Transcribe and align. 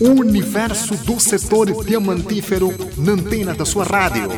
O 0.00 0.08
universo 0.08 0.96
do 0.96 1.20
setor 1.20 1.84
diamantífero 1.84 2.74
na 2.96 3.12
antena 3.12 3.54
da 3.54 3.64
sua 3.64 3.84
rádio. 3.84 4.28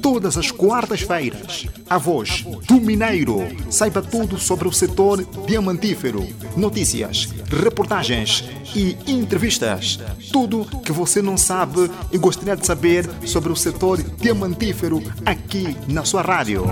Todas 0.00 0.36
as 0.36 0.52
quartas-feiras, 0.52 1.66
a 1.90 1.98
voz 1.98 2.44
do 2.68 2.74
Mineiro. 2.74 3.40
Saiba 3.68 4.00
tudo 4.00 4.38
sobre 4.38 4.68
o 4.68 4.72
setor 4.72 5.24
diamantífero. 5.44 6.24
Notícias, 6.56 7.28
reportagens 7.50 8.44
e 8.76 8.96
entrevistas. 9.08 9.98
Tudo 10.32 10.64
que 10.84 10.92
você 10.92 11.20
não 11.20 11.36
sabe 11.36 11.90
e 12.12 12.18
gostaria 12.18 12.56
de 12.56 12.64
saber 12.64 13.08
sobre 13.26 13.52
o 13.52 13.56
setor 13.56 14.00
diamantífero 14.00 15.02
aqui 15.26 15.76
na 15.88 16.04
sua 16.04 16.22
rádio. 16.22 16.64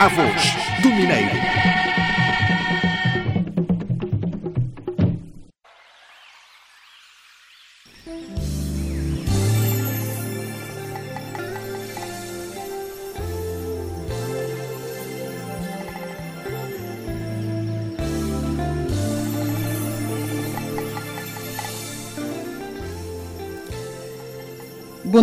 A 0.00 0.08
voz 0.08 0.67
do 1.06 1.57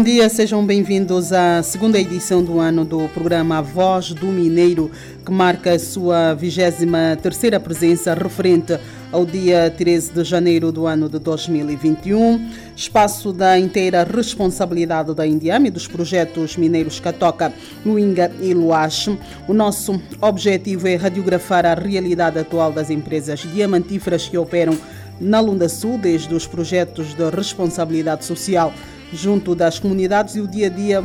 dia, 0.05 0.29
sejam 0.29 0.63
bem-vindos 0.63 1.33
à 1.33 1.63
segunda 1.63 1.99
edição 1.99 2.43
do 2.43 2.59
ano 2.59 2.85
do 2.85 3.09
programa 3.09 3.59
Voz 3.59 4.13
do 4.13 4.27
Mineiro, 4.27 4.91
que 5.25 5.31
marca 5.31 5.71
a 5.71 5.79
sua 5.79 6.35
23 6.35 7.57
presença 7.57 8.13
referente 8.13 8.77
ao 9.11 9.25
dia 9.25 9.73
13 9.75 10.13
de 10.13 10.23
janeiro 10.23 10.71
do 10.71 10.85
ano 10.85 11.09
de 11.09 11.17
2021. 11.17 12.51
Espaço 12.75 13.33
da 13.33 13.57
inteira 13.57 14.03
responsabilidade 14.03 15.11
da 15.15 15.25
Indiama 15.25 15.69
e 15.69 15.71
dos 15.71 15.87
projetos 15.87 16.55
mineiros 16.55 16.99
Catoca, 16.99 17.51
Luinga 17.83 18.31
e 18.39 18.53
Luache. 18.53 19.17
O 19.47 19.55
nosso 19.55 19.99
objetivo 20.21 20.87
é 20.87 20.97
radiografar 20.97 21.65
a 21.65 21.73
realidade 21.73 22.37
atual 22.37 22.71
das 22.71 22.91
empresas 22.91 23.39
diamantíferas 23.39 24.29
que 24.29 24.37
operam 24.37 24.77
na 25.19 25.39
Lunda 25.39 25.67
Sul, 25.67 25.97
desde 25.97 26.35
os 26.35 26.45
projetos 26.45 27.15
de 27.15 27.27
responsabilidade 27.31 28.23
social 28.23 28.71
junto 29.15 29.55
das 29.55 29.79
comunidades 29.79 30.35
e 30.35 30.41
o 30.41 30.47
dia 30.47 30.67
a 30.67 30.69
dia 30.69 31.03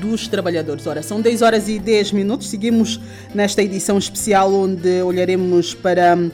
dos 0.00 0.28
trabalhadores. 0.28 0.86
Ora, 0.86 1.02
são 1.02 1.20
10 1.20 1.42
horas 1.42 1.68
e 1.68 1.78
10 1.78 2.12
minutos. 2.12 2.48
Seguimos 2.48 3.00
nesta 3.34 3.62
edição 3.62 3.98
especial 3.98 4.52
onde 4.52 5.02
olharemos 5.02 5.74
para 5.74 6.16
hum, 6.16 6.30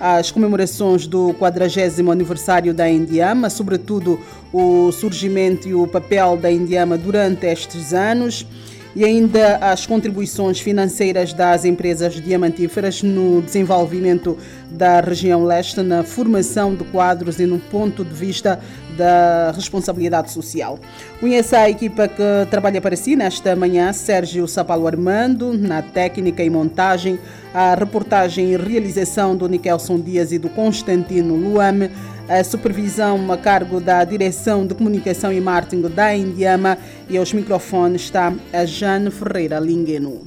as 0.00 0.30
comemorações 0.30 1.06
do 1.06 1.34
40 1.34 2.10
aniversário 2.10 2.72
da 2.72 2.88
Indiama, 2.88 3.50
sobretudo 3.50 4.18
o 4.52 4.90
surgimento 4.92 5.68
e 5.68 5.74
o 5.74 5.86
papel 5.86 6.36
da 6.36 6.50
Indiama 6.50 6.96
durante 6.96 7.46
estes 7.46 7.92
anos 7.92 8.46
e 8.94 9.04
ainda 9.04 9.56
as 9.58 9.86
contribuições 9.86 10.58
financeiras 10.58 11.32
das 11.32 11.64
empresas 11.64 12.14
diamantíferas 12.14 13.02
no 13.02 13.40
desenvolvimento 13.40 14.36
da 14.70 15.00
região 15.00 15.44
leste, 15.44 15.80
na 15.80 16.02
formação 16.02 16.74
de 16.74 16.84
quadros 16.84 17.38
e 17.38 17.46
no 17.46 17.58
ponto 17.58 18.04
de 18.04 18.14
vista 18.14 18.58
da 19.00 19.50
responsabilidade 19.52 20.30
social. 20.30 20.78
Conheça 21.18 21.58
a 21.58 21.70
equipa 21.70 22.06
que 22.06 22.22
trabalha 22.50 22.82
para 22.82 22.94
si 22.94 23.16
nesta 23.16 23.56
manhã, 23.56 23.90
Sérgio 23.94 24.46
Sapalo 24.46 24.86
Armando, 24.86 25.54
na 25.54 25.80
técnica 25.80 26.44
e 26.44 26.50
montagem, 26.50 27.18
a 27.54 27.74
reportagem 27.74 28.52
e 28.52 28.56
realização 28.58 29.34
do 29.34 29.48
Nikelson 29.48 29.98
Dias 29.98 30.32
e 30.32 30.38
do 30.38 30.50
Constantino 30.50 31.34
Luame, 31.34 31.90
a 32.28 32.44
supervisão 32.44 33.32
a 33.32 33.38
cargo 33.38 33.80
da 33.80 34.04
Direção 34.04 34.66
de 34.66 34.74
Comunicação 34.74 35.32
e 35.32 35.40
Marketing 35.40 35.88
da 35.88 36.14
Indiama 36.14 36.76
e 37.08 37.16
aos 37.16 37.32
microfones 37.32 38.02
está 38.02 38.32
a 38.52 38.64
Jane 38.66 39.10
Ferreira 39.10 39.58
Lingueno. 39.58 40.20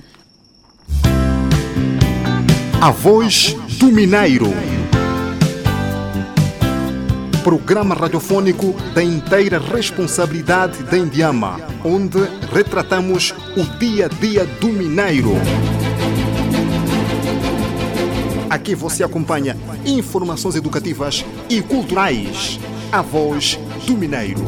A 2.82 2.90
voz 2.92 3.56
do 3.80 3.86
Mineiro. 3.86 4.83
Programa 7.44 7.94
radiofônico 7.94 8.74
da 8.94 9.04
inteira 9.04 9.60
responsabilidade 9.60 10.82
da 10.84 10.98
Indiama, 10.98 11.60
onde 11.84 12.20
retratamos 12.54 13.34
o 13.58 13.64
dia 13.78 14.06
a 14.06 14.08
dia 14.08 14.46
do 14.46 14.70
Mineiro. 14.70 15.34
Aqui 18.50 18.74
você 18.74 19.04
acompanha 19.04 19.58
informações 19.86 20.56
educativas 20.56 21.26
e 21.50 21.62
culturais. 21.62 22.60
A 22.90 23.02
voz 23.02 23.60
do 23.86 23.98
Mineiro. 23.98 24.42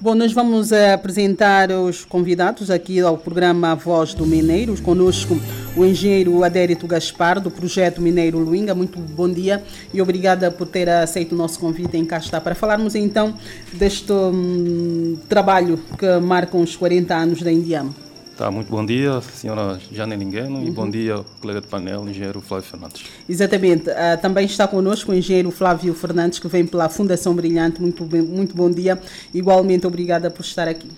Bom, 0.00 0.14
nós 0.14 0.32
vamos 0.32 0.72
apresentar 0.72 1.72
os 1.72 2.04
convidados 2.04 2.70
aqui 2.70 3.00
ao 3.00 3.18
programa 3.18 3.74
Voz 3.74 4.14
do 4.14 4.24
Mineiro. 4.24 4.80
Conosco 4.80 5.36
o 5.76 5.84
engenheiro 5.84 6.44
Adérito 6.44 6.86
Gaspar, 6.86 7.40
do 7.40 7.50
projeto 7.50 8.00
Mineiro 8.00 8.38
Luinga. 8.38 8.76
Muito 8.76 9.00
bom 9.00 9.28
dia 9.28 9.60
e 9.92 10.00
obrigada 10.00 10.52
por 10.52 10.68
ter 10.68 10.88
aceito 10.88 11.32
o 11.32 11.38
nosso 11.38 11.58
convite 11.58 11.96
em 11.96 12.04
cá 12.04 12.18
está 12.18 12.40
para 12.40 12.54
falarmos 12.54 12.94
então 12.94 13.34
deste 13.72 14.12
um, 14.12 15.18
trabalho 15.28 15.80
que 15.98 16.06
marca 16.20 16.56
os 16.56 16.76
40 16.76 17.14
anos 17.16 17.42
da 17.42 17.50
Indiama. 17.50 18.07
Tá, 18.38 18.52
muito 18.52 18.70
bom 18.70 18.86
dia, 18.86 19.20
senhora 19.20 19.80
Jane 19.90 20.14
Lingueno, 20.14 20.58
uhum. 20.58 20.68
e 20.68 20.70
bom 20.70 20.88
dia, 20.88 21.24
colega 21.40 21.60
de 21.60 21.66
painel, 21.66 22.08
engenheiro 22.08 22.40
Flávio 22.40 22.70
Fernandes. 22.70 23.04
Exatamente. 23.28 23.90
Uh, 23.90 24.16
também 24.22 24.46
está 24.46 24.68
conosco 24.68 25.10
o 25.10 25.14
engenheiro 25.16 25.50
Flávio 25.50 25.92
Fernandes, 25.92 26.38
que 26.38 26.46
vem 26.46 26.64
pela 26.64 26.88
Fundação 26.88 27.34
Brilhante. 27.34 27.82
Muito, 27.82 28.04
bem, 28.04 28.22
muito 28.22 28.54
bom 28.54 28.70
dia. 28.70 28.96
Igualmente, 29.34 29.88
obrigada 29.88 30.30
por 30.30 30.42
estar 30.42 30.68
aqui. 30.68 30.88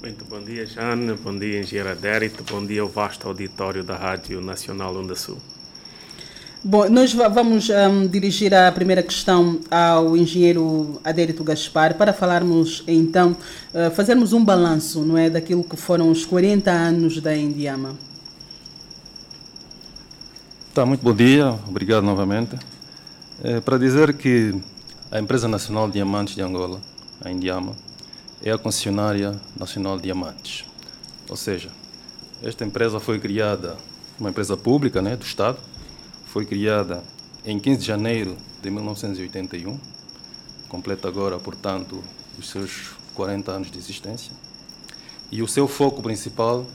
Muito 0.00 0.24
bom 0.24 0.40
dia, 0.40 0.64
Jane. 0.64 1.12
Bom 1.22 1.38
dia, 1.38 1.60
engenheiro 1.60 1.90
Adérito. 1.90 2.42
Bom 2.50 2.64
dia 2.64 2.80
ao 2.80 2.88
vasto 2.88 3.28
auditório 3.28 3.84
da 3.84 3.94
Rádio 3.94 4.40
Nacional 4.40 4.96
Onda 4.96 5.14
Sul. 5.14 5.36
Bom, 6.68 6.88
nós 6.88 7.14
vamos 7.14 7.68
um, 7.70 8.08
dirigir 8.08 8.52
a 8.52 8.72
primeira 8.72 9.00
questão 9.00 9.60
ao 9.70 10.16
engenheiro 10.16 11.00
Adérito 11.04 11.44
Gaspar 11.44 11.94
para 11.94 12.12
falarmos 12.12 12.82
então, 12.88 13.36
uh, 13.72 13.88
fazermos 13.92 14.32
um 14.32 14.44
balanço, 14.44 15.04
não 15.04 15.16
é, 15.16 15.30
daquilo 15.30 15.62
que 15.62 15.76
foram 15.76 16.10
os 16.10 16.26
40 16.26 16.68
anos 16.68 17.20
da 17.20 17.36
Indiama. 17.36 17.94
Tá, 20.74 20.84
muito 20.84 21.02
bom 21.02 21.14
dia, 21.14 21.56
obrigado 21.68 22.02
novamente. 22.02 22.56
É, 23.44 23.60
para 23.60 23.78
dizer 23.78 24.14
que 24.14 24.52
a 25.08 25.20
Empresa 25.20 25.46
Nacional 25.46 25.86
de 25.86 25.92
Diamantes 25.92 26.34
de 26.34 26.42
Angola, 26.42 26.80
a 27.24 27.30
Indiama, 27.30 27.76
é 28.42 28.50
a 28.50 28.58
concessionária 28.58 29.36
nacional 29.56 29.98
de 29.98 30.02
diamantes. 30.02 30.64
Ou 31.28 31.36
seja, 31.36 31.68
esta 32.42 32.64
empresa 32.64 32.98
foi 32.98 33.20
criada, 33.20 33.76
uma 34.18 34.30
empresa 34.30 34.56
pública 34.56 35.00
né, 35.00 35.14
do 35.14 35.24
Estado, 35.24 35.58
foi 36.36 36.44
criada 36.44 37.02
em 37.46 37.58
15 37.58 37.80
de 37.80 37.86
janeiro 37.86 38.36
de 38.60 38.70
1981, 38.70 39.80
completa 40.68 41.08
agora, 41.08 41.38
portanto, 41.38 42.04
os 42.38 42.50
seus 42.50 42.90
40 43.14 43.52
anos 43.52 43.70
de 43.70 43.78
existência. 43.78 44.34
E 45.32 45.40
o 45.40 45.48
seu 45.48 45.66
foco 45.66 46.02
principal 46.02 46.66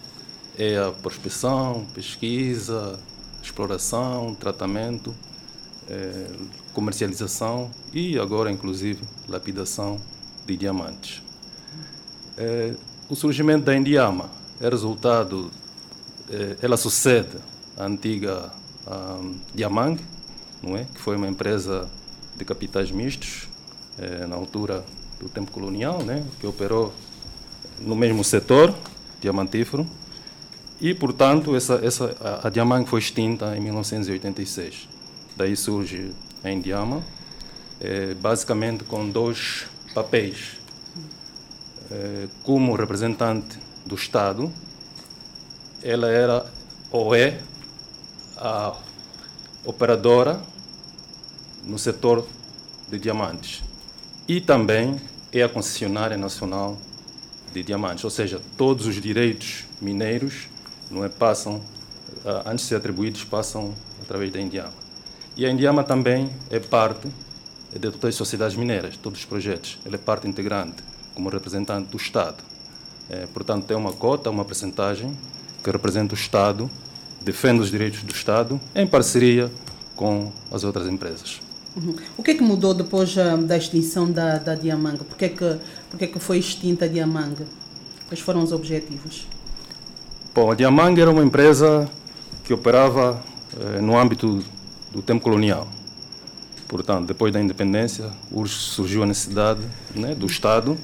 é 0.57 0.79
a 0.79 0.91
prospecção, 0.91 1.85
pesquisa, 1.93 2.99
exploração, 3.39 4.33
tratamento, 4.33 5.13
é, 5.87 6.25
comercialização 6.73 7.69
e 7.93 8.17
agora, 8.17 8.51
inclusive, 8.51 9.03
lapidação 9.29 10.01
de 10.43 10.57
diamantes. 10.57 11.21
É, 12.35 12.73
o 13.07 13.15
surgimento 13.15 13.65
da 13.65 13.75
Indiama 13.75 14.27
é 14.59 14.67
resultado, 14.67 15.51
é, 16.31 16.57
ela 16.63 16.77
sucede 16.77 17.37
à 17.77 17.85
antiga 17.85 18.59
um, 18.87 19.35
Diamang, 19.53 19.99
não 20.61 20.77
é? 20.77 20.85
que 20.85 20.99
foi 20.99 21.15
uma 21.15 21.27
empresa 21.27 21.89
de 22.35 22.45
capitais 22.45 22.91
mistos, 22.91 23.47
eh, 23.99 24.25
na 24.25 24.35
altura 24.35 24.83
do 25.19 25.27
tempo 25.29 25.51
colonial, 25.51 26.01
né? 26.03 26.25
que 26.39 26.47
operou 26.47 26.93
no 27.79 27.95
mesmo 27.95 28.23
setor 28.23 28.73
diamantífero, 29.19 29.85
e, 30.79 30.95
portanto, 30.95 31.55
essa, 31.55 31.75
essa, 31.83 32.15
a, 32.19 32.47
a 32.47 32.49
Diamang 32.49 32.89
foi 32.89 32.99
extinta 32.99 33.55
em 33.55 33.61
1986. 33.61 34.89
Daí 35.37 35.55
surge 35.55 36.11
a 36.43 36.49
Indiama, 36.49 37.03
eh, 37.79 38.15
basicamente 38.15 38.83
com 38.83 39.07
dois 39.07 39.67
papéis. 39.93 40.57
Eh, 41.91 42.27
como 42.43 42.75
representante 42.75 43.59
do 43.85 43.93
Estado, 43.93 44.51
ela 45.83 46.09
era 46.09 46.45
ou 46.91 47.13
é 47.13 47.39
a 48.41 48.75
operadora 49.63 50.41
no 51.63 51.77
setor 51.77 52.27
de 52.89 52.97
diamantes 52.97 53.63
e 54.27 54.41
também 54.41 54.99
é 55.31 55.43
a 55.43 55.49
concessionária 55.49 56.17
nacional 56.17 56.77
de 57.53 57.61
diamantes, 57.61 58.03
ou 58.03 58.09
seja, 58.09 58.41
todos 58.57 58.87
os 58.87 58.95
direitos 58.95 59.65
mineiros 59.79 60.47
não 60.89 61.05
é, 61.05 61.09
passam, 61.09 61.61
antes 62.45 62.65
de 62.65 62.69
ser 62.69 62.75
atribuídos, 62.75 63.23
passam 63.23 63.73
através 64.01 64.31
da 64.31 64.39
Indiama. 64.39 64.73
E 65.37 65.45
a 65.45 65.49
Indiama 65.49 65.83
também 65.83 66.29
é 66.49 66.59
parte 66.59 67.07
de 67.71 67.91
todas 67.91 68.09
as 68.09 68.15
sociedades 68.15 68.57
mineiras, 68.57 68.97
todos 68.97 69.19
os 69.19 69.25
projetos. 69.25 69.79
Ela 69.85 69.95
é 69.95 69.97
parte 69.97 70.27
integrante, 70.27 70.83
como 71.13 71.29
representante 71.29 71.89
do 71.89 71.97
Estado. 71.97 72.43
É, 73.09 73.25
portanto, 73.27 73.65
tem 73.65 73.77
uma 73.77 73.93
cota, 73.93 74.29
uma 74.29 74.43
percentagem 74.43 75.17
que 75.63 75.69
representa 75.69 76.13
o 76.13 76.17
Estado, 76.17 76.69
defende 77.23 77.61
os 77.61 77.69
direitos 77.69 78.03
do 78.03 78.13
Estado, 78.13 78.59
em 78.75 78.87
parceria 78.87 79.51
com 79.95 80.31
as 80.51 80.63
outras 80.63 80.87
empresas. 80.87 81.41
Uhum. 81.75 81.95
O 82.17 82.23
que 82.23 82.31
é 82.31 82.33
que 82.33 82.43
mudou 82.43 82.73
depois 82.73 83.15
uh, 83.15 83.37
da 83.37 83.55
extinção 83.55 84.11
da, 84.11 84.37
da 84.37 84.55
Diamanga? 84.55 85.03
Por 85.03 85.15
que, 85.15 85.25
é 85.25 85.29
que, 85.29 85.57
por 85.89 85.97
que, 85.97 86.05
é 86.05 86.07
que 86.07 86.19
foi 86.19 86.37
extinta 86.37 86.85
a 86.85 86.87
Diamanga? 86.87 87.45
Quais 88.07 88.19
foram 88.19 88.43
os 88.43 88.51
objetivos? 88.51 89.25
Bom, 90.33 90.51
a 90.51 90.55
Diamanga 90.55 91.01
era 91.01 91.09
uma 91.09 91.23
empresa 91.23 91.89
que 92.43 92.53
operava 92.53 93.23
eh, 93.57 93.81
no 93.81 93.97
âmbito 93.97 94.43
do 94.91 95.01
tempo 95.01 95.21
colonial. 95.21 95.67
Portanto, 96.67 97.07
depois 97.07 97.33
da 97.33 97.41
independência, 97.41 98.09
surgiu 98.47 99.03
a 99.03 99.05
necessidade 99.05 99.61
né, 99.93 100.15
do 100.15 100.25
Estado 100.25 100.77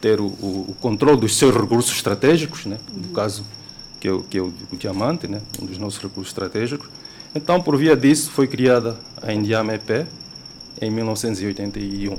ter 0.00 0.20
o, 0.20 0.26
o, 0.26 0.66
o, 0.68 0.76
controle 0.80 1.20
dos 1.20 1.36
seus 1.36 1.54
recursos 1.54 1.94
estratégicos, 1.94 2.66
né, 2.66 2.76
no 2.92 3.08
caso 3.14 3.44
que 4.02 4.08
é, 4.08 4.12
o, 4.12 4.20
que 4.24 4.36
é 4.36 4.40
o, 4.40 4.52
o 4.72 4.76
diamante, 4.76 5.28
né, 5.28 5.40
um 5.62 5.64
dos 5.64 5.78
nossos 5.78 6.02
recursos 6.02 6.32
estratégicos. 6.32 6.88
Então, 7.32 7.62
por 7.62 7.76
via 7.76 7.96
disso, 7.96 8.32
foi 8.32 8.48
criada 8.48 8.96
a 9.22 9.32
Indiama 9.32 9.74
EP 9.74 10.08
em 10.80 10.90
1981. 10.90 12.10
Uhum. 12.10 12.18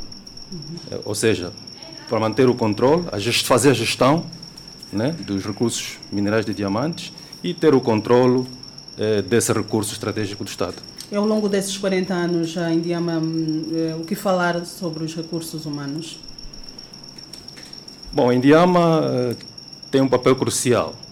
Ou 1.04 1.14
seja, 1.14 1.52
para 2.08 2.22
manter 2.22 2.48
o 2.48 2.56
controle, 2.56 3.04
a 3.12 3.20
gest, 3.20 3.46
fazer 3.46 3.72
a 3.72 3.74
gestão 3.74 4.26
né, 4.94 5.14
dos 5.28 5.44
recursos 5.44 6.00
minerais 6.10 6.46
de 6.46 6.54
diamantes 6.54 7.12
e 7.44 7.54
ter 7.54 7.76
o 7.76 7.82
controle 7.82 8.48
eh, 8.98 9.22
desse 9.22 9.52
recurso 9.52 9.92
estratégico 9.92 10.46
do 10.46 10.48
Estado. 10.48 10.76
E 11.12 11.16
ao 11.18 11.26
longo 11.26 11.50
desses 11.50 11.78
40 11.78 12.14
anos, 12.14 12.58
a 12.58 12.72
Indiama, 12.72 13.22
eh, 13.74 13.94
o 14.00 14.06
que 14.06 14.16
falar 14.16 14.66
sobre 14.66 15.04
os 15.04 15.14
recursos 15.14 15.66
humanos? 15.66 16.18
Bom, 18.14 18.30
a 18.30 18.34
Indiama 18.34 19.02
eh, 19.04 19.36
tem 19.92 20.00
um 20.00 20.08
papel 20.08 20.34
crucial 20.38 21.03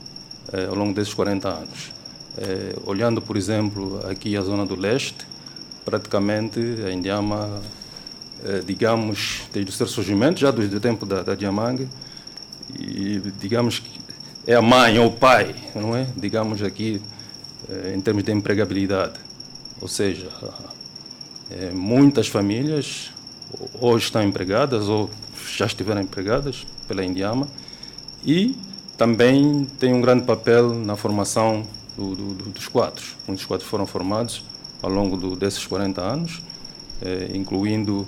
eh, 0.53 0.65
ao 0.65 0.75
longo 0.75 0.93
desses 0.93 1.13
40 1.13 1.47
anos. 1.47 1.91
Eh, 2.37 2.75
olhando, 2.85 3.21
por 3.21 3.35
exemplo, 3.35 3.99
aqui 4.09 4.37
a 4.37 4.41
zona 4.41 4.65
do 4.65 4.75
leste, 4.75 5.27
praticamente 5.83 6.59
a 6.85 6.91
Indiama, 6.91 7.61
eh, 8.43 8.61
digamos, 8.65 9.43
desde 9.51 9.71
o 9.71 9.73
seu 9.73 9.87
surgimento, 9.87 10.39
já 10.39 10.51
desde 10.51 10.75
o 10.75 10.79
tempo 10.79 11.05
da, 11.05 11.21
da 11.21 11.35
Diamanga, 11.35 11.87
e 12.79 13.21
digamos 13.39 13.79
que 13.79 13.99
é 14.47 14.55
a 14.55 14.61
mãe 14.61 14.97
ou 14.97 15.07
o 15.07 15.11
pai, 15.11 15.55
não 15.75 15.95
é? 15.95 16.07
Digamos 16.15 16.63
aqui, 16.63 17.01
eh, 17.69 17.93
em 17.95 18.01
termos 18.01 18.23
de 18.23 18.31
empregabilidade. 18.31 19.19
Ou 19.79 19.87
seja, 19.87 20.29
eh, 21.49 21.71
muitas 21.73 22.27
famílias 22.27 23.11
hoje 23.79 24.05
estão 24.05 24.23
empregadas 24.23 24.87
ou 24.87 25.09
já 25.55 25.65
estiveram 25.65 26.01
empregadas 26.01 26.65
pela 26.87 27.03
Indiama 27.03 27.47
e 28.25 28.55
também 29.01 29.65
tem 29.79 29.91
um 29.91 29.99
grande 29.99 30.27
papel 30.27 30.75
na 30.75 30.95
formação 30.95 31.63
do, 31.97 32.13
do, 32.13 32.33
dos 32.51 32.67
quadros. 32.67 33.17
Muitos 33.27 33.43
quadros 33.45 33.67
foram 33.67 33.87
formados 33.87 34.43
ao 34.79 34.91
longo 34.91 35.17
do, 35.17 35.35
desses 35.35 35.65
40 35.65 35.99
anos, 35.99 36.43
eh, 37.01 37.31
incluindo 37.33 38.07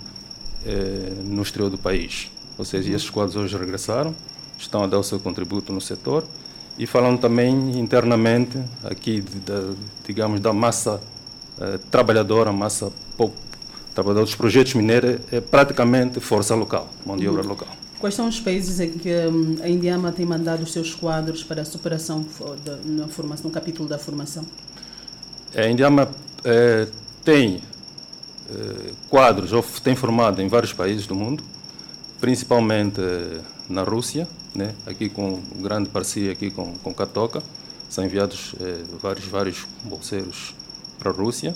eh, 0.64 1.14
no 1.26 1.42
exterior 1.42 1.72
do 1.72 1.80
país. 1.80 2.30
Ou 2.60 2.64
seja, 2.64 2.94
esses 2.94 3.10
quadros 3.10 3.36
hoje 3.36 3.58
regressaram, 3.58 4.16
estão 4.56 4.84
a 4.84 4.88
dar 4.88 5.00
o 5.00 5.04
seu 5.04 5.20
contributo 5.20 5.74
no 5.74 5.82
setor 5.82 6.26
e 6.78 6.86
falando 6.86 7.20
também 7.20 7.80
internamente 7.80 8.60
aqui, 8.84 9.20
de, 9.20 9.40
de, 9.40 9.76
digamos, 10.06 10.40
da 10.42 10.54
massa 10.54 11.02
eh, 11.60 11.80
trabalhadora, 11.90 12.52
massa 12.52 12.92
trabalhadora 13.96 14.26
dos 14.26 14.36
projetos 14.36 14.76
mineiros, 14.76 15.22
é 15.32 15.42
praticamente 15.42 16.20
força 16.20 16.54
local, 16.54 16.88
mão 17.04 17.18
de 17.18 17.28
obra 17.28 17.42
uhum. 17.42 17.50
local. 17.50 17.83
Quais 18.04 18.16
são 18.16 18.28
os 18.28 18.38
países 18.38 18.82
em 18.82 18.92
que 18.92 19.10
hum, 19.28 19.56
a 19.64 19.70
Indiama 19.70 20.12
tem 20.12 20.26
mandado 20.26 20.62
os 20.64 20.74
seus 20.74 20.94
quadros 20.94 21.42
para 21.42 21.62
a 21.62 21.66
superação 21.66 22.26
na 22.84 23.08
formação, 23.08 23.46
no 23.46 23.50
capítulo 23.50 23.88
da 23.88 23.98
formação? 23.98 24.46
A 25.56 25.66
Indiama 25.70 26.12
é, 26.44 26.86
tem 27.24 27.62
é, 28.52 28.92
quadros, 29.10 29.54
ou 29.54 29.64
tem 29.82 29.96
formado 29.96 30.42
em 30.42 30.50
vários 30.50 30.74
países 30.74 31.08
do 31.08 31.16
mundo, 31.16 31.46
principalmente 32.20 33.00
é, 33.00 33.40
na 33.70 33.84
Rússia, 33.84 34.28
né? 34.54 34.76
aqui 34.86 35.08
com 35.08 35.42
grande 35.62 35.88
parceria 35.88 36.34
aqui 36.34 36.52
com, 36.52 36.74
com 36.80 36.94
Katoka, 36.94 37.42
são 37.88 38.04
enviados 38.04 38.54
vários, 39.02 39.26
vários 39.28 39.66
bolseiros 39.82 40.54
para 41.00 41.10
a 41.10 41.14
Rússia 41.14 41.56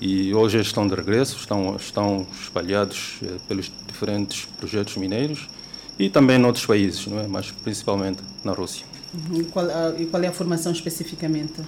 e 0.00 0.32
hoje 0.32 0.58
estão 0.58 0.88
de 0.88 0.94
regresso, 0.94 1.36
estão, 1.36 1.76
estão 1.76 2.26
espalhados 2.40 3.20
pelos 3.46 3.70
diferentes 3.86 4.46
projetos 4.58 4.96
mineiros 4.96 5.50
e 5.98 6.08
também 6.08 6.38
em 6.38 6.44
outros 6.44 6.64
países, 6.66 7.06
não 7.06 7.20
é? 7.20 7.26
mas 7.26 7.50
principalmente 7.50 8.22
na 8.44 8.52
Rússia. 8.52 8.84
Uhum. 9.14 9.40
E, 9.40 9.44
qual, 9.44 9.66
e 9.98 10.06
qual 10.06 10.22
é 10.22 10.28
a 10.28 10.32
formação 10.32 10.72
especificamente? 10.72 11.60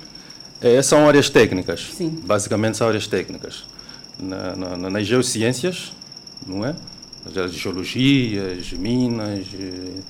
É, 0.61 0.81
são 0.83 1.07
áreas 1.07 1.29
técnicas, 1.29 1.91
Sim. 1.95 2.19
basicamente 2.25 2.77
são 2.77 2.89
áreas 2.89 3.07
técnicas. 3.07 3.65
Na, 4.19 4.55
na, 4.55 4.91
nas 4.91 5.07
geociências, 5.07 5.93
não 6.47 6.65
é? 6.65 6.75
As 7.27 7.53
geologias, 7.53 8.73
minas, 8.73 9.47
eh, 9.59 10.01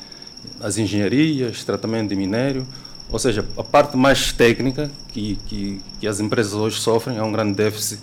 as 0.61 0.77
engenharias, 0.77 1.65
tratamento 1.65 2.11
de 2.11 2.17
minério, 2.17 2.67
ou 3.11 3.19
seja, 3.19 3.45
a 3.57 3.63
parte 3.63 3.97
mais 3.97 4.33
técnica 4.33 4.91
que, 5.09 5.39
que, 5.47 5.81
que 6.01 6.07
as 6.07 6.21
empresas 6.21 6.55
hoje 6.55 6.81
sofrem 6.81 7.17
é 7.17 7.23
um 7.23 7.33
grande 7.33 7.55
déficit 7.55 8.01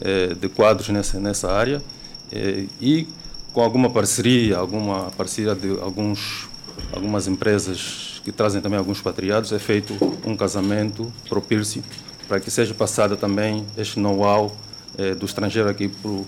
eh, 0.00 0.34
de 0.34 0.48
quadros 0.48 0.88
nessa, 0.88 1.18
nessa 1.18 1.50
área 1.50 1.82
eh, 2.30 2.64
e 2.80 3.06
com 3.52 3.60
alguma 3.60 3.90
parceria, 3.90 4.56
alguma 4.56 5.10
parceria 5.16 5.54
de 5.54 5.78
alguns, 5.80 6.48
algumas 6.92 7.26
empresas 7.26 8.20
que 8.24 8.30
trazem 8.30 8.60
também 8.60 8.78
alguns 8.78 9.00
patriados, 9.00 9.52
é 9.52 9.58
feito 9.58 9.94
um 10.24 10.36
casamento 10.36 11.12
propício 11.28 11.82
para 12.28 12.38
que 12.38 12.50
seja 12.50 12.72
passada 12.74 13.16
também 13.16 13.66
este 13.76 13.98
know-how 13.98 14.54
eh, 14.96 15.14
do 15.14 15.26
estrangeiro 15.26 15.68
aqui 15.68 15.88
para 15.88 16.10
o 16.10 16.26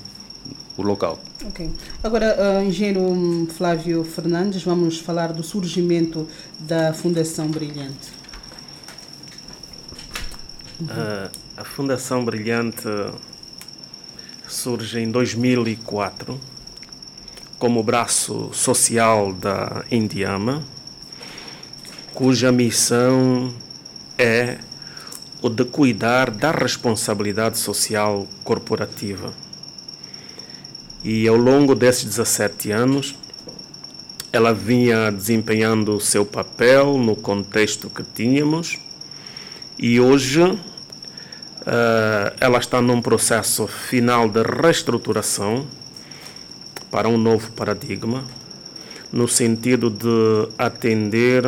local. 0.83 1.19
Ok. 1.45 1.71
Agora, 2.03 2.37
uh, 2.61 2.63
engenheiro 2.65 3.47
Flávio 3.57 4.03
Fernandes, 4.05 4.63
vamos 4.63 4.99
falar 4.99 5.33
do 5.33 5.43
surgimento 5.43 6.26
da 6.59 6.93
Fundação 6.93 7.49
Brilhante. 7.49 8.11
Uh, 10.81 11.31
a 11.57 11.64
Fundação 11.64 12.25
Brilhante 12.25 12.88
surge 14.49 14.99
em 14.99 15.11
2004 15.11 16.41
como 17.62 17.81
braço 17.81 18.50
social 18.52 19.33
da 19.33 19.85
Indiama, 19.88 20.64
cuja 22.12 22.50
missão 22.50 23.54
é 24.19 24.59
o 25.40 25.49
de 25.49 25.64
cuidar 25.64 26.28
da 26.33 26.50
responsabilidade 26.50 27.61
social 27.61 28.26
corporativa. 28.42 29.33
E 31.04 31.28
ao 31.28 31.37
longo 31.37 31.76
desses 31.76 32.07
17 32.07 32.73
anos, 32.73 33.14
ela 34.33 34.52
vinha 34.52 35.12
desempenhando 35.12 35.95
o 35.95 36.00
seu 36.00 36.26
papel 36.26 36.99
no 36.99 37.14
contexto 37.14 37.88
que 37.88 38.02
tínhamos 38.02 38.76
e 39.78 40.00
hoje 40.00 40.42
uh, 40.42 40.59
ela 42.40 42.59
está 42.59 42.83
num 42.83 43.00
processo 43.00 43.69
final 43.69 44.28
de 44.28 44.42
reestruturação 44.42 45.64
para 46.92 47.08
um 47.08 47.16
novo 47.16 47.50
paradigma, 47.52 48.22
no 49.11 49.26
sentido 49.26 49.88
de 49.88 50.52
atender 50.58 51.42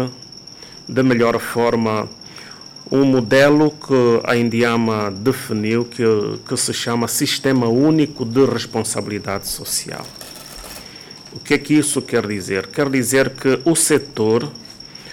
de 0.89 1.03
melhor 1.03 1.39
forma 1.39 2.09
um 2.91 3.05
modelo 3.05 3.71
que 3.71 4.21
a 4.25 4.37
Indiama 4.37 5.11
definiu 5.11 5.85
que, 5.85 6.03
que 6.49 6.57
se 6.57 6.73
chama 6.73 7.07
Sistema 7.09 7.69
Único 7.69 8.25
de 8.25 8.45
Responsabilidade 8.47 9.47
Social. 9.47 10.07
O 11.31 11.39
que 11.39 11.55
é 11.55 11.59
que 11.59 11.75
isso 11.75 12.01
quer 12.01 12.27
dizer? 12.27 12.69
Quer 12.69 12.89
dizer 12.89 13.31
que 13.31 13.61
o 13.67 13.77
setor, 13.77 14.51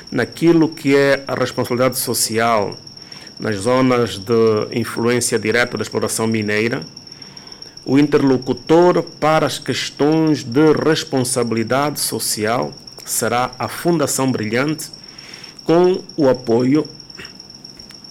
naquilo 0.10 0.70
que 0.70 0.96
é 0.96 1.26
a 1.28 1.36
responsabilidade 1.36 2.00
social, 2.00 2.78
nas 3.38 3.58
zonas 3.58 4.18
de 4.18 4.68
influência 4.72 5.38
direta 5.38 5.78
da 5.78 5.84
exploração 5.84 6.26
mineira, 6.26 6.86
o 7.86 7.98
interlocutor 7.98 9.02
para 9.20 9.46
as 9.46 9.58
questões 9.58 10.44
de 10.44 10.72
responsabilidade 10.74 12.00
social 12.00 12.74
será 13.06 13.52
a 13.58 13.68
Fundação 13.68 14.32
Brilhante, 14.32 14.90
com 15.64 16.02
o 16.16 16.30
apoio, 16.30 16.88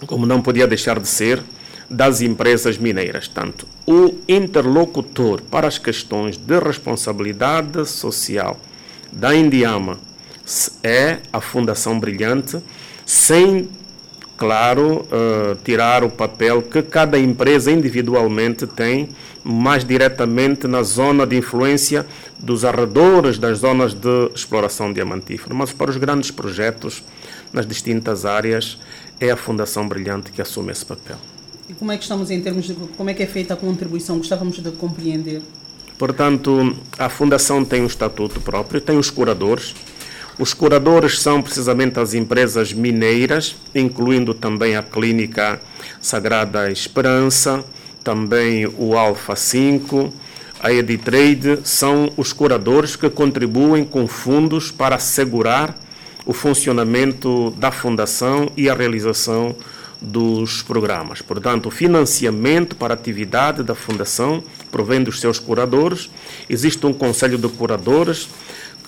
como 0.05 0.25
não 0.25 0.41
podia 0.41 0.67
deixar 0.67 0.99
de 0.99 1.07
ser, 1.07 1.41
das 1.89 2.21
empresas 2.21 2.77
mineiras. 2.77 3.27
Tanto 3.27 3.67
o 3.85 4.15
interlocutor 4.27 5.41
para 5.41 5.67
as 5.67 5.77
questões 5.77 6.37
de 6.37 6.59
responsabilidade 6.59 7.85
social 7.87 8.57
da 9.11 9.35
Indiama 9.35 9.99
é 10.83 11.17
a 11.31 11.41
Fundação 11.41 11.99
Brilhante, 11.99 12.59
sem, 13.05 13.69
claro, 14.37 15.05
uh, 15.05 15.55
tirar 15.63 16.03
o 16.03 16.09
papel 16.09 16.61
que 16.61 16.81
cada 16.81 17.19
empresa 17.19 17.71
individualmente 17.71 18.65
tem, 18.65 19.09
mais 19.43 19.83
diretamente 19.83 20.67
na 20.67 20.83
zona 20.83 21.25
de 21.25 21.37
influência 21.37 22.05
dos 22.39 22.63
arredores 22.63 23.37
das 23.37 23.59
zonas 23.59 23.93
de 23.93 24.29
exploração 24.35 24.93
diamantífera. 24.93 25.53
Mas 25.53 25.71
para 25.73 25.89
os 25.89 25.97
grandes 25.97 26.31
projetos, 26.31 27.03
nas 27.51 27.65
distintas 27.65 28.25
áreas, 28.25 28.77
é 29.19 29.31
a 29.31 29.37
Fundação 29.37 29.87
Brilhante 29.87 30.31
que 30.31 30.41
assume 30.41 30.71
esse 30.71 30.85
papel. 30.85 31.17
E 31.69 31.73
como 31.73 31.91
é 31.91 31.97
que 31.97 32.03
estamos 32.03 32.29
em 32.29 32.41
termos 32.41 32.65
de 32.65 32.73
como 32.73 33.09
é 33.09 33.13
que 33.13 33.23
é 33.23 33.27
feita 33.27 33.53
a 33.53 33.57
contribuição? 33.57 34.17
Gostávamos 34.17 34.59
de 34.59 34.71
compreender. 34.71 35.41
Portanto, 35.97 36.75
a 36.97 37.09
Fundação 37.09 37.63
tem 37.63 37.81
um 37.81 37.85
estatuto 37.85 38.41
próprio, 38.41 38.81
tem 38.81 38.97
os 38.97 39.09
curadores. 39.09 39.75
Os 40.39 40.53
curadores 40.53 41.19
são 41.19 41.41
precisamente 41.41 41.99
as 41.99 42.15
empresas 42.15 42.73
mineiras, 42.73 43.55
incluindo 43.75 44.33
também 44.33 44.75
a 44.75 44.81
Clínica 44.81 45.61
Sagrada 46.01 46.71
Esperança, 46.71 47.63
também 48.03 48.65
o 48.77 48.97
Alfa 48.97 49.35
5, 49.35 50.13
a 50.61 50.71
Editrade, 50.71 51.59
são 51.63 52.11
os 52.17 52.33
curadores 52.33 52.95
que 52.95 53.09
contribuem 53.09 53.83
com 53.83 54.07
fundos 54.07 54.71
para 54.71 54.95
assegurar 54.95 55.75
o 56.25 56.33
funcionamento 56.33 57.51
da 57.57 57.71
Fundação 57.71 58.51
e 58.55 58.69
a 58.69 58.73
realização 58.73 59.55
dos 60.01 60.63
programas. 60.63 61.21
Portanto, 61.21 61.67
o 61.67 61.71
financiamento 61.71 62.75
para 62.75 62.93
a 62.93 62.95
atividade 62.95 63.63
da 63.63 63.75
Fundação 63.75 64.43
provém 64.71 65.03
dos 65.03 65.19
seus 65.19 65.37
curadores. 65.37 66.09
Existe 66.49 66.85
um 66.85 66.93
conselho 66.93 67.37
de 67.37 67.47
curadores 67.49 68.27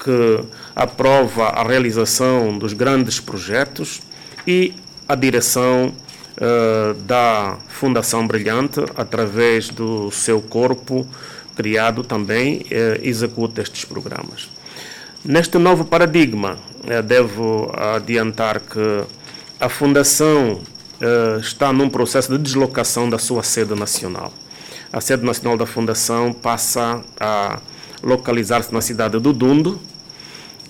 que 0.04 0.40
aprova 0.76 1.50
a 1.50 1.64
realização 1.64 2.58
dos 2.58 2.74
grandes 2.74 3.20
projetos 3.20 4.02
e 4.46 4.74
a 5.08 5.16
direção 5.16 5.94
uh, 6.38 6.94
da 7.02 7.58
Fundação 7.68 8.26
Brilhante, 8.28 8.82
através 8.96 9.70
do 9.70 10.12
seu 10.12 10.42
corpo 10.42 11.08
criado 11.56 12.04
também, 12.04 12.60
uh, 12.62 13.00
executa 13.02 13.62
estes 13.62 13.86
programas. 13.86 14.50
Neste 15.24 15.58
novo 15.58 15.86
paradigma, 15.86 16.58
uh, 16.84 17.04
devo 17.04 17.72
adiantar 17.76 18.60
que 18.60 19.04
a 19.60 19.70
Fundação 19.70 20.62
está 21.42 21.74
num 21.74 21.90
processo 21.90 22.32
de 22.32 22.38
deslocação 22.38 23.10
da 23.10 23.18
sua 23.18 23.44
sede 23.44 23.76
nacional. 23.76 24.32
A 24.92 25.02
sede 25.02 25.26
nacional 25.26 25.58
da 25.58 25.66
Fundação 25.66 26.32
passa 26.32 27.02
a 27.20 27.60
localizar-se 28.02 28.74
na 28.74 28.80
cidade 28.80 29.20
do 29.20 29.34
Dundo 29.34 29.82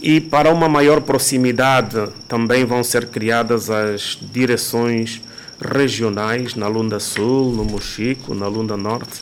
e 0.02 0.20
para 0.20 0.52
uma 0.52 0.68
maior 0.68 1.02
proximidade 1.02 2.10
também 2.28 2.66
vão 2.66 2.84
ser 2.84 3.08
criadas 3.08 3.70
as 3.70 4.18
direções 4.20 5.22
regionais 5.60 6.56
na 6.56 6.68
Lunda 6.68 7.00
Sul, 7.00 7.54
no 7.54 7.64
Mochico, 7.64 8.34
na 8.34 8.48
Lunda 8.48 8.78
Norte, 8.78 9.22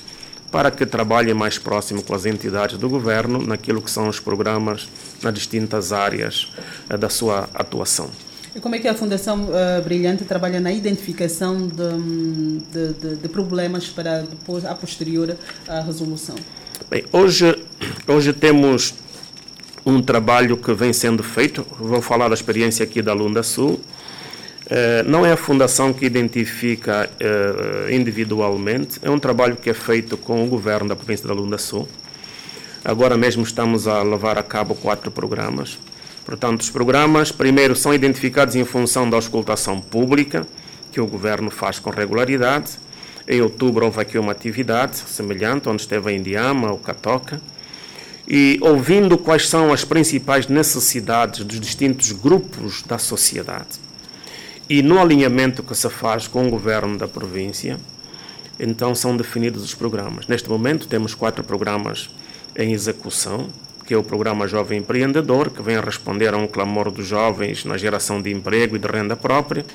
para 0.52 0.70
que 0.70 0.86
trabalhem 0.86 1.34
mais 1.34 1.58
próximo 1.58 2.04
com 2.04 2.14
as 2.14 2.26
entidades 2.26 2.78
do 2.78 2.90
governo 2.90 3.42
naquilo 3.42 3.82
que 3.82 3.90
são 3.90 4.10
os 4.10 4.20
programas 4.20 4.88
nas 5.24 5.34
distintas 5.34 5.94
áreas 5.94 6.52
uh, 6.90 6.98
da 6.98 7.10
sua 7.10 7.50
atuação. 7.54 8.10
E 8.54 8.60
como 8.60 8.76
é 8.76 8.80
que 8.80 8.88
a 8.88 8.94
Fundação 8.94 9.46
uh, 9.46 9.82
Brilhante 9.82 10.26
trabalha 10.26 10.60
na 10.60 10.74
identificação 10.74 11.70
de, 11.70 12.60
de, 12.70 12.94
de, 12.94 13.16
de, 13.16 13.30
problemas 13.30 13.88
para 13.88 14.24
depois, 14.24 14.66
a 14.66 14.76
posterior, 14.76 15.38
a 15.68 15.80
resolução? 15.80 16.36
Bem, 16.90 17.06
hoje, 17.14 17.58
hoje 18.06 18.34
temos 18.34 18.94
um 19.86 20.02
trabalho 20.02 20.58
que 20.58 20.74
vem 20.74 20.92
sendo 20.92 21.24
feito, 21.24 21.66
vou 21.80 22.02
falar 22.02 22.28
da 22.28 22.34
experiência 22.34 22.84
aqui 22.84 23.02
da 23.02 23.14
Lunda 23.14 23.42
Sul, 23.42 23.80
Uh, 24.72 25.04
não 25.06 25.26
é 25.26 25.34
a 25.34 25.38
fundação 25.38 25.92
que 25.92 26.06
identifica 26.06 27.10
uh, 27.20 27.92
individualmente, 27.92 29.00
é 29.02 29.10
um 29.10 29.20
trabalho 29.20 29.58
que 29.58 29.70
é 29.70 29.74
feito 29.74 30.16
com 30.16 30.42
o 30.46 30.48
governo 30.48 30.88
da 30.88 30.96
província 30.96 31.28
da 31.28 31.34
Lunda 31.34 31.58
Sul. 31.58 31.90
Agora 32.82 33.18
mesmo 33.18 33.44
estamos 33.44 33.86
a 33.86 34.02
levar 34.02 34.38
a 34.38 34.44
cabo 34.44 34.74
quatro 34.74 35.12
programas. 35.12 35.78
Portanto, 36.26 36.62
os 36.62 36.70
programas, 36.70 37.34
primeiro, 37.34 37.76
são 37.76 37.94
identificados 37.94 38.56
em 38.56 38.64
função 38.64 39.10
da 39.10 39.18
auscultação 39.18 39.82
pública, 39.82 40.48
que 40.90 41.02
o 41.02 41.06
Governo 41.06 41.52
faz 41.52 41.78
com 41.78 41.90
regularidade. 41.90 42.72
Em 43.28 43.42
outubro 43.42 43.84
houve 43.86 44.00
aqui 44.00 44.18
uma 44.18 44.32
atividade 44.32 45.00
semelhante, 45.00 45.68
onde 45.68 45.82
esteve 45.82 46.10
a 46.10 46.14
Indiama, 46.14 46.72
o 46.72 46.78
Catoca, 46.78 47.42
e 48.26 48.58
ouvindo 48.62 49.18
quais 49.18 49.50
são 49.50 49.74
as 49.74 49.84
principais 49.84 50.48
necessidades 50.48 51.44
dos 51.44 51.60
distintos 51.60 52.14
grupos 52.14 52.84
da 52.84 52.98
sociedade. 52.98 53.81
E 54.70 54.82
no 54.82 55.00
alinhamento 55.00 55.64
que 55.64 55.76
se 55.76 55.90
faz 55.90 56.28
com 56.28 56.48
o 56.48 56.50
Governo 56.50 56.98
da 56.98 57.08
província, 57.08 57.78
então 58.60 58.94
são 58.94 59.18
definidos 59.18 59.64
os 59.64 59.74
programas. 59.74 60.28
Neste 60.28 60.50
momento 60.50 60.88
temos 60.88 61.16
quatro 61.16 61.44
programas 61.44 62.10
em 62.56 62.74
execução, 62.74 63.50
que 63.86 63.94
é 63.94 63.98
o 63.98 64.04
programa 64.04 64.48
Jovem 64.48 64.80
Empreendedor, 64.80 65.50
que 65.50 65.62
vem 65.62 65.76
a 65.76 65.82
responder 65.82 66.34
a 66.34 66.38
um 66.38 66.48
clamor 66.48 66.92
dos 66.92 67.06
jovens 67.06 67.66
na 67.66 67.78
geração 67.78 68.22
de 68.22 68.32
emprego 68.32 68.76
e 68.76 68.80
de 68.80 68.88
renda 68.88 69.16
própria. 69.16 69.66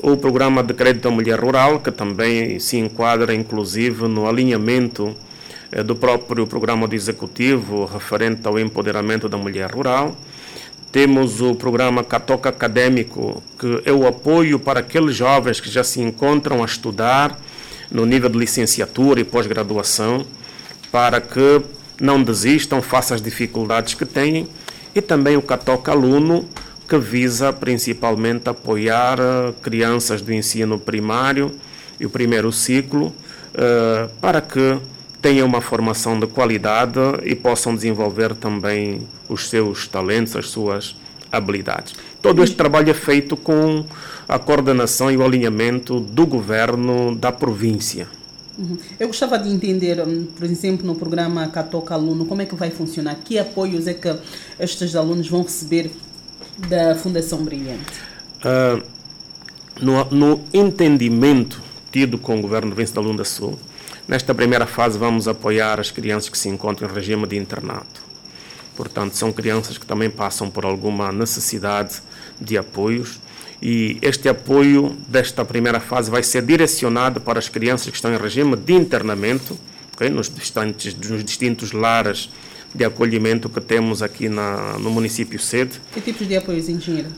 O 0.00 0.16
programa 0.16 0.62
de 0.62 0.72
crédito 0.72 1.08
à 1.08 1.10
mulher 1.10 1.38
rural, 1.38 1.80
que 1.80 1.90
também 1.90 2.58
se 2.58 2.78
enquadra, 2.78 3.34
inclusive, 3.34 4.08
no 4.08 4.26
alinhamento 4.26 5.14
eh, 5.70 5.82
do 5.82 5.94
próprio 5.94 6.46
programa 6.46 6.88
do 6.88 6.94
Executivo 6.94 7.84
referente 7.84 8.48
ao 8.48 8.58
empoderamento 8.58 9.28
da 9.28 9.36
mulher 9.36 9.70
rural. 9.70 10.16
Temos 10.92 11.40
o 11.40 11.54
programa 11.54 12.02
Catoca 12.02 12.48
Acadêmico, 12.48 13.40
que 13.58 13.80
é 13.84 13.92
o 13.92 14.08
apoio 14.08 14.58
para 14.58 14.80
aqueles 14.80 15.14
jovens 15.14 15.60
que 15.60 15.70
já 15.70 15.84
se 15.84 16.00
encontram 16.00 16.62
a 16.62 16.66
estudar 16.66 17.38
no 17.88 18.04
nível 18.04 18.28
de 18.28 18.36
licenciatura 18.36 19.20
e 19.20 19.24
pós-graduação, 19.24 20.26
para 20.90 21.20
que 21.20 21.62
não 22.00 22.20
desistam, 22.20 22.82
façam 22.82 23.14
as 23.14 23.22
dificuldades 23.22 23.94
que 23.94 24.04
têm, 24.04 24.48
e 24.92 25.00
também 25.00 25.36
o 25.36 25.42
Catoca 25.42 25.92
Aluno, 25.92 26.48
que 26.88 26.98
visa 26.98 27.52
principalmente 27.52 28.48
apoiar 28.48 29.16
eh, 29.20 29.52
crianças 29.62 30.20
do 30.20 30.32
ensino 30.32 30.76
primário 30.76 31.52
e 32.00 32.06
o 32.06 32.10
primeiro 32.10 32.50
ciclo, 32.50 33.14
eh, 33.54 34.08
para 34.20 34.40
que 34.40 34.76
tenham 35.20 35.46
uma 35.46 35.60
formação 35.60 36.18
de 36.18 36.26
qualidade 36.26 37.00
e 37.24 37.34
possam 37.34 37.74
desenvolver 37.74 38.34
também 38.34 39.06
os 39.28 39.48
seus 39.48 39.86
talentos, 39.86 40.34
as 40.36 40.48
suas 40.48 40.96
habilidades. 41.30 41.94
Todo 42.20 42.42
este 42.42 42.56
trabalho 42.56 42.90
é 42.90 42.94
feito 42.94 43.36
com 43.36 43.84
a 44.28 44.38
coordenação 44.38 45.10
e 45.10 45.16
o 45.16 45.24
alinhamento 45.24 46.00
do 46.00 46.26
governo 46.26 47.14
da 47.14 47.30
província. 47.30 48.08
Uhum. 48.58 48.76
Eu 48.98 49.06
gostava 49.06 49.38
de 49.38 49.48
entender, 49.48 50.00
hum, 50.06 50.26
por 50.36 50.44
exemplo, 50.44 50.86
no 50.86 50.94
programa 50.94 51.48
Catoca 51.48 51.94
Aluno, 51.94 52.26
como 52.26 52.42
é 52.42 52.46
que 52.46 52.54
vai 52.54 52.70
funcionar? 52.70 53.16
Que 53.24 53.38
apoios 53.38 53.86
é 53.86 53.94
que 53.94 54.14
estes 54.58 54.94
alunos 54.94 55.28
vão 55.28 55.42
receber 55.42 55.90
da 56.68 56.94
Fundação 56.94 57.42
Brilhante? 57.42 58.00
Uh, 58.44 58.82
no, 59.80 60.04
no, 60.10 60.40
entendimento 60.52 61.62
tido 61.90 62.18
com 62.18 62.38
o 62.38 62.42
governo 62.42 62.70
do 62.70 62.76
Vence 62.76 62.92
da 62.92 63.00
Lunda 63.00 63.24
Sul, 63.24 63.58
nesta 64.06 64.34
primeira 64.34 64.66
fase 64.66 64.98
vamos 64.98 65.28
apoiar 65.28 65.80
as 65.80 65.90
crianças 65.90 66.28
que 66.28 66.38
se 66.38 66.48
encontram 66.48 66.88
em 66.88 66.92
regime 66.92 67.26
de 67.26 67.36
internato. 67.36 68.02
Portanto, 68.76 69.14
são 69.14 69.32
crianças 69.32 69.76
que 69.76 69.86
também 69.86 70.08
passam 70.08 70.50
por 70.50 70.64
alguma 70.64 71.12
necessidade 71.12 72.00
de 72.40 72.56
apoios 72.56 73.20
e 73.62 73.98
este 74.00 74.28
apoio 74.28 74.96
desta 75.06 75.44
primeira 75.44 75.80
fase 75.80 76.10
vai 76.10 76.22
ser 76.22 76.42
direcionado 76.42 77.20
para 77.20 77.38
as 77.38 77.48
crianças 77.48 77.88
que 77.88 77.96
estão 77.96 78.12
em 78.12 78.16
regime 78.16 78.56
de 78.56 78.72
internamento, 78.72 79.58
okay, 79.94 80.08
nos, 80.08 80.34
distantes, 80.34 80.94
nos 80.94 81.22
distintos 81.22 81.72
lares 81.72 82.30
de 82.74 82.84
acolhimento 82.84 83.48
que 83.48 83.60
temos 83.60 84.02
aqui 84.02 84.28
na, 84.28 84.78
no 84.78 84.90
município 84.90 85.38
sede. 85.38 85.80
Que 85.92 86.00
tipos 86.00 86.26
de 86.26 86.36
apoios, 86.36 86.68
engenheiro? 86.68 87.08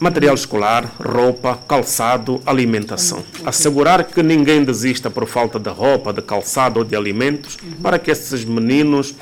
Material 0.00 0.34
escolar, 0.34 0.90
roupa, 0.98 1.58
calçado, 1.68 2.40
alimentação. 2.46 3.22
Assegurar 3.44 4.02
que 4.04 4.22
ninguém 4.22 4.64
desista 4.64 5.10
por 5.10 5.26
falta 5.26 5.58
de 5.58 5.68
roupa, 5.68 6.10
de 6.10 6.22
calçado 6.22 6.78
ou 6.78 6.84
de 6.86 6.96
alimentos, 6.96 7.58
para 7.82 7.98
que 7.98 8.10
esses 8.10 8.42
meninos 8.42 9.14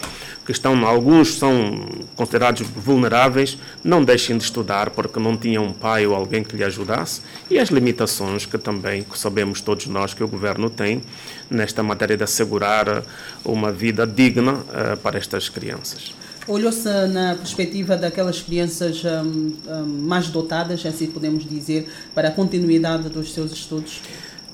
que 0.46 0.52
estão, 0.52 0.86
alguns 0.86 1.36
são 1.36 1.84
considerados 2.14 2.62
vulneráveis, 2.62 3.58
não 3.82 4.04
deixem 4.04 4.38
de 4.38 4.44
estudar 4.44 4.90
porque 4.90 5.18
não 5.18 5.36
tinham 5.36 5.66
um 5.66 5.72
pai 5.72 6.06
ou 6.06 6.14
alguém 6.14 6.44
que 6.44 6.56
lhe 6.56 6.62
ajudasse, 6.62 7.22
e 7.50 7.58
as 7.58 7.70
limitações 7.70 8.46
que 8.46 8.56
também 8.56 9.04
sabemos 9.16 9.60
todos 9.60 9.88
nós 9.88 10.14
que 10.14 10.22
o 10.22 10.28
governo 10.28 10.70
tem 10.70 11.02
nesta 11.50 11.82
matéria 11.82 12.16
de 12.16 12.22
assegurar 12.22 13.02
uma 13.44 13.72
vida 13.72 14.06
digna 14.06 14.52
uh, 14.52 14.96
para 15.02 15.18
estas 15.18 15.48
crianças. 15.48 16.14
Olhou-se 16.48 16.88
na 17.08 17.34
perspectiva 17.34 17.96
daquelas 17.96 18.40
crianças 18.40 19.02
um, 19.04 19.52
um, 19.70 19.84
mais 19.84 20.28
dotadas, 20.28 20.84
assim 20.86 21.06
podemos 21.06 21.46
dizer, 21.46 21.88
para 22.14 22.28
a 22.28 22.30
continuidade 22.30 23.10
dos 23.10 23.34
seus 23.34 23.52
estudos? 23.52 24.00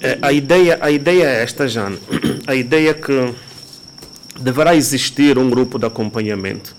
É, 0.01 0.19
a, 0.21 0.33
ideia, 0.33 0.77
a 0.81 0.91
ideia 0.91 1.25
é 1.25 1.43
esta, 1.43 1.69
Jane. 1.69 1.99
A 2.47 2.55
ideia 2.55 2.91
é 2.91 2.95
que 2.95 3.33
deverá 4.39 4.75
existir 4.75 5.39
um 5.39 5.49
grupo 5.49 5.79
de 5.79 5.87
acompanhamento 5.87 6.75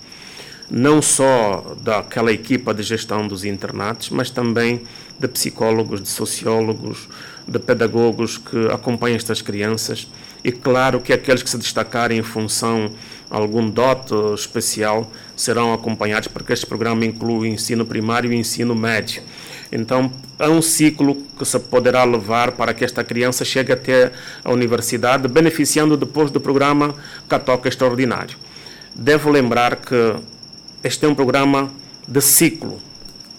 não 0.70 1.00
só 1.00 1.76
daquela 1.80 2.32
equipa 2.32 2.74
de 2.74 2.82
gestão 2.82 3.26
dos 3.26 3.44
internatos, 3.44 4.10
mas 4.10 4.30
também 4.30 4.82
de 5.18 5.28
psicólogos, 5.28 6.02
de 6.02 6.08
sociólogos, 6.08 7.08
de 7.46 7.58
pedagogos 7.58 8.36
que 8.36 8.68
acompanham 8.68 9.16
estas 9.16 9.40
crianças. 9.40 10.08
E 10.42 10.50
claro 10.50 11.00
que 11.00 11.12
aqueles 11.12 11.42
que 11.42 11.50
se 11.50 11.58
destacarem 11.58 12.18
em 12.18 12.22
função 12.22 12.90
algum 13.30 13.68
dote 13.68 14.14
especial 14.34 15.10
serão 15.34 15.72
acompanhados, 15.72 16.28
porque 16.28 16.52
este 16.52 16.66
programa 16.66 17.04
inclui 17.04 17.38
o 17.38 17.46
ensino 17.46 17.84
primário 17.84 18.32
e 18.32 18.36
o 18.36 18.38
ensino 18.38 18.74
médio. 18.74 19.22
Então, 19.70 20.12
é 20.38 20.48
um 20.48 20.62
ciclo 20.62 21.16
que 21.38 21.44
se 21.44 21.58
poderá 21.58 22.04
levar 22.04 22.52
para 22.52 22.72
que 22.72 22.84
esta 22.84 23.02
criança 23.02 23.44
chegue 23.44 23.72
até 23.72 24.12
a 24.44 24.52
universidade, 24.52 25.26
beneficiando 25.28 25.96
depois 25.96 26.30
do 26.30 26.40
programa 26.40 26.94
Catoca 27.28 27.68
Extraordinário. 27.68 28.36
Devo 28.94 29.30
lembrar 29.30 29.76
que 29.76 30.14
este 30.84 31.04
é 31.04 31.08
um 31.08 31.14
programa 31.14 31.70
de 32.06 32.20
ciclo. 32.20 32.80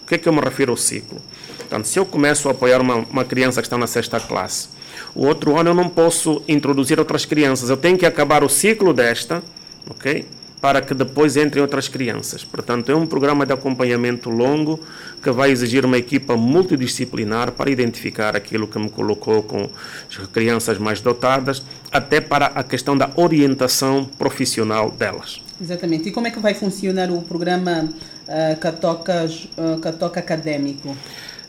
O 0.02 0.06
que 0.08 0.16
é 0.16 0.18
que 0.18 0.28
eu 0.28 0.32
me 0.32 0.40
refiro 0.40 0.72
ao 0.72 0.76
ciclo? 0.76 1.20
Portanto, 1.56 1.86
se 1.86 1.98
eu 1.98 2.06
começo 2.06 2.48
a 2.48 2.52
apoiar 2.52 2.80
uma, 2.80 2.96
uma 2.96 3.24
criança 3.24 3.60
que 3.60 3.66
está 3.66 3.76
na 3.76 3.86
sexta 3.86 4.18
classe, 4.20 4.68
o 5.14 5.26
outro 5.26 5.58
ano 5.58 5.70
eu 5.70 5.74
não 5.74 5.88
posso 5.88 6.42
introduzir 6.48 6.98
outras 6.98 7.24
crianças. 7.24 7.70
Eu 7.70 7.76
tenho 7.76 7.98
que 7.98 8.06
acabar 8.06 8.42
o 8.42 8.48
ciclo 8.48 8.92
desta, 8.92 9.42
ok? 9.90 10.24
Para 10.60 10.82
que 10.82 10.92
depois 10.92 11.36
entrem 11.36 11.62
outras 11.62 11.86
crianças. 11.86 12.42
Portanto, 12.42 12.90
é 12.90 12.96
um 12.96 13.06
programa 13.06 13.46
de 13.46 13.52
acompanhamento 13.52 14.28
longo 14.28 14.80
que 15.22 15.30
vai 15.30 15.50
exigir 15.50 15.84
uma 15.84 15.96
equipa 15.96 16.36
multidisciplinar 16.36 17.52
para 17.52 17.70
identificar 17.70 18.34
aquilo 18.36 18.66
que 18.66 18.78
me 18.78 18.90
colocou 18.90 19.42
com 19.42 19.68
as 20.08 20.26
crianças 20.28 20.76
mais 20.78 21.00
dotadas, 21.00 21.62
até 21.92 22.20
para 22.20 22.46
a 22.46 22.64
questão 22.64 22.98
da 22.98 23.10
orientação 23.14 24.04
profissional 24.18 24.90
delas. 24.90 25.40
Exatamente. 25.60 26.08
E 26.08 26.12
como 26.12 26.26
é 26.26 26.30
que 26.30 26.38
vai 26.38 26.54
funcionar 26.54 27.10
o 27.10 27.22
programa 27.22 27.88
uh, 28.26 28.56
Catoca, 28.58 29.26
uh, 29.56 29.78
Catoca 29.80 30.20
Académico? 30.20 30.96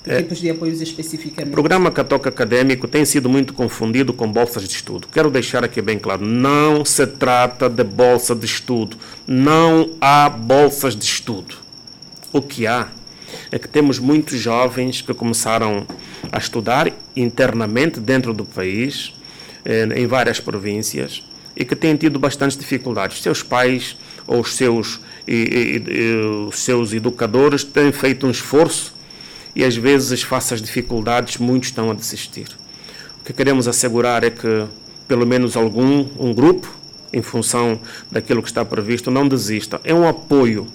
Que 0.10 0.16
é, 0.16 0.22
tipos 0.24 0.40
de 0.40 0.50
apoios 0.50 0.82
especificamente? 0.82 1.50
O 1.50 1.54
programa 1.54 1.92
Catoca 1.92 2.30
Académico 2.30 2.88
tem 2.88 3.06
sido 3.06 3.30
muito 3.30 3.54
confundido 3.54 4.12
com 4.12 4.28
bolsas 4.28 4.68
de 4.68 4.74
estudo. 4.74 5.08
Quero 5.08 5.30
deixar 5.30 5.64
aqui 5.64 5.84
bem 5.84 6.00
claro: 6.00 6.26
não 6.26 6.84
se 6.84 7.06
trata 7.06 7.70
de 7.70 7.84
bolsa 7.84 8.36
de 8.36 8.44
estudo. 8.44 8.98
Não 9.28 9.92
há 10.02 10.28
bolsas 10.28 10.96
de 10.96 11.06
estudo. 11.06 11.58
O 12.34 12.42
que 12.42 12.66
há 12.66 12.90
é 13.52 13.60
que 13.60 13.68
temos 13.68 14.00
muitos 14.00 14.40
jovens 14.40 15.00
que 15.00 15.14
começaram 15.14 15.86
a 16.32 16.40
estudar 16.40 16.92
internamente 17.16 18.00
dentro 18.00 18.34
do 18.34 18.44
país, 18.44 19.14
eh, 19.64 19.88
em 19.96 20.08
várias 20.08 20.40
províncias, 20.40 21.24
e 21.56 21.64
que 21.64 21.76
têm 21.76 21.96
tido 21.96 22.18
bastantes 22.18 22.58
dificuldades. 22.58 23.22
Seus 23.22 23.44
pais 23.44 23.96
ou 24.26 24.42
os 24.42 24.56
seus, 24.56 25.00
e, 25.28 25.36
e, 25.36 25.94
e, 25.94 26.16
os 26.48 26.58
seus 26.64 26.94
educadores 26.94 27.64
têm 27.64 27.92
feito 27.92 28.26
um 28.26 28.32
esforço 28.32 28.98
e 29.56 29.64
às 29.64 29.76
vezes, 29.76 30.22
face 30.22 30.54
às 30.54 30.62
dificuldades, 30.62 31.38
muitos 31.38 31.70
estão 31.70 31.90
a 31.90 31.94
desistir. 31.94 32.48
O 33.22 33.24
que 33.26 33.34
queremos 33.34 33.68
assegurar 33.68 34.24
é 34.24 34.30
que 34.30 34.68
pelo 35.10 35.26
menos 35.26 35.58
algum, 35.58 36.06
um 36.20 36.32
grupo, 36.32 36.72
em 37.12 37.24
função 37.24 37.80
daquilo 38.12 38.44
que 38.44 38.48
está 38.48 38.64
previsto, 38.64 39.10
não 39.10 39.28
desista. 39.28 39.82
É 39.84 39.92
um 39.92 40.08
apoio 40.08 40.68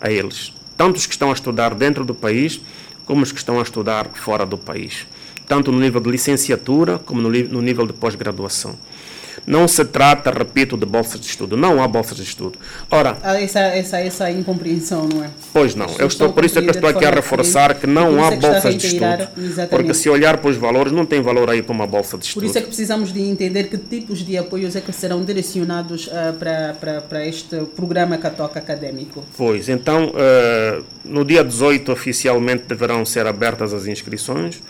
a 0.00 0.10
eles, 0.10 0.52
tanto 0.76 0.96
os 0.96 1.06
que 1.06 1.12
estão 1.12 1.30
a 1.30 1.32
estudar 1.32 1.72
dentro 1.72 2.04
do 2.04 2.12
país, 2.12 2.60
como 3.06 3.22
os 3.22 3.30
que 3.30 3.38
estão 3.38 3.60
a 3.60 3.62
estudar 3.62 4.08
fora 4.14 4.44
do 4.44 4.58
país, 4.58 5.06
tanto 5.46 5.70
no 5.70 5.78
nível 5.78 6.00
de 6.00 6.10
licenciatura 6.10 6.98
como 6.98 7.22
no, 7.22 7.30
nível 7.62 7.86
de 7.86 7.92
pós-graduação. 7.92 8.76
Não 9.46 9.68
se 9.68 9.84
trata, 9.84 10.30
repito, 10.30 10.76
de 10.76 10.84
bolsas 10.84 11.20
de 11.20 11.26
estudo. 11.26 11.56
Não 11.56 11.80
há 11.82 11.86
bolsas 11.86 12.16
de 12.16 12.24
estudo. 12.24 12.58
Ora, 12.90 13.16
há 13.22 13.40
essa, 13.40 13.60
essa, 13.60 13.98
essa 14.00 14.30
incompreensão, 14.30 15.08
não 15.08 15.22
é? 15.22 15.30
Pois 15.52 15.74
não. 15.74 15.86
Eu 15.98 16.08
estou, 16.08 16.32
por 16.32 16.44
isso 16.44 16.58
é 16.58 16.62
que 16.62 16.68
eu 16.68 16.72
estou 16.72 16.90
aqui 16.90 17.04
a 17.04 17.10
reforçar 17.10 17.74
que 17.74 17.86
não 17.86 18.24
há 18.24 18.32
bolsas 18.32 18.74
de 18.74 18.86
estudo. 18.86 19.28
Exatamente. 19.38 19.68
Porque 19.68 19.94
se 19.94 20.08
olhar 20.08 20.38
para 20.38 20.50
os 20.50 20.56
valores, 20.56 20.92
não 20.92 21.06
tem 21.06 21.22
valor 21.22 21.48
aí 21.48 21.62
para 21.62 21.72
uma 21.72 21.86
bolsa 21.86 22.18
de 22.18 22.26
estudo. 22.26 22.42
Por 22.42 22.48
isso 22.48 22.58
é 22.58 22.60
que 22.60 22.66
precisamos 22.66 23.12
de 23.12 23.20
entender 23.20 23.64
que 23.64 23.78
tipos 23.78 24.18
de 24.18 24.36
apoios 24.36 24.74
é 24.74 24.80
que 24.80 24.92
serão 24.92 25.24
direcionados 25.24 26.08
uh, 26.08 26.32
para, 26.38 26.76
para, 26.80 27.00
para 27.02 27.26
este 27.26 27.56
programa 27.76 28.18
Catoca 28.18 28.58
Académico. 28.58 29.24
Pois, 29.36 29.68
então, 29.68 30.08
uh, 30.08 30.84
no 31.04 31.24
dia 31.24 31.44
18 31.44 31.92
oficialmente 31.92 32.64
deverão 32.64 33.04
ser 33.04 33.26
abertas 33.26 33.72
as 33.72 33.86
inscrições 33.86 34.60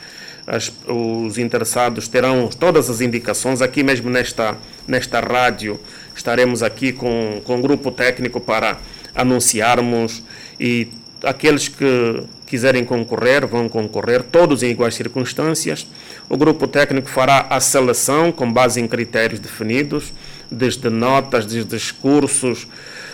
as, 0.46 0.72
os 0.86 1.38
interessados 1.38 2.06
terão 2.06 2.48
todas 2.48 2.88
as 2.88 3.00
indicações. 3.00 3.60
Aqui 3.60 3.82
mesmo 3.82 4.08
nesta, 4.08 4.56
nesta 4.86 5.20
rádio 5.20 5.80
estaremos 6.14 6.62
aqui 6.62 6.92
com, 6.92 7.40
com 7.44 7.60
grupo 7.60 7.90
técnico 7.90 8.40
para 8.40 8.78
anunciarmos 9.14 10.22
e 10.58 10.88
aqueles 11.22 11.68
que 11.68 12.22
quiserem 12.46 12.84
concorrer 12.84 13.46
vão 13.46 13.68
concorrer, 13.68 14.22
todos 14.22 14.62
em 14.62 14.70
iguais 14.70 14.94
circunstâncias. 14.94 15.86
O 16.28 16.36
grupo 16.36 16.66
técnico 16.66 17.08
fará 17.08 17.46
a 17.50 17.60
seleção 17.60 18.30
com 18.30 18.50
base 18.50 18.80
em 18.80 18.86
critérios 18.86 19.40
definidos, 19.40 20.12
desde 20.50 20.88
notas, 20.88 21.44
desde 21.44 21.92
cursos, 21.94 22.68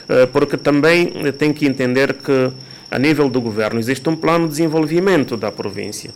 eh, 0.09 0.27
porque 0.27 0.57
também 0.57 1.13
tem 1.39 1.53
que 1.53 1.67
entender 1.67 2.15
que 2.15 2.53
a 2.91 2.99
nível 2.99 3.31
do 3.31 3.41
governo 3.41 3.81
existe 3.81 4.07
um 4.09 4.15
plano 4.15 4.45
de 4.45 4.51
desenvolvimento 4.51 5.37
da 5.37 5.51
província. 5.51 6.11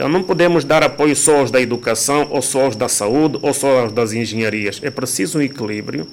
Então 0.00 0.08
não 0.08 0.22
podemos 0.22 0.64
dar 0.64 0.82
apoio 0.82 1.14
só 1.14 1.40
aos 1.40 1.50
da 1.50 1.60
educação, 1.60 2.26
ou 2.30 2.40
só 2.40 2.62
aos 2.64 2.74
da 2.74 2.88
saúde, 2.88 3.38
ou 3.42 3.52
só 3.52 3.80
aos 3.80 3.92
das 3.92 4.14
engenharias. 4.14 4.80
É 4.82 4.88
preciso 4.88 5.36
um 5.38 5.42
equilíbrio, 5.42 6.06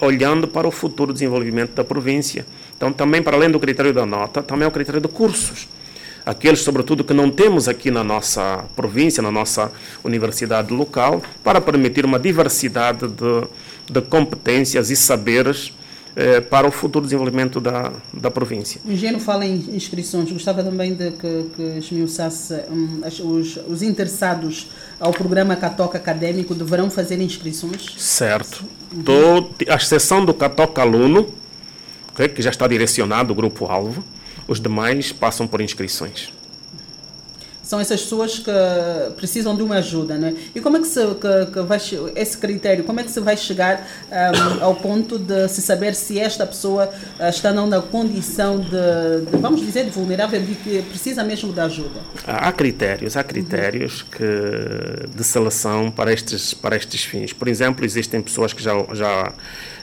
olhando 0.00 0.46
para 0.46 0.68
o 0.68 0.70
futuro 0.70 1.12
desenvolvimento 1.12 1.74
da 1.74 1.82
província. 1.82 2.46
Então 2.76 2.92
também, 2.92 3.20
para 3.20 3.36
além 3.36 3.50
do 3.50 3.58
critério 3.58 3.92
da 3.92 4.06
nota, 4.06 4.44
também 4.44 4.64
é 4.64 4.68
o 4.68 4.70
critério 4.70 5.00
de 5.00 5.08
cursos. 5.08 5.66
Aqueles, 6.24 6.60
sobretudo, 6.60 7.02
que 7.02 7.12
não 7.12 7.28
temos 7.28 7.66
aqui 7.66 7.90
na 7.90 8.04
nossa 8.04 8.64
província, 8.76 9.20
na 9.20 9.32
nossa 9.32 9.72
universidade 10.04 10.72
local, 10.72 11.20
para 11.42 11.60
permitir 11.60 12.04
uma 12.04 12.20
diversidade 12.20 13.08
de, 13.08 13.48
de 13.90 14.02
competências 14.02 14.88
e 14.88 14.94
saberes 14.94 15.72
eh, 16.18 16.40
para 16.40 16.66
o 16.66 16.70
futuro 16.72 17.04
desenvolvimento 17.04 17.60
da, 17.60 17.92
da 18.10 18.30
província. 18.30 18.80
O 18.86 18.90
engenheiro 18.90 19.20
fala 19.20 19.44
em 19.44 19.56
inscrições. 19.76 20.32
Gostava 20.32 20.64
também 20.64 20.94
de 20.94 21.10
que, 21.10 21.50
que 21.54 21.62
esmiuçasse 21.78 22.54
um, 22.70 23.02
os, 23.04 23.58
os 23.68 23.82
interessados 23.82 24.70
ao 24.98 25.12
programa 25.12 25.54
Catoca 25.56 25.98
Académico 25.98 26.54
deverão 26.54 26.90
fazer 26.90 27.20
inscrições? 27.20 27.94
Certo. 27.98 28.64
Uhum. 28.94 29.50
A 29.68 29.74
exceção 29.74 30.24
do 30.24 30.32
Catoca 30.32 30.80
Aluno, 30.80 31.28
que 32.34 32.40
já 32.40 32.48
está 32.48 32.66
direcionado 32.66 33.34
o 33.34 33.36
grupo-alvo, 33.36 34.02
os 34.48 34.58
demais 34.58 35.12
passam 35.12 35.46
por 35.46 35.60
inscrições 35.60 36.32
são 37.66 37.80
essas 37.80 38.00
pessoas 38.00 38.38
que 38.38 38.50
precisam 39.16 39.56
de 39.56 39.62
uma 39.62 39.78
ajuda, 39.78 40.16
né? 40.16 40.36
E 40.54 40.60
como 40.60 40.76
é 40.76 40.80
que 40.80 40.86
se 40.86 41.00
que, 41.00 41.52
que 41.52 41.60
vai 41.62 41.80
esse 42.14 42.38
critério, 42.38 42.84
como 42.84 43.00
é 43.00 43.02
que 43.02 43.10
se 43.10 43.18
vai 43.18 43.36
chegar 43.36 43.84
um, 44.08 44.62
ao 44.62 44.76
ponto 44.76 45.18
de 45.18 45.48
se 45.48 45.60
saber 45.60 45.96
se 45.96 46.16
esta 46.20 46.46
pessoa 46.46 46.88
uh, 47.18 47.28
está 47.28 47.52
não 47.52 47.66
na 47.66 47.82
condição 47.82 48.60
de, 48.60 48.70
de, 48.70 49.36
vamos 49.38 49.60
dizer, 49.60 49.84
de 49.84 49.90
vulnerável, 49.90 50.40
de 50.40 50.54
que 50.54 50.80
precisa 50.82 51.24
mesmo 51.24 51.52
de 51.52 51.58
ajuda? 51.58 52.00
Há 52.24 52.52
critérios, 52.52 53.16
há 53.16 53.24
critérios 53.24 54.02
uhum. 54.02 54.08
que 54.12 55.16
de 55.16 55.24
seleção 55.24 55.90
para 55.90 56.12
estes 56.12 56.54
para 56.54 56.76
estes 56.76 57.02
fins. 57.02 57.32
Por 57.32 57.48
exemplo, 57.48 57.84
existem 57.84 58.22
pessoas 58.22 58.52
que 58.52 58.62
já 58.62 58.74
já 58.92 59.32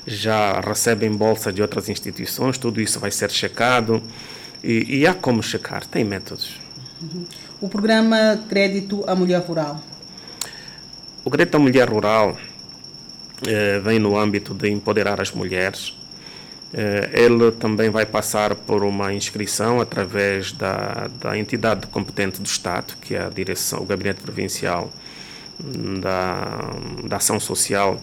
já 0.08 0.62
recebem 0.62 1.12
bolsa 1.12 1.52
de 1.52 1.62
outras 1.62 1.90
instituições, 1.90 2.58
tudo 2.58 2.80
isso 2.80 2.98
vai 2.98 3.12
ser 3.12 3.30
checado 3.30 4.02
e, 4.64 5.00
e 5.00 5.08
há 5.08 5.14
como 5.14 5.44
checar, 5.44 5.86
tem 5.86 6.06
métodos. 6.06 6.58
Uhum 7.02 7.26
o 7.64 7.70
programa 7.70 8.44
Crédito 8.50 9.06
à 9.08 9.16
Mulher 9.16 9.40
Rural? 9.40 9.80
O 11.24 11.32
Crédito 11.32 11.56
à 11.56 11.60
Mulher 11.60 11.90
Rural 11.90 12.38
eh, 13.48 13.80
vem 13.80 14.00
no 14.00 14.18
âmbito 14.18 14.54
de 14.54 14.70
empoderar 14.70 15.22
as 15.22 15.32
mulheres. 15.32 15.98
Eh, 16.74 17.10
ele 17.14 17.54
também 17.54 17.90
vai 17.90 18.06
passar 18.06 18.54
por 18.54 18.84
uma 18.84 19.14
inscrição 19.14 19.80
através 19.80 20.52
da, 20.52 21.10
da 21.22 21.38
entidade 21.38 21.88
competente 21.88 22.42
do 22.42 22.46
Estado, 22.46 22.96
que 22.98 23.16
é 23.16 23.24
a 23.24 23.30
direção, 23.30 23.80
o 23.80 23.86
Gabinete 23.86 24.22
Provincial 24.22 24.92
da, 26.02 26.70
da 27.06 27.16
Ação 27.16 27.40
Social, 27.40 27.98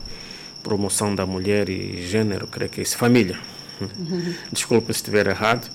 Promoção 0.63 1.15
da 1.15 1.27
Mulher 1.27 1.69
e 1.69 2.03
Gênero, 2.07 2.47
creio 2.47 2.71
que 2.71 2.81
é 2.81 2.83
isso, 2.83 2.97
Família. 2.97 3.39
Desculpe 4.51 4.87
se 4.87 5.01
estiver 5.01 5.27
errado 5.27 5.71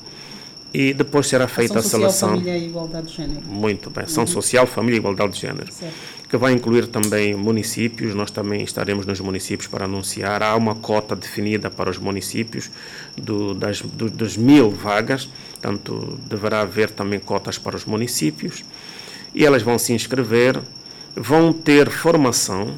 e 0.76 0.94
depois 0.94 1.28
será 1.28 1.48
feita 1.48 1.80
Ação 1.80 1.88
a 1.88 2.10
seleção. 2.10 2.30
Família 2.32 2.58
e 2.58 2.66
Igualdade 2.66 3.08
de 3.08 3.14
Gênero. 3.16 3.48
Muito 3.48 3.90
bem. 3.90 4.04
Ação 4.04 4.26
uhum. 4.26 4.28
Social, 4.28 4.68
Família 4.68 4.98
e 4.98 5.00
Igualdade 5.00 5.32
de 5.32 5.40
Gênero. 5.40 5.72
Certo. 5.72 5.94
Que 6.28 6.36
vai 6.36 6.52
incluir 6.52 6.88
também 6.88 7.34
municípios. 7.34 8.14
Nós 8.14 8.30
também 8.30 8.62
estaremos 8.62 9.06
nos 9.06 9.22
municípios 9.22 9.70
para 9.70 9.86
anunciar. 9.86 10.44
Há 10.44 10.54
uma 10.54 10.76
cota 10.76 11.16
definida 11.16 11.70
para 11.70 11.90
os 11.90 11.98
municípios 11.98 12.70
do, 13.16 13.54
das, 13.54 13.80
do, 13.82 14.12
mil 14.38 14.70
vagas. 14.70 15.30
Portanto, 15.54 16.20
deverá 16.28 16.60
haver 16.60 16.90
também 16.90 17.22
cotas 17.22 17.58
para 17.58 17.78
os 17.78 17.86
municípios. 17.86 18.66
E 19.34 19.46
elas 19.46 19.62
vão 19.64 19.80
se 19.80 19.94
inscrever, 19.94 20.60
vão 21.16 21.54
ter 21.54 21.90
formação. 21.90 22.76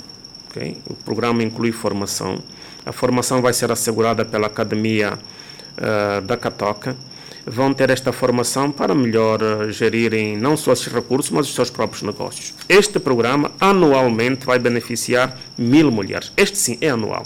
Okay? 0.52 0.78
O 0.88 0.94
programa 0.94 1.42
inclui 1.42 1.72
formação. 1.72 2.44
A 2.86 2.92
formação 2.92 3.42
vai 3.42 3.54
ser 3.54 3.72
assegurada 3.72 4.24
pela 4.24 4.46
Academia 4.46 5.18
uh, 5.18 6.22
da 6.22 6.38
Catoca 6.38 6.96
vão 7.48 7.74
ter 7.74 7.90
esta 7.90 8.12
formação 8.12 8.72
para 8.72 8.94
melhor 8.94 9.42
uh, 9.42 9.72
gerirem 9.72 10.38
não 10.38 10.58
só 10.58 10.74
esses 10.74 10.88
recursos, 10.88 11.32
mas 11.32 11.48
os 11.48 11.56
seus 11.56 11.70
próprios 11.70 12.04
negócios. 12.04 12.54
Este 12.68 13.00
programa 13.00 13.52
anualmente 13.60 14.46
vai 14.46 14.60
beneficiar 14.60 15.38
mil 15.58 15.90
mulheres. 15.90 16.32
Este 16.36 16.58
sim 16.58 16.78
é 16.82 16.90
anual. 16.90 17.26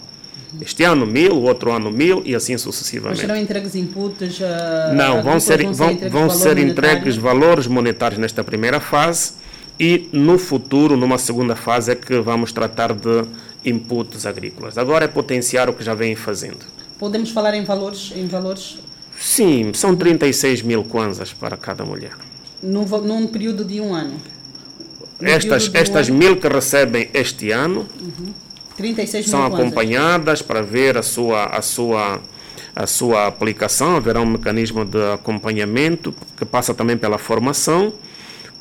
Este 0.59 0.83
ano 0.83 1.05
mil, 1.05 1.33
o 1.33 1.43
outro 1.43 1.71
ano 1.71 1.89
mil 1.89 2.21
e 2.25 2.35
assim 2.35 2.57
sucessivamente. 2.57 3.19
Mas 3.19 3.27
serão 3.27 3.41
entregues 3.41 3.73
inputs? 3.73 4.39
Uh, 4.39 4.93
Não, 4.93 5.23
vão 5.23 5.39
ser, 5.39 5.63
vão, 5.71 5.97
ser 5.97 6.09
vão 6.09 6.29
ser 6.29 6.57
entregues 6.57 7.15
valores 7.15 7.67
monetários 7.67 8.19
nesta 8.19 8.43
primeira 8.43 8.79
fase 8.79 9.33
e 9.79 10.09
no 10.11 10.37
futuro, 10.37 10.95
numa 10.97 11.17
segunda 11.17 11.55
fase, 11.55 11.93
é 11.93 11.95
que 11.95 12.19
vamos 12.19 12.51
tratar 12.51 12.93
de 12.93 13.23
inputs 13.65 14.25
agrícolas. 14.25 14.77
Agora 14.77 15.05
é 15.05 15.07
potenciar 15.07 15.69
o 15.69 15.73
que 15.73 15.83
já 15.83 15.93
vem 15.93 16.15
fazendo. 16.15 16.59
Podemos 16.99 17.31
falar 17.31 17.53
em 17.53 17.63
valores? 17.63 18.11
Em 18.15 18.27
valores? 18.27 18.77
Sim, 19.21 19.71
são 19.73 19.95
36 19.95 20.63
mil 20.63 20.83
kwanzas 20.83 21.31
para 21.31 21.55
cada 21.55 21.85
mulher. 21.85 22.13
Num, 22.61 22.85
num 22.85 23.27
período 23.27 23.63
de 23.63 23.79
um 23.79 23.93
ano? 23.93 24.19
estas 25.21 25.69
estas 25.73 26.09
um 26.09 26.15
mil 26.15 26.37
que 26.37 26.47
recebem 26.47 27.07
este 27.13 27.51
ano 27.51 27.85
uhum. 28.01 28.33
36 28.75 29.29
são 29.29 29.45
acompanhadas 29.45 30.41
para 30.41 30.63
ver 30.63 30.97
a 30.97 31.03
sua, 31.03 31.45
a 31.45 31.61
sua 31.61 32.19
a 32.73 32.87
sua 32.87 33.27
aplicação, 33.27 33.97
haverá 33.97 34.21
um 34.21 34.25
mecanismo 34.25 34.85
de 34.85 34.97
acompanhamento 35.13 36.15
que 36.37 36.45
passa 36.45 36.73
também 36.73 36.97
pela 36.97 37.17
formação 37.17 37.93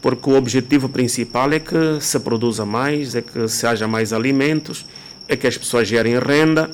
porque 0.02 0.28
o 0.28 0.34
objetivo 0.34 0.88
principal 0.88 1.52
é 1.52 1.60
que 1.60 1.98
se 2.00 2.18
produza 2.20 2.66
mais, 2.66 3.14
é 3.14 3.22
que 3.22 3.46
se 3.48 3.66
haja 3.66 3.86
mais 3.86 4.12
alimentos, 4.12 4.84
é 5.28 5.36
que 5.36 5.46
as 5.46 5.56
pessoas 5.56 5.86
gerem 5.86 6.18
renda 6.18 6.70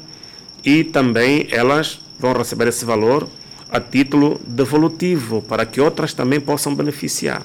e 0.64 0.82
também 0.82 1.46
elas 1.50 2.00
vão 2.18 2.32
receber 2.32 2.68
esse 2.68 2.84
valor 2.84 3.28
a 3.70 3.80
título 3.80 4.40
devolutivo, 4.46 5.42
para 5.42 5.66
que 5.66 5.80
outras 5.80 6.14
também 6.14 6.40
possam 6.40 6.74
beneficiar. 6.74 7.42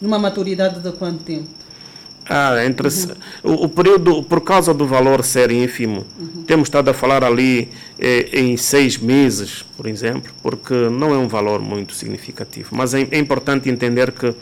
Numa 0.00 0.18
maturidade 0.18 0.80
de 0.80 0.92
quanto 0.92 1.24
tempo? 1.24 1.48
Ah, 2.28 2.62
entre 2.64 2.88
uhum. 2.88 3.14
o, 3.42 3.64
o, 3.64 3.68
período, 3.70 4.22
por 4.22 4.42
causa 4.42 4.74
do 4.74 4.86
valor 4.86 5.24
ser 5.24 5.50
ínfimo, 5.50 6.04
uhum. 6.20 6.42
temos 6.42 6.68
estado 6.68 6.90
a 6.90 6.94
falar 6.94 7.24
ali 7.24 7.70
eh, 7.98 8.28
em 8.32 8.54
seis 8.58 8.98
meses, 8.98 9.64
por 9.76 9.86
exemplo, 9.86 10.30
porque 10.42 10.74
não 10.74 11.14
é 11.14 11.16
um 11.16 11.26
valor 11.26 11.60
muito 11.60 11.94
significativo. 11.94 12.76
Mas 12.76 12.92
é, 12.92 13.08
é 13.10 13.18
importante 13.18 13.70
entender 13.70 14.12
que 14.12 14.34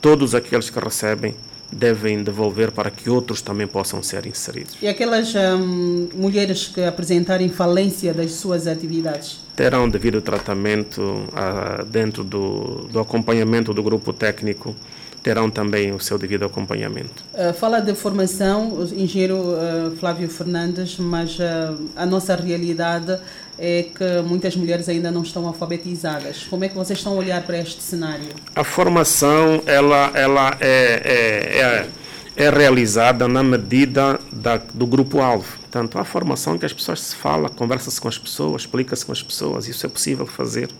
todos 0.00 0.34
aqueles 0.34 0.70
que 0.70 0.78
recebem 0.78 1.34
devem 1.70 2.22
devolver 2.22 2.70
para 2.72 2.90
que 2.90 3.10
outros 3.10 3.42
também 3.42 3.66
possam 3.66 4.02
ser 4.02 4.26
inseridos. 4.26 4.76
E 4.80 4.88
aquelas 4.88 5.34
hum, 5.34 6.08
mulheres 6.14 6.68
que 6.68 6.82
apresentarem 6.82 7.48
falência 7.48 8.14
das 8.14 8.32
suas 8.32 8.66
atividades? 8.66 9.40
Terão 9.54 9.88
devido 9.88 10.20
tratamento 10.22 11.24
ah, 11.34 11.84
dentro 11.86 12.24
do, 12.24 12.88
do 12.90 13.00
acompanhamento 13.00 13.74
do 13.74 13.82
grupo 13.82 14.12
técnico 14.12 14.74
terão 15.22 15.50
também 15.50 15.92
o 15.92 16.00
seu 16.00 16.16
devido 16.16 16.44
acompanhamento. 16.44 17.24
Uh, 17.34 17.52
fala 17.52 17.80
de 17.80 17.94
formação, 17.94 18.72
o 18.72 18.84
engenheiro 18.84 19.36
uh, 19.36 19.96
Flávio 19.98 20.28
Fernandes, 20.28 20.96
mas 20.98 21.38
uh, 21.38 21.76
a 21.96 22.06
nossa 22.06 22.34
realidade 22.36 23.18
é 23.58 23.82
que 23.82 24.22
muitas 24.26 24.56
mulheres 24.56 24.88
ainda 24.88 25.10
não 25.10 25.22
estão 25.22 25.46
alfabetizadas. 25.46 26.44
Como 26.44 26.64
é 26.64 26.68
que 26.68 26.74
vocês 26.74 26.98
estão 26.98 27.14
a 27.14 27.16
olhar 27.16 27.42
para 27.42 27.58
este 27.58 27.82
cenário? 27.82 28.28
A 28.54 28.64
formação 28.64 29.62
ela, 29.66 30.10
ela 30.14 30.56
é, 30.60 31.86
é, 32.36 32.42
é, 32.42 32.44
é 32.46 32.50
realizada 32.50 33.26
na 33.26 33.42
medida 33.42 34.20
da, 34.32 34.56
do 34.56 34.86
grupo-alvo. 34.86 35.58
Portanto, 35.60 35.98
a 35.98 36.04
formação 36.04 36.56
que 36.56 36.64
as 36.64 36.72
pessoas 36.72 37.00
se 37.00 37.16
falam, 37.16 37.48
conversa-se 37.48 38.00
com 38.00 38.08
as 38.08 38.18
pessoas, 38.18 38.62
explica-se 38.62 39.04
com 39.04 39.12
as 39.12 39.22
pessoas, 39.22 39.68
isso 39.68 39.84
é 39.84 39.88
possível 39.88 40.26
fazer. 40.26 40.70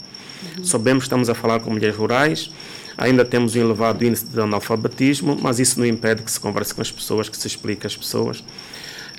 Uhum. 0.56 0.64
Sabemos 0.64 1.04
que 1.04 1.06
estamos 1.06 1.28
a 1.28 1.34
falar 1.34 1.60
com 1.60 1.70
mulheres 1.70 1.96
rurais, 1.96 2.50
Ainda 2.98 3.24
temos 3.24 3.54
um 3.54 3.60
elevado 3.60 4.04
índice 4.04 4.26
de 4.26 4.40
analfabetismo, 4.40 5.38
mas 5.40 5.60
isso 5.60 5.78
não 5.78 5.86
impede 5.86 6.20
que 6.24 6.32
se 6.32 6.40
converse 6.40 6.74
com 6.74 6.82
as 6.82 6.90
pessoas, 6.90 7.28
que 7.28 7.36
se 7.36 7.46
explique 7.46 7.86
às 7.86 7.96
pessoas. 7.96 8.42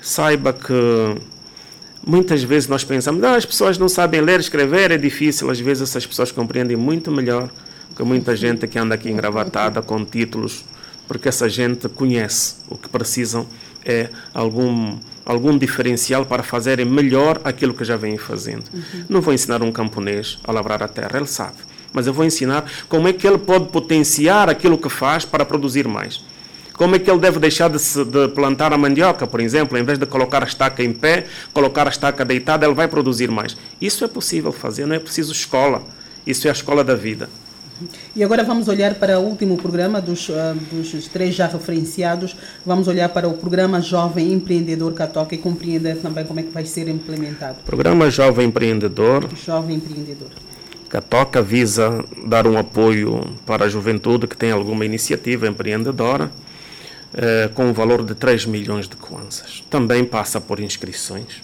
Saiba 0.02 0.52
que 0.52 1.16
muitas 2.06 2.42
vezes 2.42 2.68
nós 2.68 2.84
pensamos, 2.84 3.22
ah, 3.24 3.36
as 3.36 3.44
pessoas 3.44 3.78
não 3.78 3.88
sabem 3.88 4.20
ler, 4.20 4.40
escrever, 4.40 4.90
é 4.90 4.98
difícil. 4.98 5.50
Às 5.50 5.60
vezes 5.60 5.88
essas 5.88 6.06
pessoas 6.06 6.32
compreendem 6.32 6.76
muito 6.76 7.10
melhor 7.10 7.48
que 7.96 8.02
muita 8.02 8.34
gente 8.36 8.66
que 8.66 8.78
anda 8.78 8.94
aqui 8.94 9.10
engravatada 9.10 9.82
com 9.82 10.04
títulos, 10.04 10.64
porque 11.06 11.28
essa 11.28 11.48
gente 11.48 11.88
conhece. 11.88 12.56
O 12.68 12.76
que 12.76 12.88
precisam 12.88 13.46
é 13.84 14.08
algum 14.32 14.98
algum 15.24 15.56
diferencial 15.56 16.26
para 16.26 16.42
fazerem 16.42 16.84
melhor 16.84 17.40
aquilo 17.44 17.72
que 17.72 17.84
já 17.84 17.96
vêm 17.96 18.18
fazendo. 18.18 18.64
Uhum. 18.72 19.04
Não 19.08 19.20
vou 19.20 19.32
ensinar 19.32 19.62
um 19.62 19.70
camponês 19.70 20.38
a 20.42 20.50
lavrar 20.50 20.82
a 20.82 20.88
terra, 20.88 21.18
ele 21.18 21.26
sabe 21.26 21.70
mas 21.92 22.06
eu 22.06 22.12
vou 22.12 22.24
ensinar 22.24 22.64
como 22.88 23.08
é 23.08 23.12
que 23.12 23.26
ele 23.26 23.38
pode 23.38 23.66
potenciar 23.66 24.48
aquilo 24.48 24.78
que 24.78 24.88
faz 24.88 25.24
para 25.24 25.44
produzir 25.44 25.86
mais. 25.88 26.22
Como 26.80 26.96
é 26.96 26.98
que 26.98 27.10
ele 27.10 27.20
deve 27.20 27.38
deixar 27.38 27.68
de, 27.68 27.78
se, 27.78 28.02
de, 28.06 28.28
plantar 28.28 28.72
a 28.72 28.78
mandioca, 28.78 29.26
por 29.26 29.38
exemplo, 29.38 29.76
em 29.76 29.84
vez 29.84 29.98
de 29.98 30.06
colocar 30.06 30.42
a 30.42 30.46
estaca 30.46 30.82
em 30.82 30.94
pé, 30.94 31.26
colocar 31.52 31.86
a 31.86 31.90
estaca 31.90 32.24
deitada, 32.24 32.64
ele 32.64 32.74
vai 32.74 32.88
produzir 32.88 33.30
mais. 33.30 33.54
Isso 33.78 34.02
é 34.02 34.08
possível 34.08 34.50
fazer, 34.50 34.86
não 34.86 34.96
é 34.96 34.98
preciso 34.98 35.30
escola. 35.30 35.82
Isso 36.26 36.46
é 36.46 36.50
a 36.50 36.54
escola 36.54 36.82
da 36.82 36.94
vida. 36.94 37.28
E 38.16 38.24
agora 38.24 38.42
vamos 38.42 38.66
olhar 38.66 38.94
para 38.94 39.20
o 39.20 39.22
último 39.24 39.58
programa 39.58 40.00
dos, 40.00 40.30
uh, 40.30 40.54
dos 40.72 41.06
três 41.08 41.34
já 41.34 41.48
referenciados. 41.48 42.34
Vamos 42.64 42.88
olhar 42.88 43.10
para 43.10 43.28
o 43.28 43.34
programa 43.34 43.82
Jovem 43.82 44.32
Empreendedor 44.32 44.94
Catoca 44.94 45.34
e 45.34 45.38
compreender 45.38 45.98
também 45.98 46.24
como 46.24 46.40
é 46.40 46.44
que 46.44 46.50
vai 46.50 46.64
ser 46.64 46.88
implementado. 46.88 47.58
Programa 47.66 48.08
Jovem 48.08 48.46
Empreendedor. 48.46 49.28
Jovem 49.44 49.76
Empreendedor. 49.76 50.30
A 50.94 51.00
Toca 51.02 51.42
visa 51.42 52.02
dar 52.26 52.46
um 52.46 52.56
apoio 52.56 53.36
para 53.44 53.66
a 53.66 53.68
juventude 53.68 54.26
que 54.26 54.36
tem 54.36 54.50
alguma 54.50 54.86
iniciativa 54.86 55.46
empreendedora, 55.46 56.30
eh, 57.14 57.50
com 57.54 57.66
um 57.66 57.72
valor 57.72 58.04
de 58.04 58.14
3 58.14 58.46
milhões 58.46 58.88
de 58.88 58.96
kwanzas. 58.96 59.62
Também 59.70 60.04
passa 60.04 60.40
por 60.40 60.60
inscrições, 60.60 61.42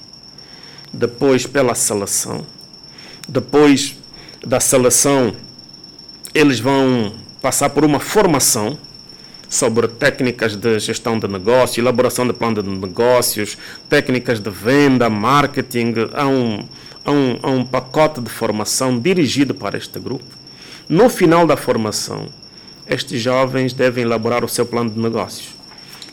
depois 0.92 1.46
pela 1.46 1.74
seleção, 1.74 2.46
depois 3.29 3.96
da 4.46 4.61
seleção, 4.61 5.35
eles 6.35 6.61
vão 6.61 7.14
passar 7.40 7.70
por 7.70 7.85
uma 7.85 7.98
formação 7.98 8.79
sobre 9.48 9.88
técnicas 9.88 10.57
de 10.57 10.79
gestão 10.79 11.18
de 11.18 11.29
negócio, 11.29 11.81
elaboração 11.81 12.26
de 12.26 12.33
plano 12.33 12.62
de 12.62 12.68
negócios, 12.68 13.57
técnicas 13.88 14.40
de 14.40 14.50
venda, 14.50 15.09
marketing. 15.09 15.94
Há 16.12 16.26
um 16.26 16.64
a 17.07 17.12
um, 17.12 17.38
a 17.40 17.50
um 17.50 17.64
pacote 17.64 18.20
de 18.20 18.29
formação 18.29 18.98
dirigido 18.98 19.55
para 19.55 19.79
este 19.79 19.98
grupo. 20.00 20.24
No 20.88 21.09
final 21.09 21.46
da 21.46 21.57
formação, 21.57 22.26
estes 22.88 23.22
jovens 23.22 23.72
devem 23.72 24.02
elaborar 24.02 24.44
o 24.44 24.48
seu 24.48 24.66
plano 24.66 24.90
de 24.90 24.98
negócios. 24.98 25.56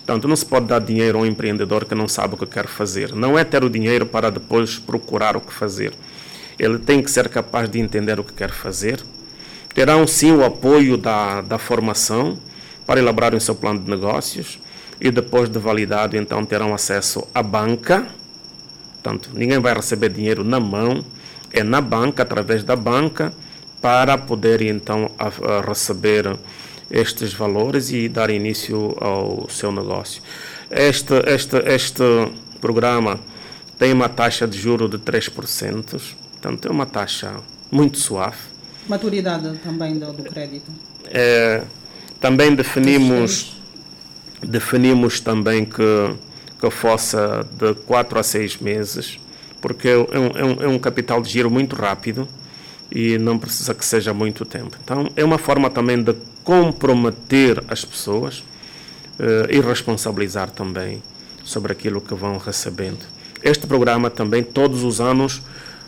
Portanto, 0.06 0.28
não 0.28 0.36
se 0.36 0.46
pode 0.46 0.68
dar 0.68 0.80
dinheiro 0.80 1.18
a 1.18 1.22
um 1.22 1.26
empreendedor 1.26 1.86
que 1.86 1.96
não 1.96 2.08
sabe 2.08 2.36
o 2.36 2.38
que 2.38 2.46
quer 2.46 2.68
fazer. 2.68 3.16
Não 3.16 3.40
é 3.40 3.44
ter 3.44 3.64
o 3.64 3.70
dinheiro 3.70 4.06
para 4.06 4.30
depois 4.30 4.78
procurar 4.78 5.38
o 5.38 5.42
que 5.42 5.54
fazer. 5.54 5.94
Ele 6.60 6.78
tem 6.78 7.02
que 7.02 7.10
ser 7.10 7.30
capaz 7.30 7.70
de 7.70 7.80
entender 7.80 8.20
o 8.20 8.24
que 8.24 8.34
quer 8.34 8.52
fazer. 8.52 9.02
Terão 9.74 10.06
sim 10.06 10.32
o 10.32 10.44
apoio 10.44 10.98
da, 10.98 11.42
da 11.42 11.58
formação 11.58 12.38
para 12.86 13.00
elaborar 13.00 13.34
o 13.34 13.40
seu 13.40 13.56
plano 13.56 13.80
de 13.80 13.90
negócios 13.90 14.60
e 15.00 15.10
depois 15.10 15.50
de 15.50 15.58
validado, 15.58 16.16
então 16.18 16.46
terão 16.46 16.74
acesso 16.74 17.26
à 17.34 17.42
banca 17.42 18.08
Portanto, 19.04 19.32
ninguém 19.34 19.60
vai 19.60 19.74
receber 19.74 20.08
dinheiro 20.08 20.46
na 20.46 20.62
mão, 20.62 21.04
é 21.52 21.62
na 21.62 21.82
banca, 21.82 22.24
através 22.24 22.64
da 22.64 22.74
banca, 22.74 23.34
para 23.82 24.18
poder 24.18 24.62
então 24.62 25.12
receber 25.68 26.38
estes 26.90 27.34
valores 27.34 27.92
e 27.92 28.08
dar 28.08 28.30
início 28.30 28.96
ao 29.00 29.50
seu 29.50 29.72
negócio. 29.72 30.22
Este, 30.70 31.14
este, 31.28 31.58
este 31.66 32.04
programa 32.60 33.20
tem 33.78 33.92
uma 33.92 34.10
taxa 34.10 34.48
de 34.48 34.58
juro 34.58 34.88
de 34.88 34.98
3%, 34.98 36.02
portanto 36.32 36.68
é 36.68 36.72
uma 36.72 36.86
taxa 36.86 37.36
muito 37.72 37.98
suave. 37.98 38.38
Maturidade 38.88 39.58
também 39.64 39.98
do, 39.98 40.12
do 40.14 40.24
crédito. 40.24 40.72
É, 41.06 41.64
também 42.20 42.54
definimos, 42.56 43.58
definimos 44.42 45.20
também 45.20 45.66
que 45.66 45.84
que 46.64 46.72
fosse 46.72 47.18
de 47.58 47.74
4 47.86 48.20
a 48.20 48.24
6 48.24 48.58
meses, 48.60 49.20
porque 49.60 49.90
é 49.90 49.98
um, 49.98 50.06
é, 50.34 50.46
um, 50.46 50.64
é 50.64 50.68
um 50.68 50.80
capital 50.80 51.22
de 51.22 51.30
giro 51.30 51.52
muito 51.52 51.76
rápido 51.76 52.26
e 52.90 53.18
não 53.18 53.38
precisa 53.38 53.74
que 53.74 53.86
seja 53.86 54.14
muito 54.14 54.46
tempo. 54.46 54.78
Então, 54.82 55.10
é 55.14 55.26
uma 55.26 55.38
forma 55.38 55.70
também 55.70 56.02
de 56.02 56.16
comprometer 56.44 57.64
as 57.68 57.86
pessoas 57.86 58.40
uh, 59.20 59.50
e 59.50 59.60
responsabilizar 59.60 60.50
também 60.50 61.02
sobre 61.44 61.72
aquilo 61.72 62.02
que 62.02 62.14
vão 62.14 62.38
recebendo. 62.38 63.06
Este 63.42 63.68
programa 63.68 64.10
também, 64.10 64.44
todos 64.44 64.84
os 64.84 65.02
anos, 65.02 65.42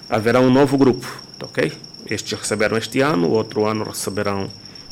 haverá 0.09 0.39
um 0.39 0.51
novo 0.51 0.77
grupo, 0.77 1.07
ok? 1.41 1.71
Estes 2.09 2.37
receberam 2.37 2.77
este 2.77 3.01
ano, 3.01 3.29
outro 3.29 3.65
ano 3.65 3.85
receberão 3.85 4.49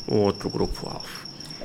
um 0.08 0.16
outro 0.18 0.48
grupo-alvo 0.48 1.24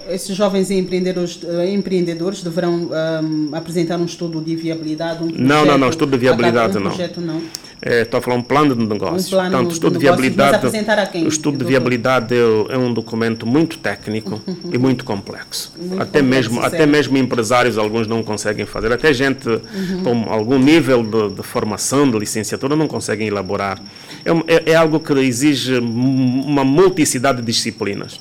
esses 0.10 0.36
jovens 0.36 0.72
empreendedores, 0.72 1.40
eh, 1.44 1.72
empreendedores 1.72 2.42
deverão 2.42 2.90
um, 3.24 3.56
apresentar 3.56 3.98
um 3.98 4.06
estudo 4.06 4.42
de 4.42 4.56
viabilidade? 4.56 5.24
Um 5.24 5.28
projeto, 5.28 5.48
não, 5.48 5.66
não, 5.66 5.78
não, 5.78 5.90
estudo 5.90 6.12
de 6.12 6.18
viabilidade 6.18 6.78
um 6.78 6.82
projeto, 6.82 7.22
não. 7.22 7.36
não. 7.36 7.44
É, 7.82 8.02
estou 8.02 8.18
a 8.18 8.22
falar 8.22 8.36
um 8.36 8.42
plano 8.42 8.76
de 8.76 8.86
negócio. 8.86 9.28
Um 9.28 9.30
plano 9.40 9.52
Portanto, 9.52 9.72
estudo 9.72 9.94
de 9.94 10.00
viabilidade. 10.00 10.52
mas 10.52 10.66
apresentar 10.66 11.00
a 11.00 11.06
quem, 11.06 11.24
O 11.26 11.28
estudo 11.30 11.58
de 11.60 11.64
viabilidade 11.66 12.36
é, 12.36 12.74
é 12.74 12.78
um 12.78 12.94
documento 12.94 13.46
muito 13.48 13.78
técnico 13.78 14.42
e 14.72 14.78
muito 14.78 15.06
complexo. 15.06 15.74
Muito 15.78 15.94
até 16.02 16.20
complexo, 16.22 16.52
mesmo, 16.52 16.62
até 16.62 16.86
mesmo 16.86 17.18
empresários 17.18 17.78
alguns 17.78 18.06
não 18.06 18.22
conseguem 18.22 18.66
fazer. 18.66 18.92
Até 18.92 19.14
gente 19.14 19.48
Uhum. 19.50 20.04
com 20.04 20.32
algum 20.34 20.60
nível 20.60 21.04
de, 21.04 21.36
de 21.36 21.44
formação, 21.44 22.10
de 22.10 22.18
licenciatura, 22.20 22.76
não 22.76 22.88
conseguem 22.88 23.28
elaborar. 23.28 23.80
É, 24.26 24.32
é- 24.56 24.72
é 24.72 24.76
algo 24.76 25.00
que 25.00 25.14
exige 25.14 25.78
uma 25.78 26.64
multiplicidade 26.66 27.40
de 27.40 27.46
disciplinas. 27.46 28.20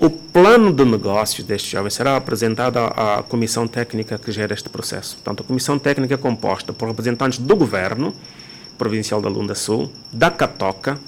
O 0.00 0.08
plano 0.08 0.72
de 0.72 0.84
negócios 0.84 1.46
deste 1.46 1.72
jovem 1.72 1.90
será 1.90 2.16
apresentado 2.16 2.78
à, 2.78 3.18
à 3.18 3.22
comissão 3.22 3.66
técnica 3.66 4.16
que 4.16 4.30
gera 4.32 4.54
este 4.54 4.68
processo. 4.68 5.16
Portanto, 5.16 5.42
a 5.42 5.44
comissão 5.46 5.78
técnica 5.78 6.14
é 6.14 6.16
composta 6.16 6.72
por 6.72 6.86
representantes 6.88 7.38
do 7.40 7.54
governo 7.56 8.14
provincial 8.78 9.20
da 9.20 9.28
Lunda 9.28 9.54
Sul, 9.54 9.90
da 10.12 10.30
Catoca 10.30 10.98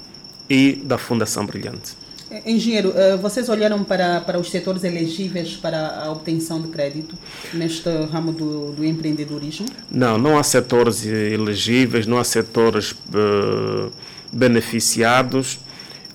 e 0.49 0.81
da 0.83 0.97
Fundação 0.97 1.45
Brilhante. 1.45 2.01
Engenheiro, 2.45 2.93
eh, 2.95 3.17
vocês 3.17 3.49
olharam 3.49 3.83
para, 3.83 4.21
para 4.21 4.39
os 4.39 4.49
setores 4.49 4.85
elegíveis 4.85 5.57
para 5.57 6.01
a 6.03 6.11
obtenção 6.11 6.61
de 6.61 6.69
crédito 6.69 7.17
neste 7.53 7.89
ramo 8.05 8.31
do, 8.31 8.71
do 8.71 8.85
empreendedorismo? 8.85 9.67
Não, 9.89 10.17
não 10.17 10.37
há 10.37 10.43
setores 10.43 11.05
elegíveis, 11.05 12.07
não 12.07 12.17
há 12.17 12.23
setores 12.23 12.95
eh, 13.13 13.89
beneficiados. 14.31 15.59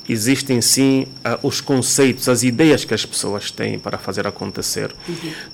Existem 0.09 0.61
sim 0.61 1.07
ah, 1.25 1.39
os 1.43 1.61
conceitos, 1.61 2.29
as 2.29 2.43
ideias 2.43 2.85
que 2.85 2.95
as 2.95 3.05
pessoas 3.05 3.51
têm 3.51 3.79
para 3.79 3.99
fazer 3.99 4.27
acontecer. 4.27 4.95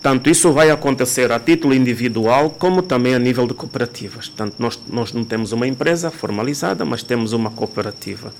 Tanto 0.01 0.29
isso 0.29 0.53
vai 0.53 0.71
acontecer 0.71 1.33
a 1.33 1.41
título 1.41 1.75
individual, 1.75 2.51
como 2.51 2.83
também 2.83 3.15
a 3.15 3.19
nível 3.19 3.47
de 3.47 3.55
cooperativas. 3.55 4.29
Tanto 4.29 4.57
nós, 4.59 4.79
nós 4.89 5.13
não 5.13 5.25
temos 5.25 5.53
uma 5.53 5.67
empresa 5.67 6.11
formalizada, 6.11 6.85
mas 6.85 7.03
temos 7.03 7.33
uma 7.33 7.51
cooperativa. 7.51 8.33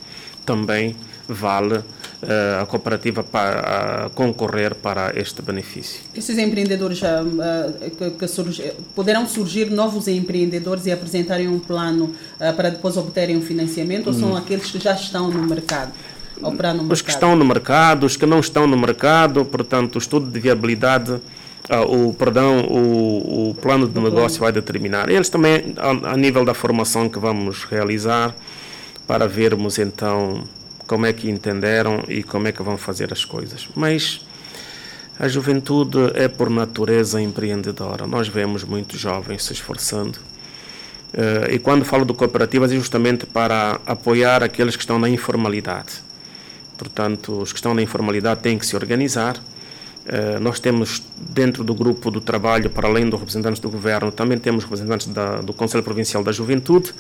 Também 0.45 0.97
vale 1.29 1.83
eh, 2.25 2.61
a 2.63 2.67
cooperativa 2.67 3.25
para 3.25 4.09
concorrer 4.15 4.77
para 4.77 5.13
este 5.19 5.43
benefício. 5.43 6.03
Esses 6.15 6.39
empreendedores 6.39 7.03
ah, 7.03 7.25
que, 7.81 8.11
que 8.11 8.75
poderão 8.95 9.27
surgir 9.27 9.71
novos 9.71 10.07
empreendedores 10.07 10.87
e 10.87 10.93
apresentarem 10.93 11.49
um 11.49 11.59
plano 11.59 12.15
ah, 12.39 12.53
para 12.53 12.71
depois 12.71 12.97
obterem 12.97 13.37
um 13.37 13.43
financiamento 13.43 14.07
ou 14.07 14.13
são 14.13 14.37
aqueles 14.37 14.71
que 14.71 14.79
já 14.79 14.93
estão 14.93 15.31
no 15.33 15.43
mercado? 15.43 15.93
No 16.41 16.49
Os 16.49 16.55
mercado? 16.55 17.03
que 17.03 17.11
estão 17.11 17.37
no 17.37 17.45
mercado, 17.45 18.07
os 18.07 18.17
que 18.17 18.25
não 18.25 18.39
estão 18.39 18.69
no 18.69 18.77
mercado, 18.77 19.45
portanto, 19.45 19.97
o 19.97 19.99
estudo 19.99 20.31
de 20.31 20.39
viabilidade, 20.39 21.21
ah, 21.69 21.83
o 21.83 22.15
perdão, 22.15 22.61
o, 22.61 23.51
o 23.51 23.55
plano 23.55 23.89
de 23.89 24.01
negócio 24.01 24.39
vai 24.39 24.53
determinar. 24.53 25.09
Eles 25.09 25.29
também, 25.29 25.75
a, 25.77 26.13
a 26.13 26.17
nível 26.17 26.45
da 26.45 26.55
formação 26.55 27.09
que 27.09 27.19
vamos 27.19 27.65
realizar, 27.65 28.33
para 29.13 29.29
vermos 29.29 29.79
então 29.79 30.43
como 30.87 31.05
é 31.05 31.13
que 31.13 31.29
entenderam 31.29 32.03
e 32.09 32.23
como 32.23 32.49
é 32.49 32.53
que 32.53 32.63
vão 32.63 32.79
fazer 32.79 33.13
as 33.13 33.27
coisas. 33.27 33.69
Mas 33.77 34.23
a 35.21 35.29
juventude 35.29 35.99
é 36.15 36.29
por 36.29 36.49
natureza 36.49 37.21
empreendedora. 37.21 38.07
Nós 38.07 38.27
vemos 38.27 38.65
muitos 38.65 38.99
jovens 38.99 39.45
se 39.45 39.53
esforçando. 39.53 40.19
Eh, 41.13 41.57
e 41.57 41.59
quando 41.59 41.85
falo 41.85 42.07
de 42.07 42.15
cooperativas 42.15 42.73
é 42.73 42.75
justamente 42.75 43.27
para 43.27 43.79
apoiar 43.85 44.43
aqueles 44.43 44.77
que 44.77 44.83
estão 44.83 44.99
na 44.99 45.11
informalidade. 45.11 45.93
Portanto, 46.79 47.39
os 47.43 47.53
que 47.53 47.59
estão 47.59 47.75
na 47.75 47.83
informalidade 47.83 48.41
têm 48.41 48.57
que 48.57 48.65
se 48.65 48.75
organizar. 48.75 49.37
Eh, 50.07 50.39
nós 50.41 50.59
temos 50.59 51.03
dentro 51.19 51.63
do 51.63 51.75
grupo 51.75 52.11
do 52.11 52.21
trabalho, 52.23 52.71
para 52.71 52.89
além 52.89 53.11
dos 53.11 53.21
representantes 53.21 53.61
do 53.61 53.69
governo, 53.69 54.11
também 54.11 54.39
temos 54.39 54.65
representantes 54.65 55.09
da, 55.09 55.43
do 55.43 55.53
Conselho 55.53 55.85
Provincial 55.85 56.25
da 56.25 56.33
Juventude, 56.33 56.95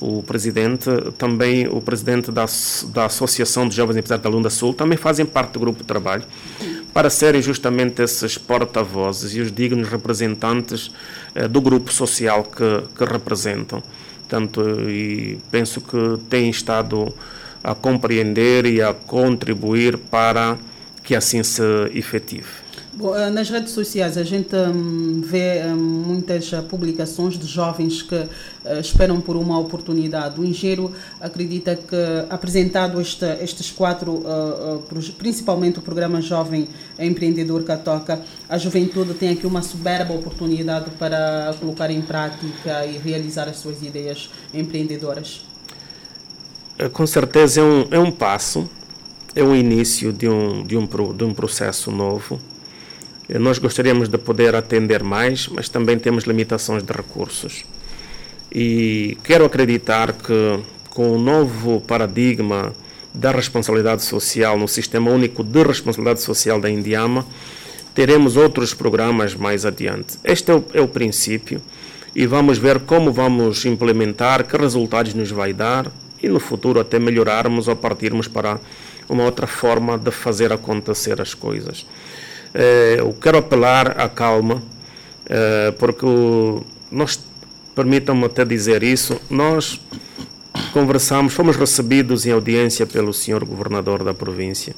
o 0.00 0.22
presidente, 0.22 0.90
também 1.16 1.66
o 1.68 1.80
presidente 1.80 2.30
da, 2.30 2.46
da 2.92 3.06
Associação 3.06 3.68
de 3.68 3.76
Jovens 3.76 3.96
Empresários 3.96 4.22
da 4.22 4.30
Lunda 4.30 4.50
Sul, 4.50 4.74
também 4.74 4.98
fazem 4.98 5.24
parte 5.24 5.52
do 5.52 5.60
grupo 5.60 5.80
de 5.80 5.84
trabalho, 5.84 6.24
para 6.92 7.10
serem 7.10 7.42
justamente 7.42 8.02
esses 8.02 8.38
porta-vozes 8.38 9.34
e 9.34 9.40
os 9.40 9.50
dignos 9.50 9.88
representantes 9.88 10.90
eh, 11.34 11.48
do 11.48 11.60
grupo 11.60 11.92
social 11.92 12.44
que, 12.44 12.82
que 12.96 13.04
representam. 13.04 13.82
Portanto, 14.20 14.62
e 14.88 15.38
penso 15.50 15.80
que 15.80 16.18
têm 16.28 16.50
estado 16.50 17.12
a 17.62 17.74
compreender 17.74 18.66
e 18.66 18.82
a 18.82 18.92
contribuir 18.92 19.98
para 19.98 20.56
que 21.02 21.14
assim 21.14 21.42
se 21.42 21.62
efetive. 21.92 22.63
Bom, 22.96 23.12
eh, 23.16 23.28
Nas 23.28 23.50
redes 23.50 23.72
sociais 23.72 24.16
a 24.16 24.22
gente 24.22 24.54
hum, 24.54 25.20
vê 25.24 25.62
hum, 25.66 25.74
muitas 25.76 26.52
eh, 26.52 26.62
publicações 26.62 27.36
de 27.36 27.44
jovens 27.44 28.02
que 28.02 28.14
eh, 28.14 28.78
esperam 28.80 29.20
por 29.20 29.34
uma 29.36 29.58
oportunidade. 29.58 30.40
O 30.40 30.44
engenheiro 30.44 30.92
acredita 31.20 31.74
que, 31.74 31.96
apresentado 32.30 33.00
este- 33.00 33.24
estes 33.42 33.72
quatro, 33.72 34.22
principalmente 35.18 35.80
o 35.80 35.82
programa 35.82 36.20
Jovem 36.20 36.68
Empreendedor 36.96 37.64
Catoca, 37.64 38.20
a 38.48 38.58
juventude 38.58 39.14
tem 39.14 39.30
aqui 39.30 39.46
uma 39.46 39.62
soberba 39.62 40.14
oportunidade 40.14 40.90
para 40.92 41.52
colocar 41.58 41.90
em 41.90 42.00
prática 42.00 42.86
e 42.86 42.96
realizar 42.98 43.48
as 43.48 43.56
suas 43.56 43.82
ideias 43.82 44.30
empreendedoras. 44.52 45.44
Com 46.92 47.06
certeza 47.06 47.60
é 47.60 47.64
um, 47.64 47.86
é 47.90 47.98
um 47.98 48.12
passo, 48.12 48.68
é 49.34 49.42
o 49.42 49.54
início 49.54 50.12
de 50.12 50.28
um, 50.28 50.62
de, 50.62 50.76
um, 50.76 50.86
de 50.86 51.24
um 51.24 51.34
processo 51.34 51.90
novo. 51.90 52.38
Eh, 53.28 53.38
Nós 53.38 53.58
gostaríamos 53.58 54.08
de 54.08 54.18
poder 54.18 54.54
atender 54.54 55.02
mais, 55.02 55.48
mas 55.48 55.68
também 55.68 55.98
temos 55.98 56.24
limitações 56.24 56.82
de 56.82 56.92
recursos. 56.92 57.64
E 58.52 59.18
quero 59.24 59.44
acreditar 59.44 60.12
que 60.12 60.60
com 60.90 61.10
o 61.10 61.18
novo 61.18 61.80
paradigma 61.80 62.72
da 63.12 63.30
responsabilidade 63.32 64.02
social 64.02 64.58
no 64.58 64.68
Sistema 64.68 65.10
Único 65.10 65.42
de 65.42 65.62
Responsabilidade 65.62 66.22
Social 66.22 66.60
da 66.60 66.70
Indiama, 66.70 67.26
teremos 67.94 68.36
outros 68.36 68.74
programas 68.74 69.34
mais 69.34 69.64
adiante. 69.64 70.18
Este 70.24 70.50
é 70.50 70.54
o, 70.54 70.64
é 70.74 70.80
o 70.80 70.88
princípio 70.88 71.60
e 72.14 72.26
vamos 72.26 72.58
ver 72.58 72.80
como 72.80 73.12
vamos 73.12 73.64
implementar, 73.64 74.44
que 74.44 74.56
resultados 74.56 75.14
nos 75.14 75.30
vai 75.30 75.52
dar 75.52 75.90
e 76.22 76.28
no 76.28 76.40
futuro 76.40 76.80
até 76.80 76.98
melhorarmos 76.98 77.68
ou 77.68 77.76
partirmos 77.76 78.28
para 78.28 78.60
uma 79.08 79.24
outra 79.24 79.46
forma 79.46 79.98
de 79.98 80.10
fazer 80.10 80.52
acontecer 80.52 81.20
as 81.20 81.34
coisas. 81.34 81.86
Eh, 82.54 82.96
eu 83.00 83.12
quero 83.14 83.38
apelar 83.38 84.00
à 84.00 84.08
calma, 84.08 84.62
eh, 85.26 85.74
porque 85.76 86.06
nós, 86.90 87.18
permitam-me 87.74 88.26
até 88.26 88.44
dizer 88.44 88.84
isso, 88.84 89.20
nós 89.28 89.80
conversamos, 90.72 91.32
fomos 91.32 91.56
recebidos 91.56 92.24
em 92.26 92.30
audiência 92.30 92.86
pelo 92.86 93.12
senhor 93.12 93.44
governador 93.44 94.04
da 94.04 94.14
província, 94.14 94.74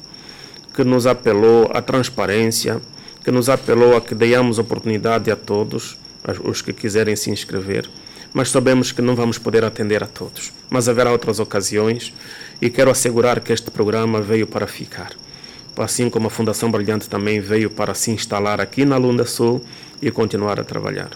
que 0.73 0.83
nos 0.83 1.05
apelou 1.05 1.69
à 1.71 1.79
transparência, 1.79 2.81
que 3.23 3.29
nos 3.29 3.47
apelou 3.47 3.95
a 3.95 4.01
que 4.01 4.15
dêamos 4.15 4.57
oportunidade 4.57 5.29
a 5.29 5.35
todos, 5.35 5.97
os 6.43 6.61
que 6.61 6.73
quiserem 6.73 7.15
se 7.15 7.29
inscrever, 7.29 7.87
mas 8.33 8.49
sabemos 8.49 8.91
que 8.91 9.01
não 9.01 9.15
vamos 9.15 9.37
poder 9.37 9.63
atender 9.63 10.03
a 10.03 10.07
todos. 10.07 10.51
Mas 10.69 10.89
haverá 10.89 11.11
outras 11.11 11.39
ocasiões 11.39 12.13
e 12.61 12.69
quero 12.69 12.91
assegurar 12.91 13.39
que 13.39 13.53
este 13.53 13.71
programa 13.71 14.19
veio 14.19 14.47
para 14.47 14.67
ficar. 14.67 15.11
Assim 15.77 16.09
como 16.09 16.27
a 16.27 16.31
Fundação 16.31 16.71
Brilhante 16.71 17.07
também 17.07 17.39
veio 17.39 17.69
para 17.69 17.93
se 17.93 18.11
instalar 18.11 18.59
aqui 18.59 18.83
na 18.83 18.97
Lunda 18.97 19.25
Sul 19.25 19.61
e 20.01 20.09
continuar 20.09 20.59
a 20.59 20.63
trabalhar. 20.63 21.09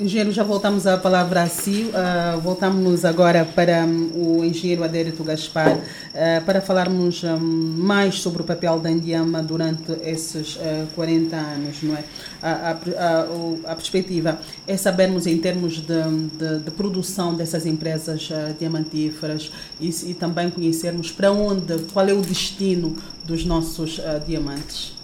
Engenheiro, 0.00 0.30
já 0.30 0.44
voltamos 0.44 0.86
a 0.86 0.96
palavra 0.96 1.42
a 1.42 1.48
si. 1.48 1.90
Ah, 1.92 2.38
voltamos 2.40 3.04
agora 3.04 3.44
para 3.44 3.84
hum, 3.84 4.10
o 4.14 4.44
engenheiro 4.44 4.84
Adérito 4.84 5.24
Gaspar 5.24 5.76
ah, 6.14 6.40
para 6.46 6.60
falarmos 6.60 7.24
hum, 7.24 7.74
mais 7.78 8.20
sobre 8.20 8.42
o 8.42 8.44
papel 8.44 8.78
da 8.78 8.88
Indiama 8.92 9.42
durante 9.42 9.90
esses 10.04 10.56
ah, 10.62 10.86
40 10.94 11.34
anos, 11.34 11.82
não 11.82 11.96
é? 11.96 12.04
A, 12.40 12.50
a, 12.50 12.70
a, 12.70 13.72
a 13.72 13.74
perspectiva 13.74 14.38
é 14.68 14.76
sabermos 14.76 15.26
em 15.26 15.36
termos 15.38 15.78
de, 15.78 16.28
de, 16.38 16.58
de 16.60 16.70
produção 16.70 17.34
dessas 17.34 17.66
empresas 17.66 18.28
diamantíferas 18.56 19.50
e, 19.80 19.88
e 19.88 20.14
também 20.14 20.48
conhecermos 20.48 21.10
para 21.10 21.32
onde, 21.32 21.76
qual 21.92 22.06
é 22.08 22.12
o 22.12 22.20
destino 22.20 22.96
dos 23.24 23.44
nossos 23.44 24.00
diamantes. 24.24 24.96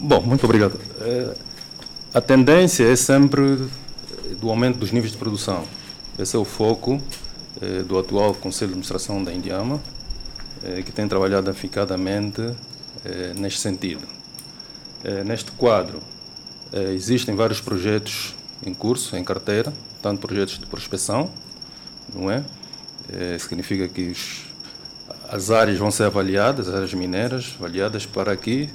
Bom, 0.00 0.20
muito 0.20 0.44
obrigado. 0.44 0.80
Eh, 2.12 2.18
a 2.18 2.20
tendência 2.20 2.84
é 2.84 2.96
sempre 2.96 3.68
do 4.40 4.50
aumento 4.50 4.78
dos 4.78 4.92
níveis 4.92 5.12
de 5.12 5.18
produção. 5.18 5.64
Esse 6.18 6.36
é 6.36 6.38
o 6.38 6.44
foco 6.44 7.00
eh, 7.60 7.82
do 7.82 7.98
atual 7.98 8.34
Conselho 8.34 8.68
de 8.68 8.74
Administração 8.74 9.22
da 9.22 9.32
Indiama, 9.32 9.80
eh, 10.64 10.82
que 10.82 10.92
tem 10.92 11.06
trabalhado 11.06 11.50
aficadamente 11.50 12.42
eh, 13.04 13.32
neste 13.36 13.60
sentido. 13.60 14.06
Eh, 15.04 15.24
neste 15.24 15.52
quadro, 15.52 16.00
eh, 16.72 16.92
existem 16.92 17.34
vários 17.34 17.60
projetos 17.60 18.34
em 18.64 18.74
curso, 18.74 19.16
em 19.16 19.24
carteira, 19.24 19.72
tanto 20.02 20.26
projetos 20.26 20.58
de 20.58 20.66
prospecção, 20.66 21.30
não 22.14 22.30
é? 22.30 22.42
Eh, 23.12 23.38
significa 23.38 23.88
que 23.88 24.10
os, 24.10 24.44
as 25.30 25.50
áreas 25.50 25.78
vão 25.78 25.90
ser 25.90 26.04
avaliadas, 26.04 26.68
as 26.68 26.74
áreas 26.74 26.94
mineiras, 26.94 27.54
avaliadas 27.58 28.04
para 28.06 28.36
que 28.36 28.68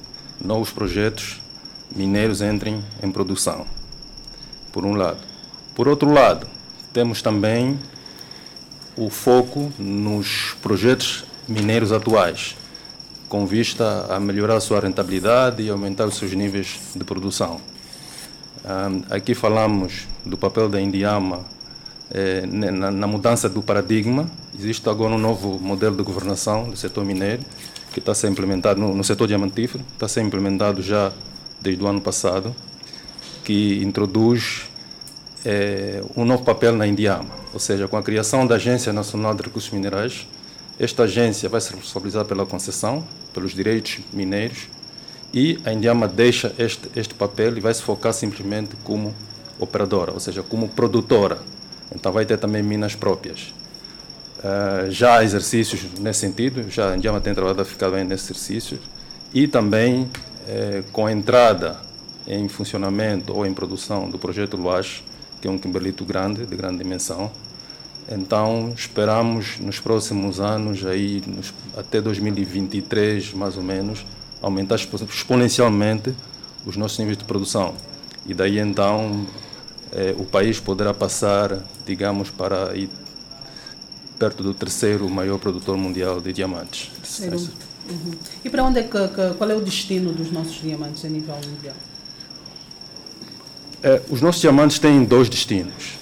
novos 0.44 0.72
projetos 0.72 1.42
mineiros 1.96 2.42
entrem 2.42 2.84
em 3.02 3.12
produção, 3.12 3.66
por 4.72 4.86
um 4.86 4.96
lado. 4.96 5.20
Por 5.76 5.88
outro 5.88 6.12
lado, 6.12 6.48
temos 6.92 7.22
também 7.22 7.80
o 8.96 9.10
foco 9.10 9.72
nos 9.80 10.56
projetos 10.62 11.26
mineiros 11.48 11.92
atuais, 11.92 12.56
com 13.28 13.46
vista 13.46 14.06
a 14.10 14.20
melhorar 14.20 14.58
a 14.58 14.60
sua 14.60 14.80
rentabilidade 14.80 15.64
e 15.64 15.70
aumentar 15.70 16.06
os 16.06 16.16
seus 16.16 16.34
níveis 16.34 16.80
de 16.96 17.04
produção. 17.04 17.60
aqui 19.10 19.34
falamos 19.34 20.08
do 20.24 20.38
papel 20.38 20.70
da 20.70 20.80
Indiama 20.80 21.44
eh, 22.12 22.46
na, 22.46 23.08
mudança 23.08 23.50
do 23.50 23.64
paradigma. 23.64 24.30
Existe 24.58 24.88
agora 24.88 25.16
um 25.16 25.18
novo 25.18 25.60
modelo 25.60 25.96
de 25.96 26.04
governação 26.04 26.70
do 26.70 26.78
setor 26.78 27.04
mineiro, 27.04 27.42
que 27.92 28.00
está 28.00 28.12
a 28.12 28.16
ser 28.16 28.30
implementado 28.30 28.80
no 28.80 29.04
setor 29.04 29.28
diamantífero, 29.28 29.84
está 29.94 30.06
a 30.06 30.10
ser 30.10 30.22
implementado 30.22 30.82
já 30.84 31.12
desde 31.64 31.82
o 31.82 31.88
ano 31.88 32.02
passado, 32.02 32.54
que 33.44 33.82
introduz 33.82 34.70
é, 35.46 36.04
um 36.16 36.26
novo 36.26 36.44
papel 36.44 36.76
na 36.76 36.86
Indiama, 36.86 37.30
ou 37.54 37.60
seja, 37.60 37.88
com 37.88 37.98
a 37.98 38.04
criação 38.04 38.46
da 38.46 38.56
Agência 38.56 38.92
Nacional 38.92 39.34
de 39.34 39.44
Recursos 39.44 39.72
Minerais, 39.72 40.28
esta 40.80 41.04
agência 41.04 41.48
vai 41.48 41.62
ser 41.62 41.76
responsabilizada 41.76 42.26
pela 42.26 42.46
concessão, 42.46 43.04
pelos 43.34 43.54
direitos 43.54 44.00
mineiros, 44.12 44.68
e 45.34 45.60
a 45.66 45.72
Indiama 45.72 46.08
deixa 46.08 46.54
este, 46.60 46.90
este 46.96 47.14
papel 47.14 47.58
e 47.58 47.60
vai 47.60 47.74
se 47.74 47.82
focar 47.82 48.14
simplesmente 48.14 48.76
como 48.84 49.14
operadora, 49.60 50.12
ou 50.12 50.20
seja, 50.20 50.44
como 50.44 50.68
produtora. 50.68 51.40
Então 51.94 52.12
vai 52.12 52.26
ter 52.26 52.38
também 52.38 52.62
minas 52.62 52.96
próprias. 52.96 53.54
Uh, 54.40 54.92
já 54.92 55.20
há 55.20 55.24
exercícios 55.24 55.86
nesse 56.00 56.20
sentido, 56.20 56.70
já 56.70 56.92
a 56.92 56.98
Indiama 56.98 57.22
tem 57.22 57.34
trabalhado 57.34 57.62
a 57.62 57.66
ficar 57.66 57.90
bem 57.90 58.04
nesse 58.04 58.32
exercício, 58.32 58.78
e 59.34 59.48
também 59.48 60.10
eh, 60.48 60.84
com 60.92 61.06
a 61.06 61.12
entrada 61.12 61.80
em 62.28 62.48
funcionamento 62.48 63.34
ou 63.34 63.46
em 63.46 63.54
produção 63.54 64.10
do 64.10 64.18
projeto 64.18 64.58
Luas, 64.58 65.04
que 65.42 65.48
é 65.48 65.52
um 65.52 65.58
quimberlito 65.58 66.06
grande, 66.06 66.46
de 66.46 66.56
grande 66.56 66.78
dimensão. 66.78 67.32
Então, 68.10 68.74
esperamos 68.76 69.58
nos 69.60 69.80
próximos 69.80 70.40
anos, 70.40 70.86
aí, 70.86 71.24
nos, 71.26 71.54
até 71.78 72.02
2023, 72.02 73.34
mais 73.34 73.58
ou 73.58 73.64
menos, 73.64 74.06
aumentar 74.42 74.76
exponencialmente 74.76 76.14
os 76.66 76.76
nossos 76.76 77.00
níveis 77.00 77.18
de 77.18 77.24
produção. 77.24 77.74
E 78.26 78.34
daí, 78.34 78.60
então, 78.60 79.26
eh, 79.92 80.16
o 80.18 80.26
país 80.26 80.60
poderá 80.60 80.94
passar, 80.94 81.60
digamos, 81.86 82.30
para 82.30 82.76
ir 82.76 82.90
perto 84.20 84.44
do 84.44 84.54
terceiro 84.54 85.10
maior 85.10 85.38
produtor 85.38 85.78
mundial 85.78 86.22
de 86.22 86.32
diamantes. 86.32 86.92
Uhum. 87.90 88.12
E 88.44 88.50
para 88.50 88.64
onde 88.64 88.80
é 88.80 88.84
que, 88.84 89.08
que, 89.08 89.34
qual 89.38 89.50
é 89.50 89.56
o 89.56 89.62
destino 89.62 90.12
dos 90.12 90.32
nossos 90.32 90.62
diamantes 90.62 91.04
a 91.04 91.10
nível 91.10 91.36
mundial? 91.36 91.76
É, 93.82 94.02
os 94.10 94.22
nossos 94.22 94.42
diamantes 94.42 94.80
têm 94.80 95.04
dois 95.04 95.28
destinos. 95.28 95.98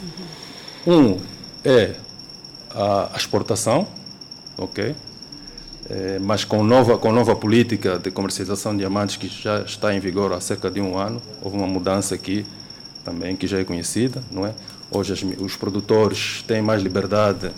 Uhum. 0.86 1.14
Um 1.14 1.20
é 1.64 1.96
a, 2.76 3.12
exportação, 3.16 3.88
ok? 4.58 4.96
É, 5.90 6.20
mas 6.20 6.46
com 6.46 6.64
nova, 6.64 6.98
com 6.98 7.12
nova 7.12 7.36
política 7.36 7.98
de 7.98 8.12
comercialização 8.12 8.72
de 8.74 8.80
diamantes 8.80 9.18
que 9.18 9.28
já 9.28 9.62
está 9.62 9.94
em 9.94 10.00
vigor 10.00 10.32
há 10.32 10.40
cerca 10.40 10.70
de 10.70 10.80
um 10.80 10.98
ano, 10.98 11.22
houve 11.42 11.58
uma 11.58 11.68
mudança 11.68 12.16
aqui 12.16 12.46
também 13.04 13.36
que 13.36 13.48
já 13.48 13.60
é 13.60 13.64
conhecida, 13.64 14.24
não 14.32 14.46
é? 14.46 14.54
Hoje 14.92 15.14
as, 15.14 15.24
os 15.40 15.56
produtores 15.56 16.44
têm 16.48 16.62
mais 16.62 16.82
liberdade 16.82 17.52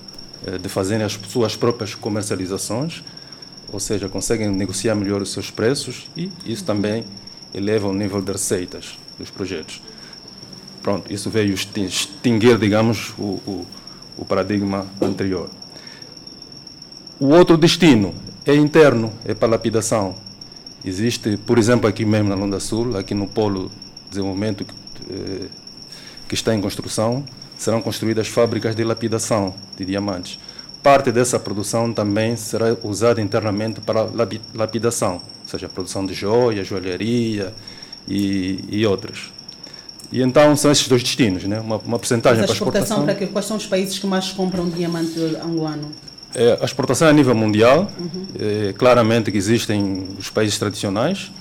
é, 0.45 0.57
de 0.57 0.69
fazerem 0.69 1.05
as 1.05 1.19
suas 1.27 1.55
próprias 1.55 1.93
comercializações, 1.95 3.03
ou 3.73 3.79
seja, 3.79 4.07
conseguem 4.07 4.49
negociar 4.49 4.93
melhor 4.93 5.21
os 5.21 5.33
seus 5.33 5.49
preços 5.49 6.07
e 6.15 6.29
isso 6.45 6.63
também 6.63 7.03
eleva 7.53 7.87
o 7.87 7.93
nível 7.93 8.21
de 8.21 8.31
receitas 8.31 8.97
dos 9.17 9.31
projetos. 9.31 9.81
Pronto, 10.83 11.11
isso 11.11 11.29
veio 11.29 11.53
extinguir, 11.53 12.57
digamos, 12.59 13.13
o, 13.17 13.39
o, 13.47 13.65
o 14.17 14.25
paradigma 14.25 14.85
anterior. 15.01 15.49
O 17.19 17.27
outro 17.29 17.57
destino 17.57 18.13
é 18.45 18.53
interno, 18.53 19.11
é 19.25 19.33
para 19.33 19.47
lapidação. 19.47 20.15
Existe, 20.85 21.37
por 21.37 21.57
exemplo, 21.57 21.87
aqui 21.87 22.05
mesmo 22.05 22.29
na 22.29 22.35
Lunda 22.35 22.59
Sul, 22.59 22.95
aqui 22.95 23.15
no 23.15 23.27
polo 23.27 23.69
de 24.03 24.09
desenvolvimento 24.11 24.65
que, 24.65 24.73
eh, 25.09 25.47
que 26.27 26.35
está 26.35 26.53
em 26.53 26.61
construção, 26.61 27.23
serão 27.57 27.81
construídas 27.81 28.27
fábricas 28.27 28.75
de 28.75 28.83
lapidação 28.83 29.55
de 29.77 29.85
diamantes. 29.85 30.37
Parte 30.83 31.13
dessa 31.13 31.39
produção 31.39 31.93
também 31.93 32.35
será 32.35 32.75
usada 32.83 33.21
internamente 33.21 33.79
para 33.79 34.05
lapidação, 34.53 35.13
ou 35.13 35.47
seja, 35.47 35.69
produção 35.69 36.05
de 36.05 36.13
joias, 36.13 36.67
joalharia 36.67 37.53
e, 38.05 38.59
e 38.69 38.85
outros. 38.85 39.31
E 40.11 40.21
então 40.21 40.55
são 40.57 40.69
esses 40.69 40.85
dois 40.87 41.01
destinos, 41.01 41.45
né? 41.45 41.61
uma, 41.61 41.77
uma 41.77 41.97
porcentagem 41.97 42.43
para 42.43 42.53
exportação. 42.53 43.05
Para 43.05 43.15
que, 43.15 43.27
quais 43.27 43.45
são 43.45 43.55
os 43.55 43.65
países 43.65 43.97
que 43.97 44.05
mais 44.05 44.31
compram 44.33 44.69
diamante 44.69 45.17
angolano? 45.41 45.89
É, 46.35 46.57
a 46.61 46.65
exportação 46.65 47.07
é 47.07 47.11
a 47.11 47.13
nível 47.13 47.33
mundial. 47.33 47.89
Uhum. 47.97 48.25
É, 48.37 48.73
claramente 48.73 49.31
que 49.31 49.37
existem 49.37 50.09
os 50.19 50.29
países 50.29 50.59
tradicionais, 50.59 51.31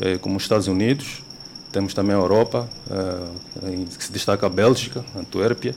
é, 0.00 0.16
como 0.16 0.36
os 0.36 0.42
Estados 0.42 0.68
Unidos. 0.68 1.22
Temos 1.70 1.92
também 1.92 2.16
a 2.16 2.18
Europa, 2.18 2.66
é, 2.90 3.76
que 3.98 4.04
se 4.04 4.10
destaca 4.10 4.46
a 4.46 4.48
Bélgica, 4.48 5.04
a 5.14 5.18
Antuérpia. 5.18 5.74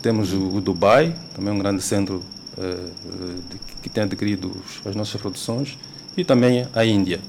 Temos 0.00 0.32
o, 0.32 0.56
o 0.56 0.60
Dubai, 0.62 1.14
também 1.34 1.52
um 1.52 1.58
grande 1.58 1.82
centro 1.82 2.22
de, 2.58 3.58
que 3.82 3.88
tem 3.88 4.04
adquirido 4.04 4.54
as 4.84 4.94
nossas 4.94 5.20
produções. 5.20 5.78
E 6.16 6.24
também 6.24 6.66
a 6.74 6.84
Índia. 6.84 7.20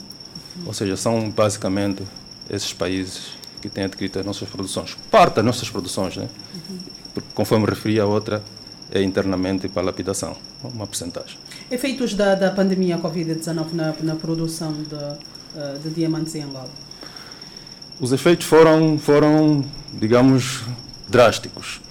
Ou 0.65 0.74
seja, 0.74 0.98
são 0.98 1.30
basicamente 1.30 2.04
esses 2.50 2.74
países 2.74 3.34
que 3.62 3.70
tem 3.70 3.84
adquirido 3.84 4.20
as 4.20 4.26
nossas 4.26 4.50
produções. 4.50 4.98
Parte 5.12 5.36
das 5.36 5.46
nossas 5.46 5.70
produções, 5.70 6.18
né? 6.18 6.28
Uhum. 6.54 7.24
conforme 7.36 7.65
referi, 7.65 8.00
a 8.00 8.06
outra 8.06 8.44
é 8.92 9.02
internamente 9.02 9.68
para 9.68 9.84
a 9.84 9.86
lapidação, 9.86 10.36
uma 10.63 10.88
porcentagem. 10.88 11.38
Efeitos 11.70 12.15
da, 12.15 12.36
da 12.36 12.52
pandemia 12.52 12.98
Covid-19 12.98 13.74
na, 13.74 13.94
na 14.02 14.15
produção 14.15 14.74
de, 14.74 14.96
eh, 14.96 15.78
de 15.84 15.89
diamantes 15.92 16.34
em 16.36 16.44
Angola? 16.44 16.70
Os 18.00 18.12
efeitos 18.12 18.48
foram, 18.48 18.98
foram 18.98 19.63
digamos, 19.94 20.63
drásticos. 21.08 21.82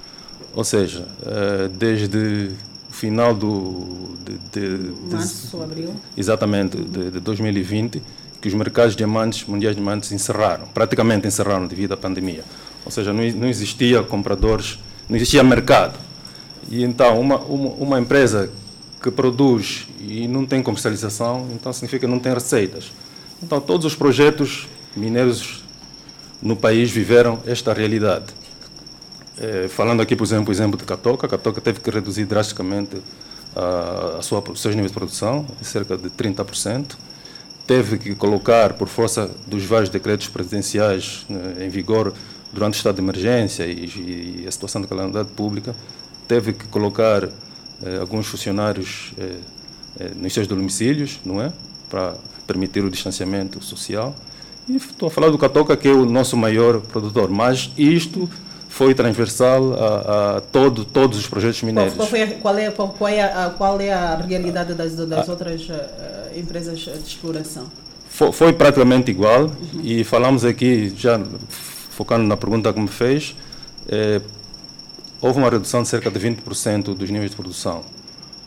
Ou 0.54 0.64
seja, 0.64 1.06
eh, 1.24 1.68
desde 1.68 2.50
final 2.98 3.34
do. 3.34 4.16
De, 4.24 4.38
de, 4.52 4.92
de 4.92 5.14
Março, 5.14 5.62
abril? 5.62 5.94
Exatamente, 6.16 6.76
de, 6.76 7.12
de 7.12 7.20
2020 7.20 8.02
que 8.40 8.48
os 8.48 8.54
mercados 8.54 8.92
de 8.92 8.98
diamantes, 8.98 9.44
mundiais 9.44 9.74
de 9.74 9.82
diamantes 9.82 10.12
encerraram, 10.12 10.66
praticamente 10.68 11.26
encerraram 11.26 11.66
devido 11.66 11.92
à 11.92 11.96
pandemia. 11.96 12.44
Ou 12.84 12.90
seja, 12.90 13.12
não, 13.12 13.22
não 13.32 13.48
existia 13.48 14.02
compradores, 14.02 14.78
não 15.08 15.16
existia 15.16 15.42
mercado. 15.42 15.98
E 16.70 16.84
então, 16.84 17.20
uma, 17.20 17.38
uma, 17.38 17.70
uma, 17.70 18.00
empresa 18.00 18.50
que 19.02 19.10
produz 19.10 19.88
e 20.00 20.28
não 20.28 20.46
tem 20.46 20.62
comercialização, 20.62 21.48
então 21.52 21.72
significa 21.72 22.06
que 22.06 22.10
não 22.10 22.18
tem 22.18 22.32
receitas. 22.32 22.92
Então, 23.42 23.60
todos 23.60 23.86
os 23.86 23.94
projetos 23.94 24.68
mineiros 24.94 25.64
no 26.40 26.54
país 26.54 26.90
viveram 26.90 27.40
esta 27.46 27.72
realidade. 27.72 28.26
É, 29.40 29.68
falando 29.68 30.00
aqui, 30.00 30.16
por 30.16 30.24
exemplo, 30.24 30.52
exemplo 30.52 30.76
de 30.76 30.84
Catoca, 30.84 31.26
a 31.26 31.30
Catoca 31.30 31.60
teve 31.60 31.80
que 31.80 31.90
reduzir 31.90 32.24
drasticamente 32.24 32.96
a, 33.54 34.16
a 34.18 34.22
sua, 34.22 34.42
os 34.50 34.60
seus 34.60 34.74
níveis 34.74 34.90
de 34.90 34.98
produção, 34.98 35.46
cerca 35.62 35.96
de 35.96 36.10
30% 36.10 36.96
teve 37.68 37.98
que 37.98 38.14
colocar, 38.14 38.72
por 38.72 38.88
força 38.88 39.30
dos 39.46 39.62
vários 39.62 39.90
decretos 39.90 40.26
presidenciais 40.28 41.26
né, 41.28 41.66
em 41.66 41.68
vigor 41.68 42.14
durante 42.50 42.74
o 42.74 42.78
estado 42.78 42.94
de 42.94 43.02
emergência 43.02 43.66
e, 43.66 44.40
e, 44.42 44.44
a 44.48 44.50
situação 44.50 44.80
de 44.80 44.88
calamidade 44.88 45.28
pública, 45.28 45.76
teve 46.26 46.54
que 46.54 46.66
colocar 46.68 47.24
eh, 47.24 47.98
alguns 48.00 48.26
funcionários 48.26 49.12
eh, 49.18 49.36
eh, 50.00 50.10
nos 50.16 50.32
seus 50.32 50.46
domicílios, 50.46 51.20
não 51.26 51.42
é? 51.42 51.52
Para 51.90 52.14
permitir 52.46 52.82
o 52.82 52.90
distanciamento 52.90 53.62
social. 53.62 54.16
E 54.66 54.76
estou 54.76 55.08
a 55.08 55.10
falar 55.10 55.28
do 55.28 55.36
Catoca, 55.36 55.76
que 55.76 55.88
é 55.88 55.92
o 55.92 56.06
nosso 56.06 56.38
maior 56.38 56.80
produtor, 56.80 57.28
mas 57.28 57.70
isto 57.76 58.30
foi 58.78 58.94
transversal 58.94 59.74
a, 59.74 60.36
a 60.36 60.40
todo, 60.40 60.84
todos 60.84 61.18
os 61.18 61.26
projetos 61.26 61.64
mineiros. 61.64 61.94
Qual, 61.94 62.08
qual, 62.08 62.28
qual, 62.40 62.58
é, 62.58 62.70
qual, 62.70 63.08
é, 63.08 63.22
a, 63.22 63.50
qual 63.50 63.80
é 63.80 63.92
a 63.92 64.14
realidade 64.14 64.72
das, 64.72 64.94
das 64.94 65.28
outras 65.28 65.68
uh, 65.68 66.38
empresas 66.38 66.78
de 66.78 66.90
exploração? 66.92 67.66
Foi, 68.08 68.30
foi 68.30 68.52
praticamente 68.52 69.10
igual 69.10 69.46
uhum. 69.46 69.80
e 69.82 70.04
falamos 70.04 70.44
aqui, 70.44 70.94
já 70.96 71.20
focando 71.90 72.24
na 72.24 72.36
pergunta 72.36 72.72
que 72.72 72.78
me 72.78 72.86
fez, 72.86 73.34
eh, 73.88 74.20
houve 75.20 75.40
uma 75.40 75.50
redução 75.50 75.82
de 75.82 75.88
cerca 75.88 76.08
de 76.08 76.20
20% 76.20 76.94
dos 76.94 77.10
níveis 77.10 77.30
de 77.32 77.36
produção. 77.36 77.82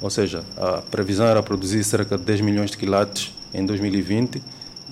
Ou 0.02 0.10
seja, 0.10 0.44
a 0.58 0.82
previsão 0.90 1.26
era 1.28 1.44
produzir 1.44 1.84
cerca 1.84 2.18
de 2.18 2.24
10 2.24 2.40
milhões 2.40 2.72
de 2.72 2.78
quilates 2.78 3.36
em 3.54 3.66
2020 3.66 4.42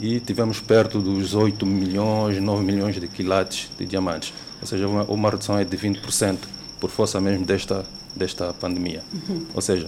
e 0.02 0.20
tivemos 0.20 0.60
perto 0.60 1.00
dos 1.00 1.34
8 1.34 1.66
milhões, 1.66 2.38
9 2.42 2.62
milhões 2.62 3.00
de 3.00 3.08
quilates 3.08 3.70
de 3.78 3.86
diamantes 3.86 4.34
ou 4.62 4.68
seja, 4.68 4.88
uma, 4.88 5.04
uma 5.04 5.30
redução 5.30 5.58
é 5.58 5.64
de 5.64 5.78
20% 5.78 6.38
por 6.80 6.90
força 6.90 7.20
mesmo 7.20 7.46
desta, 7.46 7.86
desta 8.16 8.54
pandemia. 8.54 9.04
Uhum. 9.14 9.46
Ou 9.54 9.62
seja, 9.62 9.88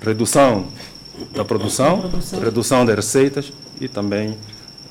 redução 0.00 0.68
da 1.34 1.44
produção, 1.44 2.00
produção, 2.00 2.40
redução 2.40 2.86
das 2.86 2.96
receitas 2.96 3.52
e 3.80 3.88
também 3.88 4.36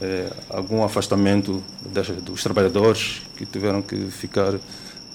eh, 0.02 0.32
algum 0.50 0.84
afastamento 0.84 1.64
das, 1.86 2.08
dos 2.08 2.44
trabalhadores 2.44 3.22
que 3.36 3.46
tiveram 3.46 3.82
que 3.82 4.08
ficar 4.08 4.56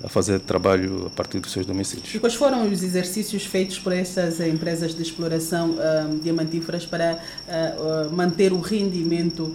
a 0.02 0.08
fazer 0.08 0.40
trabalho 0.40 1.06
a 1.06 1.10
partir 1.10 1.40
dos 1.40 1.52
seus 1.52 1.64
domicílios. 1.64 2.14
E 2.14 2.18
quais 2.18 2.34
foram 2.34 2.70
os 2.70 2.82
exercícios 2.82 3.44
feitos 3.44 3.78
por 3.78 3.92
estas 3.92 4.40
empresas 4.40 4.94
de 4.94 5.02
exploração 5.02 5.70
uh, 5.70 6.18
diamantíferas 6.22 6.84
para 6.84 7.18
uh, 7.18 8.08
uh, 8.08 8.12
manter 8.12 8.52
o 8.52 8.60
rendimento 8.60 9.54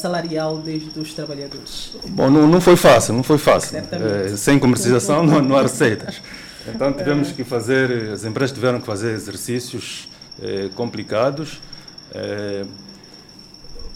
salarial 0.00 0.58
desde 0.58 0.98
os 0.98 1.12
trabalhadores? 1.14 1.96
Bom, 2.08 2.30
não, 2.30 2.46
não 2.46 2.60
foi 2.60 2.76
fácil, 2.76 3.14
não 3.14 3.22
foi 3.22 3.38
fácil. 3.38 3.78
É, 3.78 4.36
sem 4.36 4.58
comercialização 4.58 5.24
não, 5.24 5.42
não 5.42 5.56
há 5.56 5.62
receitas. 5.62 6.20
Então 6.66 6.92
tivemos 6.92 7.32
que 7.32 7.42
fazer, 7.42 8.10
as 8.12 8.24
empresas 8.24 8.52
tiveram 8.54 8.80
que 8.80 8.86
fazer 8.86 9.12
exercícios 9.12 10.08
eh, 10.42 10.70
complicados. 10.74 11.60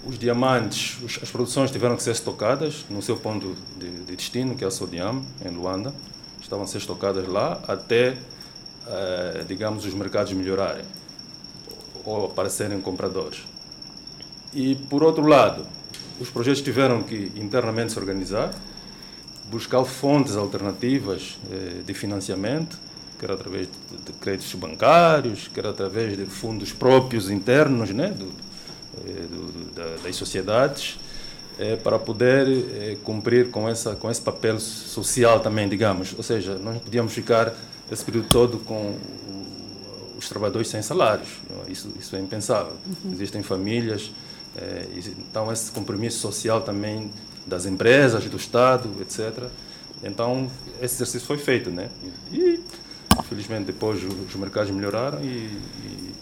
Os 0.07 0.18
diamantes, 0.18 0.98
as 1.22 1.30
produções 1.30 1.70
tiveram 1.70 1.96
que 1.96 2.02
ser 2.02 2.11
estocadas 2.11 2.84
no 2.90 3.00
seu 3.00 3.16
ponto 3.16 3.57
de, 3.78 3.90
de 3.90 4.16
destino, 4.16 4.55
que 4.55 4.62
é 4.62 4.66
a 4.66 4.70
Sodiam, 4.70 5.22
em 5.42 5.48
Luanda. 5.48 5.94
Estavam 6.42 6.64
a 6.64 6.66
ser 6.66 6.76
estocadas 6.76 7.26
lá 7.26 7.62
até, 7.66 8.18
eh, 8.86 9.44
digamos, 9.48 9.86
os 9.86 9.94
mercados 9.94 10.34
melhorarem 10.34 10.84
ou 12.05 12.26
aparecerem 12.26 12.78
compradores. 12.82 13.44
E, 14.52 14.74
por 14.74 15.02
outro 15.02 15.26
lado, 15.26 15.66
os 16.20 16.28
projetos 16.28 16.61
tiveram 16.61 17.02
que 17.02 17.32
internamente 17.34 17.92
se 17.92 17.98
organizar, 17.98 18.55
buscar 19.50 19.82
fontes 19.84 20.36
alternativas 20.36 21.38
eh, 21.50 21.80
de 21.82 21.94
financiamento, 21.94 22.78
quer 23.18 23.30
através 23.30 23.68
de, 23.68 23.96
de 24.05 24.12
créditos 24.18 24.52
bancários, 24.55 25.48
quer 25.48 25.66
através 25.66 26.14
de 26.14 26.26
fundos 26.26 26.74
próprios 26.74 27.30
internos, 27.30 27.88
né, 27.88 28.09
do, 28.09 28.43
do, 29.30 29.74
da, 29.74 29.97
das 30.03 30.16
sociedades, 30.16 30.99
é, 31.59 31.76
para 31.76 31.99
poder 31.99 32.49
é, 32.49 32.97
cumprir 33.03 33.51
com, 33.51 33.68
essa, 33.68 33.95
com 33.95 34.11
esse 34.11 34.20
papel 34.20 34.59
social 34.59 35.40
também, 35.40 35.68
digamos. 35.68 36.14
Ou 36.16 36.22
seja, 36.22 36.57
nós 36.57 36.78
podíamos 36.78 37.12
ficar 37.12 37.55
esse 37.90 38.05
período 38.05 38.28
todo 38.30 38.59
com 38.59 38.97
os 40.18 40.28
trabalhadores 40.28 40.68
sem 40.68 40.82
salários. 40.82 41.28
Isso, 41.68 41.92
isso 41.99 42.16
é 42.16 42.20
impensável. 42.20 42.72
Uhum. 42.86 43.12
Existem 43.12 43.42
famílias, 43.42 44.11
é, 44.57 44.86
então 45.18 45.53
esse 45.53 45.70
compromisso 45.70 46.18
social 46.18 46.61
também 46.62 47.11
das 47.47 47.66
empresas, 47.66 48.24
do 48.24 48.36
Estado, 48.36 48.90
etc. 49.01 49.49
Então, 50.03 50.51
esse 50.80 50.97
exercício 50.97 51.26
foi 51.26 51.38
feito, 51.38 51.70
né? 51.70 51.88
E, 52.32 52.61
felizmente, 53.28 53.64
depois 53.64 54.03
os 54.03 54.34
mercados 54.34 54.70
melhoraram 54.70 55.20
e, 55.22 55.26
e, 55.26 56.14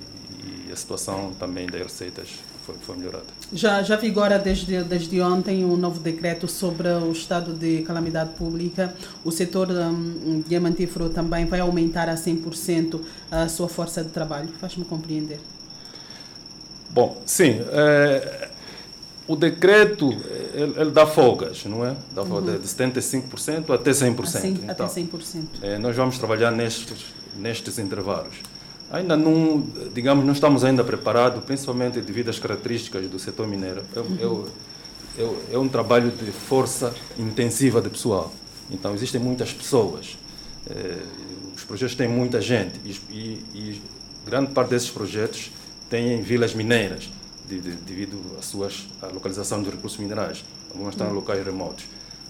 e 0.68 0.72
a 0.72 0.76
situação 0.76 1.32
também 1.38 1.66
das 1.66 1.82
receitas 1.82 2.28
foi, 2.66 2.74
foi 2.80 2.96
melhorada. 2.96 3.24
Já, 3.52 3.82
já 3.82 3.96
vigora 3.96 4.38
desde, 4.38 4.82
desde 4.84 5.20
ontem 5.20 5.64
um 5.64 5.76
novo 5.76 6.00
decreto 6.00 6.48
sobre 6.48 6.88
o 6.88 7.12
estado 7.12 7.52
de 7.52 7.82
calamidade 7.82 8.30
pública. 8.34 8.94
O 9.24 9.30
setor 9.30 9.70
um, 9.70 10.42
diamantífero 10.46 11.08
também 11.08 11.46
vai 11.46 11.60
aumentar 11.60 12.08
a 12.08 12.14
100% 12.14 13.00
a 13.30 13.48
sua 13.48 13.68
força 13.68 14.02
de 14.02 14.10
trabalho. 14.10 14.48
Faz-me 14.60 14.84
compreender. 14.84 15.40
Bom, 16.90 17.20
sim. 17.26 17.60
É, 17.70 18.48
o 19.26 19.36
decreto 19.36 20.10
ele, 20.54 20.74
ele, 20.78 20.90
dá 20.90 21.06
folgas, 21.06 21.64
não 21.64 21.84
é? 21.84 21.96
Dá 22.14 22.24
folga 22.24 22.52
uhum. 22.52 22.58
de 22.58 22.66
75% 22.66 23.74
até 23.74 23.90
100%. 23.90 24.22
Assim, 24.24 24.48
então, 24.62 24.86
até 24.86 25.00
100%. 25.00 25.44
É, 25.62 25.78
nós 25.78 25.96
vamos 25.96 26.18
trabalhar 26.18 26.50
nestes, 26.50 27.06
nestes 27.36 27.78
intervalos. 27.78 28.34
Ainda 28.92 29.16
não, 29.16 29.64
digamos, 29.94 30.22
não 30.22 30.34
estamos 30.34 30.62
ainda 30.64 30.84
preparados, 30.84 31.42
principalmente 31.44 31.98
devido 32.02 32.28
às 32.28 32.38
características 32.38 33.08
do 33.08 33.18
setor 33.18 33.48
mineiro. 33.48 33.82
É, 33.96 33.98
uhum. 33.98 34.46
é, 35.16 35.22
é, 35.22 35.54
é 35.54 35.58
um 35.58 35.66
trabalho 35.66 36.10
de 36.10 36.30
força 36.30 36.94
intensiva 37.18 37.80
de 37.80 37.88
pessoal. 37.88 38.30
Então, 38.70 38.94
existem 38.94 39.18
muitas 39.18 39.50
pessoas. 39.50 40.18
É, 40.68 40.98
os 41.56 41.64
projetos 41.64 41.94
têm 41.94 42.06
muita 42.06 42.38
gente 42.38 42.78
e, 42.84 43.42
e, 43.54 43.82
grande 44.26 44.52
parte 44.52 44.68
desses 44.68 44.90
projetos 44.90 45.50
têm 45.88 46.20
vilas 46.20 46.54
mineiras, 46.54 47.08
de, 47.48 47.60
de, 47.60 47.70
devido 47.70 48.20
à, 48.38 48.42
suas, 48.42 48.86
à 49.00 49.06
localização 49.06 49.62
dos 49.62 49.72
recursos 49.72 49.98
minerais. 49.98 50.44
Algumas 50.70 50.92
estão 50.92 51.08
em 51.08 51.14
locais 51.14 51.42
remotos. 51.42 51.86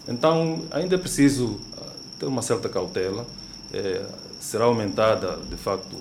Então, 0.06 0.62
ainda 0.70 0.94
é 0.94 0.98
preciso 0.98 1.60
ah, 1.76 1.86
ter 2.20 2.26
uma 2.26 2.40
certa 2.40 2.68
cautela. 2.68 3.26
É, 3.72 4.04
será 4.38 4.64
aumentada, 4.66 5.38
de 5.48 5.56
facto, 5.56 5.96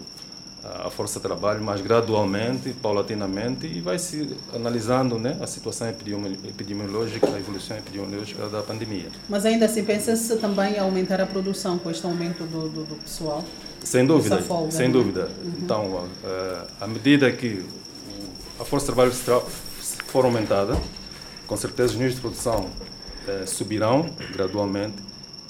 a 0.64 0.90
força 0.90 1.20
de 1.20 1.24
trabalho, 1.24 1.64
mas 1.64 1.82
gradualmente, 1.82 2.70
paulatinamente, 2.72 3.66
e 3.66 3.82
vai 3.82 3.98
se 3.98 4.38
analisando 4.54 5.18
né, 5.18 5.38
a 5.42 5.48
situação 5.48 5.88
epidemiológica, 5.90 7.28
a 7.28 7.40
evolução 7.40 7.78
epidemiológica 7.78 8.48
da 8.48 8.62
pandemia. 8.62 9.08
Mas 9.28 9.46
ainda 9.46 9.66
assim, 9.66 9.84
pensa-se 9.84 10.38
também 10.38 10.78
aumentar 10.78 11.20
a 11.20 11.26
produção 11.26 11.80
com 11.80 11.90
este 11.90 12.06
aumento 12.06 12.44
do, 12.44 12.70
do, 12.70 12.84
do 12.86 12.96
pessoal? 12.96 13.44
Sem 13.84 14.06
dúvida, 14.06 14.38
folga, 14.44 14.72
sem 14.72 14.88
né? 14.88 14.94
dúvida. 14.94 15.32
Uhum. 15.44 15.54
Então, 15.64 16.08
à 16.80 16.88
medida 16.88 17.32
que 17.32 17.66
a 18.60 18.64
força 18.64 18.86
de 18.86 18.94
trabalho 18.94 19.12
for 20.08 20.26
aumentada, 20.26 20.78
com 21.48 21.58
certeza 21.58 21.94
os 21.94 21.96
níveis 21.96 22.16
de 22.16 22.22
produção 22.22 22.70
eh, 23.28 23.46
subirão 23.46 24.10
gradualmente 24.32 24.96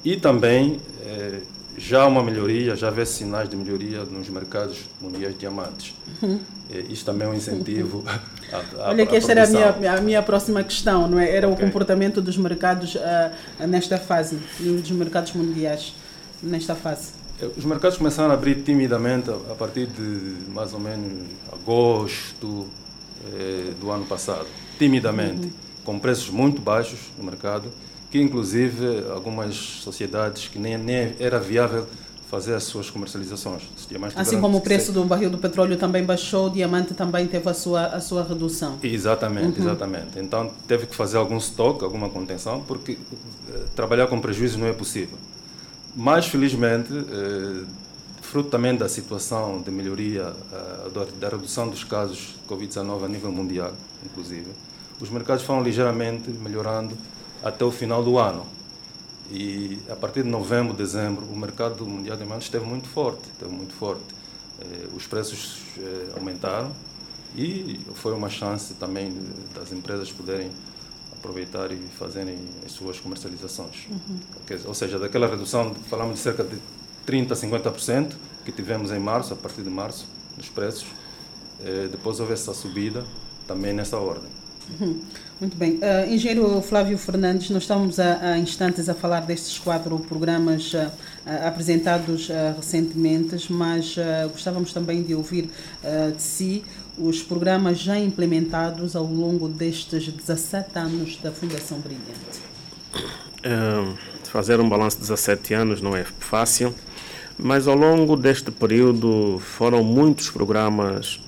e 0.03 0.15
também 0.15 0.79
eh, 1.05 1.41
já 1.77 2.03
há 2.03 2.07
uma 2.07 2.23
melhoria, 2.23 2.75
já 2.75 2.89
vê 2.89 3.05
sinais 3.05 3.49
de 3.49 3.55
melhoria 3.55 4.03
nos 4.03 4.29
mercados 4.29 4.79
mundiais 4.99 5.33
de 5.33 5.39
diamantes. 5.39 5.93
Uhum. 6.21 6.39
Isto 6.89 7.05
também 7.05 7.27
é 7.27 7.31
um 7.31 7.33
incentivo 7.33 8.03
à, 8.51 8.83
à 8.83 8.89
Olha 8.89 9.05
que 9.05 9.15
esta 9.15 9.31
era 9.31 9.43
a 9.43 9.47
minha, 9.47 9.93
a 9.93 10.01
minha 10.01 10.23
próxima 10.23 10.63
questão, 10.63 11.07
não 11.07 11.19
é? 11.19 11.29
Era 11.29 11.47
okay. 11.47 11.63
o 11.63 11.67
comportamento 11.67 12.21
dos 12.21 12.37
mercados 12.37 12.95
uh, 12.95 13.67
nesta 13.67 13.97
fase, 13.97 14.37
dos 14.59 14.91
mercados 14.91 15.33
mundiais 15.33 15.93
nesta 16.41 16.75
fase. 16.75 17.13
Eh, 17.41 17.49
os 17.57 17.65
mercados 17.65 17.97
começaram 17.97 18.31
a 18.31 18.33
abrir 18.33 18.61
timidamente 18.63 19.29
a 19.29 19.55
partir 19.55 19.87
de 19.87 20.49
mais 20.49 20.73
ou 20.73 20.79
menos 20.79 21.27
agosto 21.51 22.67
eh, 23.33 23.71
do 23.79 23.91
ano 23.91 24.05
passado. 24.05 24.47
Timidamente, 24.77 25.47
uhum. 25.47 25.51
com 25.83 25.99
preços 25.99 26.29
muito 26.29 26.61
baixos 26.61 26.99
no 27.17 27.23
mercado 27.23 27.71
que 28.11 28.21
inclusive 28.21 29.05
algumas 29.09 29.55
sociedades 29.55 30.49
que 30.49 30.59
nem, 30.59 30.77
nem 30.77 31.15
era 31.17 31.39
viável 31.39 31.87
fazer 32.29 32.53
as 32.53 32.63
suas 32.63 32.89
comercializações. 32.89 33.63
Assim 34.15 34.39
como 34.39 34.57
o 34.57 34.61
preço 34.61 34.93
do 34.93 35.03
barril 35.03 35.29
do 35.29 35.37
petróleo 35.37 35.75
também 35.77 36.03
baixou, 36.03 36.47
o 36.47 36.49
diamante 36.49 36.93
também 36.93 37.27
teve 37.27 37.49
a 37.49 37.53
sua, 37.53 37.87
a 37.87 37.99
sua 37.99 38.23
redução. 38.23 38.77
Exatamente, 38.81 39.59
uhum. 39.59 39.65
exatamente. 39.65 40.17
Então 40.17 40.49
teve 40.65 40.85
que 40.87 40.95
fazer 40.95 41.17
algum 41.17 41.37
estoque, 41.37 41.83
alguma 41.83 42.09
contenção, 42.09 42.61
porque 42.61 42.97
eh, 43.53 43.63
trabalhar 43.75 44.07
com 44.07 44.19
prejuízo 44.21 44.57
não 44.57 44.67
é 44.67 44.71
possível. 44.71 45.17
Mas, 45.93 46.25
felizmente, 46.27 46.93
eh, 46.93 47.65
fruto 48.21 48.49
também 48.49 48.77
da 48.77 48.87
situação 48.87 49.61
de 49.61 49.69
melhoria, 49.69 50.33
eh, 50.53 50.89
da, 50.89 51.05
da 51.19 51.35
redução 51.35 51.67
dos 51.67 51.83
casos 51.83 52.35
de 52.41 52.53
Covid-19 52.53 53.03
a 53.03 53.07
nível 53.09 53.31
mundial, 53.31 53.73
inclusive, 54.05 54.47
os 55.01 55.09
mercados 55.09 55.43
foram 55.43 55.61
ligeiramente 55.61 56.29
melhorando 56.29 56.97
até 57.43 57.63
o 57.65 57.71
final 57.71 58.03
do 58.03 58.17
ano. 58.17 58.45
E 59.31 59.79
a 59.89 59.95
partir 59.95 60.23
de 60.23 60.29
novembro, 60.29 60.73
dezembro, 60.73 61.25
o 61.25 61.37
mercado 61.37 61.85
mundial 61.85 62.17
de 62.17 62.23
diamantes 62.23 62.47
esteve 62.47 62.65
muito 62.65 62.87
forte, 62.87 63.29
esteve 63.31 63.51
muito 63.51 63.73
forte. 63.73 64.03
Eh, 64.59 64.87
os 64.93 65.07
preços 65.07 65.61
eh, 65.77 66.09
aumentaram 66.17 66.71
e 67.35 67.79
foi 67.95 68.13
uma 68.13 68.29
chance 68.29 68.73
também 68.73 69.13
das 69.55 69.71
empresas 69.71 70.11
poderem 70.11 70.51
aproveitar 71.13 71.71
e 71.71 71.77
fazerem 71.97 72.37
as 72.65 72.73
suas 72.73 72.99
comercializações. 72.99 73.87
Uhum. 73.89 74.19
Ou 74.65 74.73
seja, 74.73 74.99
daquela 74.99 75.27
redução, 75.27 75.73
falamos 75.89 76.15
de 76.15 76.19
cerca 76.21 76.43
de 76.43 76.57
30% 77.07 77.31
a 77.31 77.35
50% 77.35 78.13
que 78.43 78.51
tivemos 78.51 78.91
em 78.91 78.99
março, 78.99 79.33
a 79.33 79.37
partir 79.37 79.61
de 79.61 79.69
março, 79.69 80.07
nos 80.35 80.49
preços. 80.49 80.87
Eh, 81.63 81.87
depois 81.89 82.19
houve 82.19 82.33
essa 82.33 82.53
subida 82.53 83.05
também 83.47 83.71
nessa 83.71 83.97
ordem. 83.97 84.29
Uhum. 84.79 85.01
Muito 85.41 85.57
bem. 85.57 85.77
Uh, 85.77 86.07
engenheiro 86.07 86.61
Flávio 86.61 86.95
Fernandes, 86.99 87.49
nós 87.49 87.63
estamos 87.63 87.99
há, 87.99 88.37
instantes 88.37 88.87
a 88.87 88.93
falar 88.93 89.21
destes 89.21 89.57
quatro 89.57 89.97
programas 89.97 90.71
uh, 90.71 90.91
apresentados 91.47 92.29
uh, 92.29 92.55
recentemente, 92.55 93.51
mas 93.51 93.95
gostávamos 94.31 94.71
também 94.71 95.01
de 95.01 95.15
ouvir 95.15 95.49
de 96.15 96.21
si 96.21 96.63
os 96.95 97.23
programas 97.23 97.79
já 97.79 97.97
implementados 97.97 98.95
ao 98.95 99.03
longo 99.03 99.47
destes 99.47 100.07
17 100.07 100.77
anos 100.77 101.17
da 101.17 101.31
Fundação 101.31 101.79
Brilhante. 101.79 102.39
fazer 104.25 104.59
um 104.59 104.69
balanço 104.69 104.97
de 104.97 105.01
17 105.01 105.55
anos 105.55 105.81
não 105.81 105.95
é 105.95 106.03
fácil, 106.03 106.75
mas 107.35 107.67
ao 107.67 107.75
longo 107.75 108.15
deste 108.15 108.51
período 108.51 109.39
foram 109.39 109.83
muitos 109.83 110.29
programas 110.29 111.19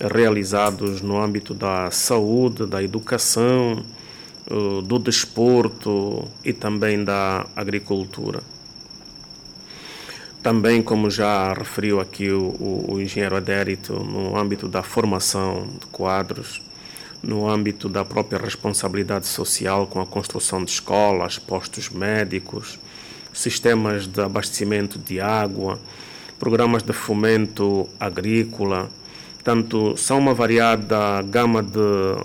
realizados 0.00 1.00
no 1.00 1.20
âmbito 1.20 1.52
da 1.52 1.90
saúde, 1.90 2.66
da 2.66 2.82
educação, 2.82 3.82
eh, 4.50 4.82
do 4.82 4.98
desporto 4.98 6.26
e 6.44 6.52
também 6.52 7.04
da 7.04 7.46
agricultura. 7.54 8.42
Também, 10.42 10.82
como 10.82 11.10
já 11.10 11.52
referiu 11.52 12.00
aqui 12.00 12.30
o, 12.30 12.86
o 12.88 13.00
engenheiro 13.00 13.36
Adérito, 13.36 13.92
no 13.92 14.38
âmbito 14.38 14.66
da 14.66 14.82
formação 14.82 15.68
de 15.78 15.86
quadros, 15.88 16.62
no 17.22 17.46
âmbito 17.46 17.88
da 17.88 18.04
própria 18.04 18.38
responsabilidade 18.38 19.26
social 19.26 19.86
com 19.86 20.00
a 20.00 20.06
construção 20.06 20.64
de 20.64 20.70
escolas, 20.70 21.38
postos 21.38 21.90
médicos, 21.90 22.78
sistemas 23.32 24.06
de 24.06 24.20
abastecimento 24.20 24.98
de 24.98 25.20
água, 25.20 25.78
programas 26.38 26.82
de 26.82 26.92
fomento 26.92 27.88
agrícola. 27.98 28.88
Portanto, 29.42 29.94
são 29.96 30.18
uma 30.18 30.34
variada 30.34 31.22
gama 31.22 31.62
de 31.62 31.78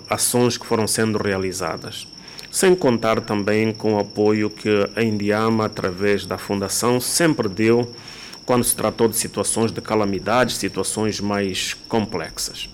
ações 0.08 0.58
que 0.58 0.66
foram 0.66 0.86
sendo 0.86 1.16
realizadas. 1.16 2.06
Sem 2.50 2.74
contar 2.74 3.22
também 3.22 3.72
com 3.72 3.94
o 3.94 3.98
apoio 3.98 4.50
que 4.50 4.68
a 4.94 5.02
Indiama, 5.02 5.64
através 5.64 6.26
da 6.26 6.36
Fundação, 6.36 7.00
sempre 7.00 7.48
deu 7.48 7.90
quando 8.44 8.64
se 8.64 8.76
tratou 8.76 9.08
de 9.08 9.16
situações 9.16 9.72
de 9.72 9.80
calamidades, 9.80 10.58
situações 10.58 11.18
mais 11.18 11.72
complexas. 11.88 12.68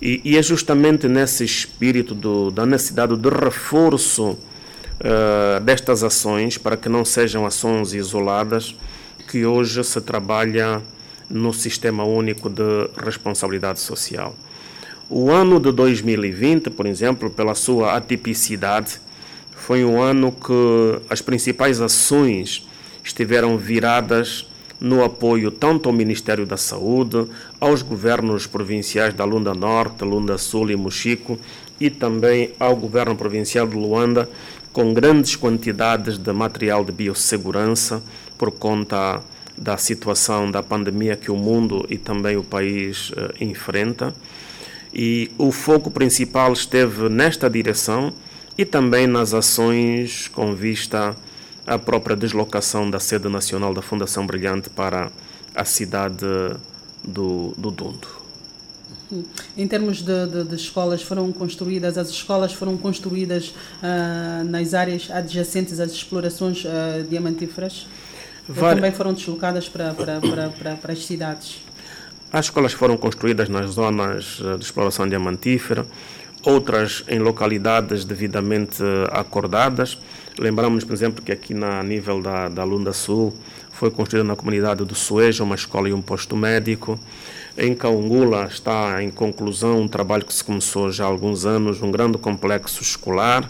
E, 0.00 0.20
e 0.22 0.36
é 0.36 0.42
justamente 0.42 1.08
nesse 1.08 1.42
espírito 1.42 2.14
do, 2.14 2.50
da 2.50 2.66
necessidade 2.66 3.16
de 3.16 3.30
reforço 3.30 4.32
uh, 4.32 5.60
destas 5.62 6.04
ações, 6.04 6.58
para 6.58 6.76
que 6.76 6.90
não 6.90 7.02
sejam 7.02 7.46
ações 7.46 7.94
isoladas, 7.94 8.76
que 9.26 9.46
hoje 9.46 9.82
se 9.82 10.02
trabalha 10.02 10.82
no 11.28 11.52
Sistema 11.52 12.04
Único 12.04 12.48
de 12.48 12.88
Responsabilidade 12.96 13.80
Social. 13.80 14.34
O 15.08 15.30
ano 15.30 15.60
de 15.60 15.70
2020, 15.70 16.70
por 16.70 16.86
exemplo, 16.86 17.30
pela 17.30 17.54
sua 17.54 17.94
atipicidade, 17.94 19.00
foi 19.50 19.84
um 19.84 20.00
ano 20.00 20.32
que 20.32 21.00
as 21.08 21.20
principais 21.20 21.80
ações 21.80 22.66
estiveram 23.02 23.56
viradas 23.56 24.46
no 24.80 25.04
apoio 25.04 25.50
tanto 25.50 25.88
ao 25.88 25.94
Ministério 25.94 26.44
da 26.44 26.56
Saúde, 26.56 27.26
aos 27.60 27.82
governos 27.82 28.46
provinciais 28.46 29.14
da 29.14 29.24
Lunda 29.24 29.54
Norte, 29.54 30.04
Lunda 30.04 30.36
Sul 30.36 30.70
e 30.70 30.76
Mochico 30.76 31.38
e 31.80 31.90
também 31.90 32.52
ao 32.58 32.76
governo 32.76 33.16
provincial 33.16 33.66
de 33.66 33.76
Luanda, 33.76 34.28
com 34.72 34.92
grandes 34.92 35.36
quantidades 35.36 36.18
de 36.18 36.32
material 36.32 36.84
de 36.84 36.92
biossegurança 36.92 38.02
por 38.36 38.50
conta 38.50 39.22
da 39.56 39.76
situação 39.76 40.50
da 40.50 40.62
pandemia 40.62 41.16
que 41.16 41.30
o 41.30 41.36
mundo 41.36 41.86
e 41.88 41.96
também 41.96 42.36
o 42.36 42.42
país 42.42 43.10
uh, 43.10 43.32
enfrenta. 43.40 44.14
E 44.92 45.30
o 45.38 45.50
foco 45.50 45.90
principal 45.90 46.52
esteve 46.52 47.08
nesta 47.08 47.48
direção 47.50 48.12
e 48.56 48.64
também 48.64 49.06
nas 49.06 49.34
ações 49.34 50.28
com 50.28 50.54
vista 50.54 51.16
a 51.66 51.78
própria 51.78 52.14
deslocação 52.14 52.90
da 52.90 53.00
sede 53.00 53.28
nacional 53.28 53.72
da 53.72 53.82
Fundação 53.82 54.26
Brilhante 54.26 54.70
para 54.70 55.10
a 55.54 55.64
cidade 55.64 56.26
do, 57.02 57.54
do 57.56 57.70
Dundo. 57.70 58.24
Em 59.56 59.68
termos 59.68 60.02
de, 60.02 60.26
de, 60.26 60.44
de, 60.44 60.54
escolas, 60.56 61.02
foram 61.02 61.30
construídas, 61.30 61.96
as 61.96 62.08
escolas 62.08 62.52
foram 62.52 62.76
construídas 62.76 63.48
uh, 63.48 64.44
nas 64.44 64.74
áreas 64.74 65.08
adjacentes 65.10 65.78
às 65.78 65.92
explorações 65.92 66.64
uh, 66.64 67.04
diamantíferas? 67.08 67.86
Var... 68.48 68.74
também 68.74 68.92
foram 68.92 69.12
deslocadas 69.12 69.68
para, 69.68 69.94
para, 69.94 70.20
para, 70.20 70.48
para, 70.50 70.74
para 70.76 70.92
as 70.92 71.04
cidades? 71.04 71.62
As 72.32 72.46
escolas 72.46 72.72
foram 72.72 72.96
construídas 72.96 73.48
nas 73.48 73.70
zonas 73.70 74.40
ah, 74.44 74.56
de 74.56 74.64
exploração 74.64 75.08
diamantífera, 75.08 75.86
outras 76.42 77.04
em 77.08 77.18
localidades 77.18 78.04
devidamente 78.04 78.82
acordadas. 79.12 79.98
Lembramos, 80.38 80.84
por 80.84 80.92
exemplo, 80.92 81.22
que 81.22 81.30
aqui 81.30 81.54
na 81.54 81.82
nível 81.82 82.20
da, 82.20 82.48
da 82.48 82.64
Lunda 82.64 82.92
Sul 82.92 83.32
foi 83.70 83.90
construída 83.90 84.26
na 84.26 84.36
comunidade 84.36 84.84
do 84.84 84.94
Sueja 84.94 85.44
uma 85.44 85.54
escola 85.54 85.88
e 85.88 85.92
um 85.92 86.02
posto 86.02 86.36
médico. 86.36 86.98
Em 87.56 87.72
Caungula 87.74 88.46
está 88.46 89.02
em 89.02 89.10
conclusão 89.10 89.80
um 89.80 89.88
trabalho 89.88 90.24
que 90.24 90.34
se 90.34 90.42
começou 90.42 90.90
já 90.90 91.04
há 91.04 91.06
alguns 91.06 91.46
anos, 91.46 91.80
um 91.82 91.90
grande 91.90 92.18
complexo 92.18 92.82
escolar. 92.82 93.48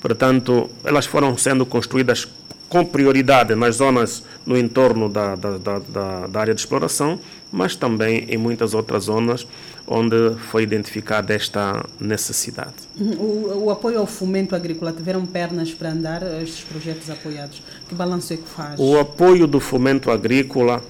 Portanto, 0.00 0.70
elas 0.84 1.04
foram 1.04 1.36
sendo 1.36 1.66
construídas 1.66 2.28
com 2.70 2.84
prioridade 2.84 3.54
nas 3.56 3.76
zonas 3.76 4.22
no 4.46 4.56
entorno 4.56 5.08
da, 5.08 5.34
da, 5.34 5.58
da, 5.58 6.26
da, 6.28 6.40
área 6.40 6.54
de 6.54 6.60
exploração, 6.60 7.18
mas 7.52 7.74
também 7.74 8.26
em 8.28 8.38
muitas 8.38 8.74
outras 8.74 9.04
zonas 9.04 9.44
onde 9.86 10.36
foi 10.50 10.62
identificada 10.62 11.34
esta 11.34 11.84
necessidade. 11.98 12.74
O, 12.96 13.64
o, 13.64 13.70
apoio 13.70 13.98
ao 13.98 14.06
fomento 14.06 14.54
agrícola 14.54 14.92
tiveram 14.92 15.26
pernas 15.26 15.74
para 15.74 15.90
andar 15.90 16.22
estes 16.40 16.62
projetos 16.62 17.10
apoiados? 17.10 17.60
Que 17.88 17.94
balanço 17.94 18.32
é 18.32 18.36
que 18.36 18.48
faz? 18.48 18.78
O 18.78 18.96
apoio 18.96 19.48
do 19.48 19.58
fomento 19.58 20.08
agrícola, 20.08 20.80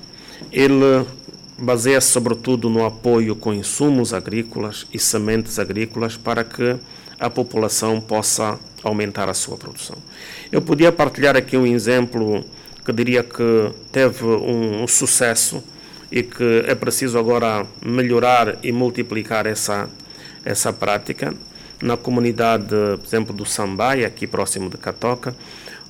ele 0.52 1.06
baseia-se 1.58 2.08
sobretudo 2.08 2.68
no 2.68 2.84
apoio 2.84 3.34
com 3.34 3.54
insumos 3.54 4.12
agrícolas 4.12 4.86
e 4.92 4.98
sementes 4.98 5.58
agrícolas 5.58 6.18
para 6.18 6.44
que 6.44 6.76
a 7.20 7.28
população 7.28 8.00
possa 8.00 8.58
aumentar 8.82 9.28
a 9.28 9.34
sua 9.34 9.58
produção. 9.58 9.96
Eu 10.50 10.62
podia 10.62 10.90
partilhar 10.90 11.36
aqui 11.36 11.56
um 11.56 11.66
exemplo 11.66 12.42
que 12.84 12.92
diria 12.92 13.22
que 13.22 13.70
teve 13.92 14.24
um, 14.24 14.82
um 14.82 14.88
sucesso 14.88 15.62
e 16.10 16.22
que 16.22 16.64
é 16.66 16.74
preciso 16.74 17.18
agora 17.18 17.66
melhorar 17.84 18.56
e 18.62 18.72
multiplicar 18.72 19.46
essa, 19.46 19.88
essa 20.44 20.72
prática 20.72 21.34
na 21.82 21.96
comunidade, 21.96 22.68
por 22.68 23.06
exemplo, 23.06 23.34
do 23.34 23.44
Sambaia, 23.44 24.06
aqui 24.06 24.26
próximo 24.26 24.70
de 24.70 24.78
Catoca, 24.78 25.36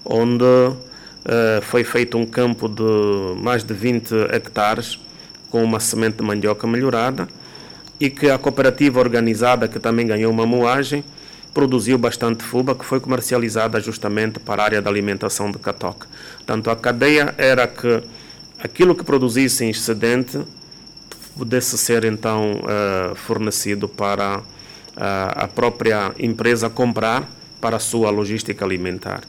onde 0.05 0.45
uh, 0.45 1.63
foi 1.63 1.85
feito 1.85 2.19
um 2.19 2.27
campo 2.27 2.69
de 2.69 3.41
mais 3.41 3.63
de 3.63 3.73
20 3.73 4.15
hectares 4.33 4.99
com 5.49 5.63
uma 5.63 5.81
semente 5.81 6.19
de 6.19 6.23
mandioca 6.23 6.67
melhorada 6.67 7.29
e 7.99 8.09
que 8.09 8.31
a 8.31 8.39
cooperativa 8.39 8.99
organizada, 8.99 9.69
que 9.69 9.79
também 9.79 10.07
ganhou 10.07 10.33
uma 10.33 10.47
moagem, 10.47 11.05
produziu 11.53 11.99
bastante 11.99 12.45
fuba 12.45 12.75
que 12.75 12.85
foi 12.85 13.01
comercializada 13.01 13.81
justamente 13.81 14.39
para 14.39 14.63
a 14.63 14.65
área 14.65 14.83
da 14.83 14.91
alimentação 14.91 15.51
de 15.51 15.59
Catoca. 15.59 16.07
Portanto, 16.37 16.71
a 16.71 16.77
cadeia 16.77 17.35
era 17.37 17.67
que 17.67 18.03
aquilo 18.63 18.95
que 18.95 19.05
produzisse 19.05 19.65
em 19.65 19.71
excedente 19.71 20.41
pudesse 21.37 21.77
ser 21.79 22.05
então 22.05 22.61
uh, 22.61 23.15
fornecido 23.15 23.89
para 23.89 24.39
uh, 24.39 24.43
a 24.97 25.49
própria 25.49 26.13
empresa 26.19 26.69
comprar 26.69 27.29
para 27.61 27.77
a 27.77 27.81
sua 27.81 28.11
logística 28.11 28.65
alimentar. 28.65 29.23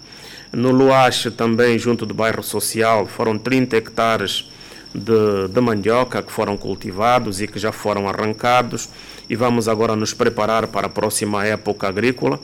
No 0.52 0.72
Luache, 0.72 1.32
também 1.32 1.80
junto 1.80 2.06
do 2.06 2.14
bairro 2.14 2.44
social, 2.44 3.08
foram 3.08 3.38
30 3.38 3.78
hectares 3.78 4.51
de, 4.94 5.48
de 5.48 5.62
mandioca 5.62 6.22
que 6.22 6.32
foram 6.32 6.58
cultivados 6.58 7.42
e 7.42 7.48
que 7.48 7.60
já 7.60 7.72
foram 7.72 8.08
arrancados 8.08 8.90
e 9.30 9.36
vamos 9.36 9.68
agora 9.68 9.96
nos 9.96 10.14
preparar 10.14 10.68
para 10.68 10.88
a 10.88 10.90
próxima 10.90 11.46
época 11.46 11.88
agrícola. 11.88 12.40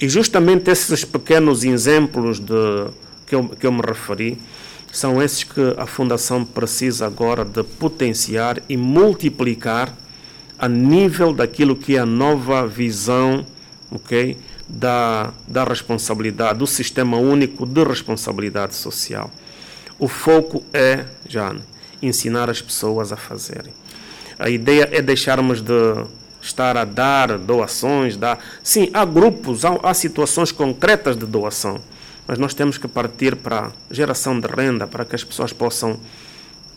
E 0.00 0.08
justamente 0.08 0.70
esses 0.70 1.04
pequenos 1.04 1.64
exemplos 1.64 2.38
de, 2.38 2.86
que, 3.26 3.34
eu, 3.34 3.48
que 3.48 3.66
eu 3.66 3.72
me 3.72 3.82
referi 3.82 4.38
são 4.92 5.22
esses 5.22 5.44
que 5.44 5.74
a 5.76 5.86
Fundação 5.86 6.44
precisa 6.44 7.06
agora 7.06 7.44
de 7.44 7.62
potenciar 7.62 8.62
e 8.68 8.76
multiplicar 8.76 9.94
a 10.58 10.68
nível 10.68 11.32
daquilo 11.32 11.76
que 11.76 11.96
é 11.96 12.00
a 12.00 12.06
nova 12.06 12.66
visão 12.66 13.44
okay, 13.90 14.36
da, 14.68 15.32
da 15.46 15.64
responsabilidade, 15.64 16.58
do 16.58 16.66
Sistema 16.66 17.16
Único 17.16 17.64
de 17.64 17.84
Responsabilidade 17.84 18.74
Social. 18.74 19.30
O 19.98 20.08
foco 20.08 20.62
é, 20.72 21.04
Jane, 21.28 21.60
ensinar 22.02 22.48
as 22.48 22.62
pessoas 22.62 23.12
a 23.12 23.16
fazerem. 23.16 23.72
A 24.38 24.48
ideia 24.48 24.88
é 24.92 25.02
deixarmos 25.02 25.60
de 25.60 25.72
estar 26.40 26.76
a 26.76 26.84
dar 26.84 27.38
doações, 27.38 28.16
dar. 28.16 28.38
Sim, 28.62 28.88
há 28.92 29.04
grupos, 29.04 29.64
há, 29.64 29.78
há 29.82 29.94
situações 29.94 30.52
concretas 30.52 31.16
de 31.16 31.26
doação, 31.26 31.80
mas 32.26 32.38
nós 32.38 32.54
temos 32.54 32.78
que 32.78 32.86
partir 32.86 33.36
para 33.36 33.72
geração 33.90 34.38
de 34.38 34.46
renda, 34.46 34.86
para 34.86 35.04
que 35.04 35.14
as 35.14 35.24
pessoas 35.24 35.52
possam 35.52 35.98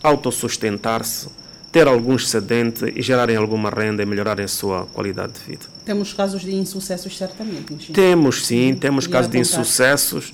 autossustentar-se, 0.03 1.27
ter 1.71 1.87
algum 1.87 2.15
excedente 2.15 2.91
e 2.95 3.01
gerarem 3.01 3.37
alguma 3.37 3.69
renda 3.69 4.01
e 4.01 4.05
melhorarem 4.05 4.43
a 4.43 4.47
sua 4.47 4.87
qualidade 4.87 5.33
de 5.33 5.39
vida. 5.41 5.65
Temos 5.85 6.11
casos 6.13 6.41
de 6.41 6.53
insucessos, 6.53 7.17
certamente. 7.17 7.93
Temos, 7.93 8.45
sim, 8.45 8.75
temos 8.75 9.07
casos 9.07 9.31
de 9.31 9.37
insucessos. 9.37 10.33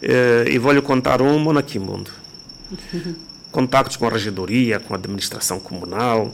Eh, 0.00 0.44
e 0.50 0.58
vou-lhe 0.58 0.82
contar 0.82 1.20
um, 1.20 1.38
Monaquimundo. 1.38 2.10
Contactos 3.56 3.96
com 3.96 4.06
a 4.06 4.10
regedoria, 4.10 4.78
com 4.78 4.92
a 4.92 4.98
administração 4.98 5.58
comunal, 5.58 6.30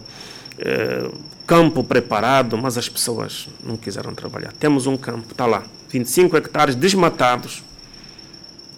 eh, 0.58 1.08
campo 1.46 1.84
preparado, 1.84 2.58
mas 2.58 2.76
as 2.76 2.88
pessoas 2.88 3.46
não 3.62 3.76
quiseram 3.76 4.12
trabalhar. 4.12 4.52
Temos 4.54 4.88
um 4.88 4.96
campo, 4.96 5.30
está 5.30 5.46
lá, 5.46 5.62
25 5.88 6.36
hectares 6.36 6.74
desmatados, 6.74 7.62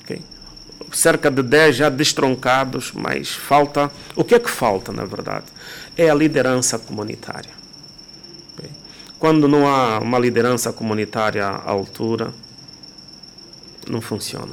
okay? 0.03 0.20
cerca 0.92 1.30
de 1.30 1.42
10 1.42 1.74
já 1.74 1.88
destroncados, 1.88 2.92
mas 2.92 3.30
falta. 3.30 3.90
O 4.14 4.22
que 4.22 4.34
é 4.34 4.38
que 4.38 4.51
falta, 4.51 4.92
na 4.92 5.07
verdade? 5.07 5.47
É 5.97 6.11
a 6.11 6.14
liderança 6.14 6.78
comunitária. 6.78 7.53
Okay? 8.59 8.70
Quando 9.18 9.49
não 9.49 9.66
há 9.66 10.01
uma 10.01 10.18
liderança 10.18 10.70
comunitária 10.70 11.47
à 11.47 11.70
altura, 11.70 12.30
não 13.88 14.03
funciona. 14.03 14.53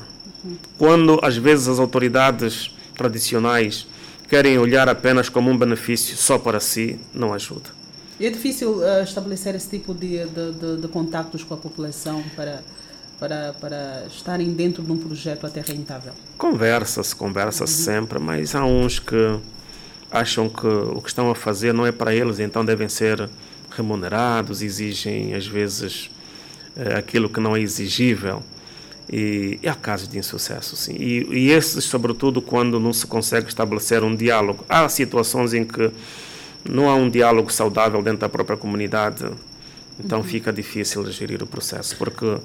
Quando 0.78 1.20
às 1.22 1.36
vezes 1.36 1.68
as 1.68 1.78
autoridades 1.78 2.72
tradicionais 2.96 3.88
querem 4.30 4.58
olhar 4.58 4.88
apenas 4.88 5.28
como 5.28 5.50
um 5.50 5.58
benefício 5.58 6.16
só 6.16 6.38
para 6.38 6.60
si, 6.60 7.00
não 7.14 7.34
ajuda. 7.34 7.70
E 8.20 8.26
é 8.26 8.30
difícil 8.30 8.78
uh, 8.78 9.04
estabelecer 9.04 9.56
esse 9.56 9.70
tipo 9.70 9.94
de, 9.94 10.26
de, 10.26 10.52
de, 10.52 10.78
de, 10.82 10.88
contactos 10.88 11.44
com 11.44 11.54
a 11.54 11.58
população 11.58 12.24
para 12.36 12.64
para, 13.22 13.54
para 13.62 14.08
estarem 14.08 14.52
dentro 14.52 14.82
de 14.82 14.92
um 14.92 14.98
projeto 14.98 15.46
até 15.46 15.62
rentável? 15.62 16.12
Conversa-se, 16.40 17.16
conversa-se 17.16 17.78
uhum. 17.78 17.86
sempre, 17.86 18.18
mas 18.18 18.56
há 18.56 18.66
uns 18.66 18.98
que 18.98 19.38
acham 20.10 20.50
que 20.50 20.66
o 20.66 21.00
que 21.00 21.10
estão 21.10 21.30
a 21.30 21.36
fazer 21.36 21.72
não 21.72 21.86
é 21.86 21.92
para 21.92 22.16
eles, 22.16 22.40
então 22.40 22.66
devem 22.66 22.90
ser 22.90 23.30
remunerados, 23.70 24.64
exigem 24.64 25.36
às 25.36 25.46
vezes 25.46 26.10
eh, 26.76 26.96
aquilo 26.96 27.30
que 27.30 27.40
não 27.40 27.56
é 27.56 27.62
exigível. 27.62 28.44
E, 29.12 29.60
e 29.62 29.68
há 29.68 29.76
casos 29.76 30.08
de 30.08 30.18
insucesso, 30.18 30.76
sim. 30.76 30.96
E, 30.98 31.28
e 31.32 31.52
esses, 31.52 31.84
sobretudo, 31.84 32.42
quando 32.42 32.80
não 32.80 32.94
se 32.94 33.06
consegue 33.06 33.50
estabelecer 33.50 34.04
um 34.04 34.16
diálogo. 34.16 34.64
Há 34.70 34.88
situações 34.88 35.54
em 35.54 35.66
que 35.66 35.92
não 36.68 36.90
há 36.90 36.96
um 36.96 37.10
diálogo 37.10 37.52
saudável 37.52 38.02
dentro 38.02 38.20
da 38.20 38.30
própria 38.30 38.56
comunidade, 38.56 39.26
então 40.00 40.20
uhum. 40.20 40.24
fica 40.24 40.54
difícil 40.54 41.06
gerir 41.12 41.44
o 41.44 41.48
processo, 41.48 41.98
porque 41.98 42.26
uh, 42.26 42.42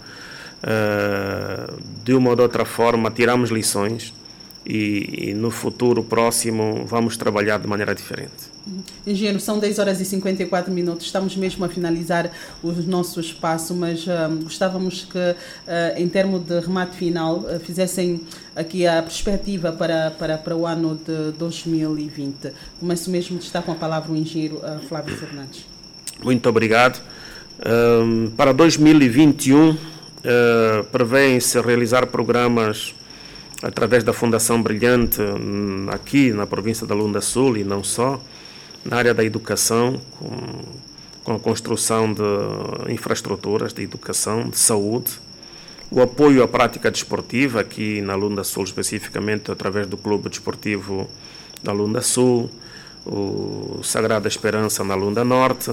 de 2.03 2.15
uma 2.15 2.31
ou 2.31 2.37
de 2.37 2.43
outra 2.43 2.65
forma 2.65 3.11
tiramos 3.11 3.51
lições 3.51 4.13
e, 4.65 5.29
e, 5.31 5.35
no 5.35 5.51
futuro 5.51 6.03
próximo 6.03 6.85
vamos 6.87 7.17
trabalhar 7.17 7.59
de 7.59 7.69
maneira 7.69 7.95
diferente. 7.95 8.56
Engenheiro, 9.07 9.39
são 9.39 9.59
10 9.59 9.79
horas 9.79 10.01
e 10.01 10.05
54 10.05 10.73
minutos, 10.73 11.07
estamos 11.07 11.37
mesmo 11.37 11.65
a 11.65 11.69
finalizar 11.69 12.31
o 12.63 12.73
nosso 12.73 13.21
espaço, 13.21 13.75
mas 13.75 14.07
uh, 14.07 14.43
gostávamos 14.43 15.05
que, 15.05 15.19
uh, 15.19 15.35
em 15.97 16.09
termos 16.09 16.43
de 16.45 16.59
remate 16.61 16.97
final, 16.97 17.39
uh, 17.39 17.61
fizessem 17.61 18.21
aqui 18.57 18.87
a 18.87 19.03
perspectiva 19.03 19.71
para, 19.73 20.11
para, 20.11 20.37
para 20.37 20.57
o 20.57 20.67
ano 20.67 20.99
de 21.07 21.33
2020. 21.39 22.53
Começo 22.81 23.11
mesmo, 23.11 23.39
está 23.39 23.63
com 23.63 23.71
a 23.71 23.77
palavra 23.77 24.11
o 24.11 24.17
engenheiro 24.17 24.61
Flávio 24.89 25.17
Fernandes. 25.17 25.65
Muito 26.23 26.49
obrigado. 26.49 27.01
Para 28.37 28.53
2021, 28.53 29.71
uh, 29.71 29.77
prevêem-se 30.91 31.61
realizar 31.61 32.07
programas 32.07 32.95
através 33.63 34.05
da 34.05 34.13
Fundação 34.13 34.63
Brilhante, 34.63 35.21
hum, 35.21 35.87
aqui 35.91 36.33
na 36.33 36.47
província 36.47 36.87
da 36.87 36.95
Lunda 36.95 37.21
Sul 37.21 37.57
e 37.57 37.65
não 37.65 37.83
só, 37.83 38.21
na 38.87 38.97
área 38.97 39.13
da 39.13 39.25
educação, 39.25 40.01
com, 40.19 40.37
com 41.25 41.35
a 41.35 41.39
construção 41.39 42.13
de 42.13 42.93
infraestruturas 42.93 43.73
de 43.73 43.83
educação, 43.83 44.49
de 44.49 44.59
saúde, 44.59 45.11
o 45.91 46.01
apoio 46.01 46.43
à 46.43 46.49
prática 46.49 46.91
desportiva, 46.91 47.61
aqui 47.61 48.01
na 48.01 48.15
Lunda 48.15 48.43
Sul 48.45 48.65
especificamente, 48.65 49.51
através 49.51 49.87
do 49.87 49.97
Clube 49.97 50.29
Desportivo 50.29 51.09
da 51.63 51.73
Lunda 51.73 52.01
Sul, 52.01 52.51
o 53.05 53.81
Sagrada 53.83 54.27
Esperança 54.27 54.83
na 54.83 54.95
Lunda 54.95 55.25
Norte, 55.25 55.73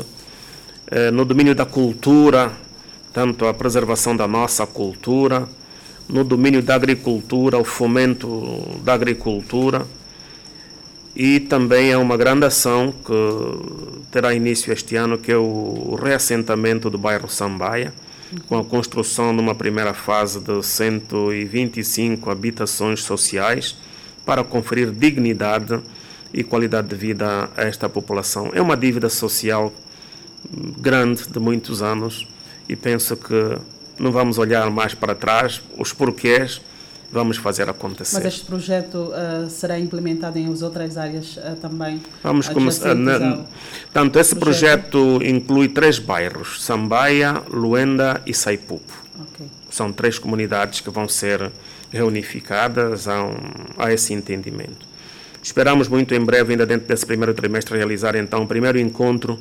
eh, 0.88 1.10
no 1.10 1.26
domínio 1.26 1.56
da 1.56 1.66
cultura, 1.66 2.52
tanto 3.12 3.48
a 3.48 3.54
preservação 3.54 4.16
da 4.16 4.28
nossa 4.28 4.68
cultura, 4.68 5.48
no 6.08 6.24
domínio 6.24 6.62
da 6.62 6.76
agricultura, 6.76 7.58
o 7.58 7.64
fomento 7.64 8.80
da 8.84 8.94
agricultura 8.94 9.86
e 11.16 11.40
também 11.40 11.92
é 11.92 11.98
uma 11.98 12.18
grande 12.18 12.46
ação 12.46 12.92
que 12.92 14.04
terá 14.12 14.34
início 14.34 14.74
este 14.74 14.96
ano, 14.96 15.18
que 15.18 15.32
é 15.32 15.38
o 15.38 15.96
reassentamento 16.02 16.90
do 16.90 16.98
bairro 16.98 17.30
Sambaia, 17.30 17.94
com 18.48 18.58
a 18.58 18.64
construção 18.64 19.36
de 19.36 19.40
uma 19.40 19.54
primeira 19.54 19.94
fase 19.94 20.40
de 20.40 20.64
125 20.64 22.32
habitações 22.32 23.04
sociais 23.04 23.78
para 24.26 24.44
conferir 24.44 24.92
dignidade 24.92 25.80
e 26.34 26.44
qualidade 26.44 26.88
de 26.88 26.96
vida 26.96 27.50
a 27.56 27.62
esta 27.64 27.88
população. 27.88 28.50
É 28.54 28.62
uma 28.62 28.76
dívida 28.76 29.08
social 29.08 29.72
grande 30.80 31.28
de 31.30 31.40
muitos 31.40 31.82
anos 31.84 32.28
e 32.68 32.76
penso 32.76 33.16
que 33.16 33.58
não 34.00 34.12
vamos 34.12 34.40
olhar 34.40 34.70
mais 34.72 34.96
para 34.96 35.14
trás, 35.14 35.62
os 35.78 35.94
porquês, 35.94 36.60
vamos 37.14 37.38
fazer 37.38 37.70
acontecer. 37.70 38.16
Mas 38.16 38.26
este 38.26 38.46
projeto 38.46 38.96
uh, 39.14 39.50
será 39.50 39.80
implementado 39.80 40.38
em 40.40 40.50
outras 40.50 40.98
áreas 40.98 41.38
uh, 41.38 41.56
também? 41.62 42.02
Vamos 42.24 42.50
começar. 42.50 42.96
Tanto 43.94 44.20
esse 44.20 44.36
projeto. 44.36 44.90
projeto. 44.90 45.24
inclui 45.24 45.70
três 45.70 46.00
bairros: 46.00 46.64
Sambaia, 46.64 47.42
Luenda 47.50 48.22
e 48.26 48.34
Saipupo. 48.34 48.92
Okay. 49.30 49.48
São 49.70 49.94
três 49.94 50.18
comunidades 50.18 50.82
que 50.82 50.90
vão 50.90 51.08
ser 51.08 51.52
reunificadas 51.92 53.08
a, 53.08 53.24
um, 53.24 53.36
a 53.78 53.94
esse 53.94 54.14
entendimento. 54.14 54.94
Esperamos 55.42 55.88
muito 55.88 56.16
em 56.16 56.20
breve, 56.20 56.54
ainda 56.54 56.66
dentro 56.66 56.88
desse 56.88 57.06
primeiro 57.06 57.34
trimestre, 57.34 57.78
realizar 57.78 58.16
então 58.16 58.44
o 58.44 58.48
primeiro 58.48 58.80
encontro 58.80 59.38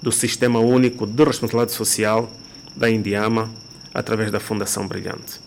do 0.00 0.12
Sistema 0.12 0.60
Único 0.60 1.06
de 1.06 1.24
Responsabilidade 1.24 1.72
Social 1.72 2.30
da 2.76 2.88
Indiama, 2.88 3.50
através 3.92 4.30
da 4.30 4.38
Fundação 4.38 4.86
Brilhante. 4.86 5.45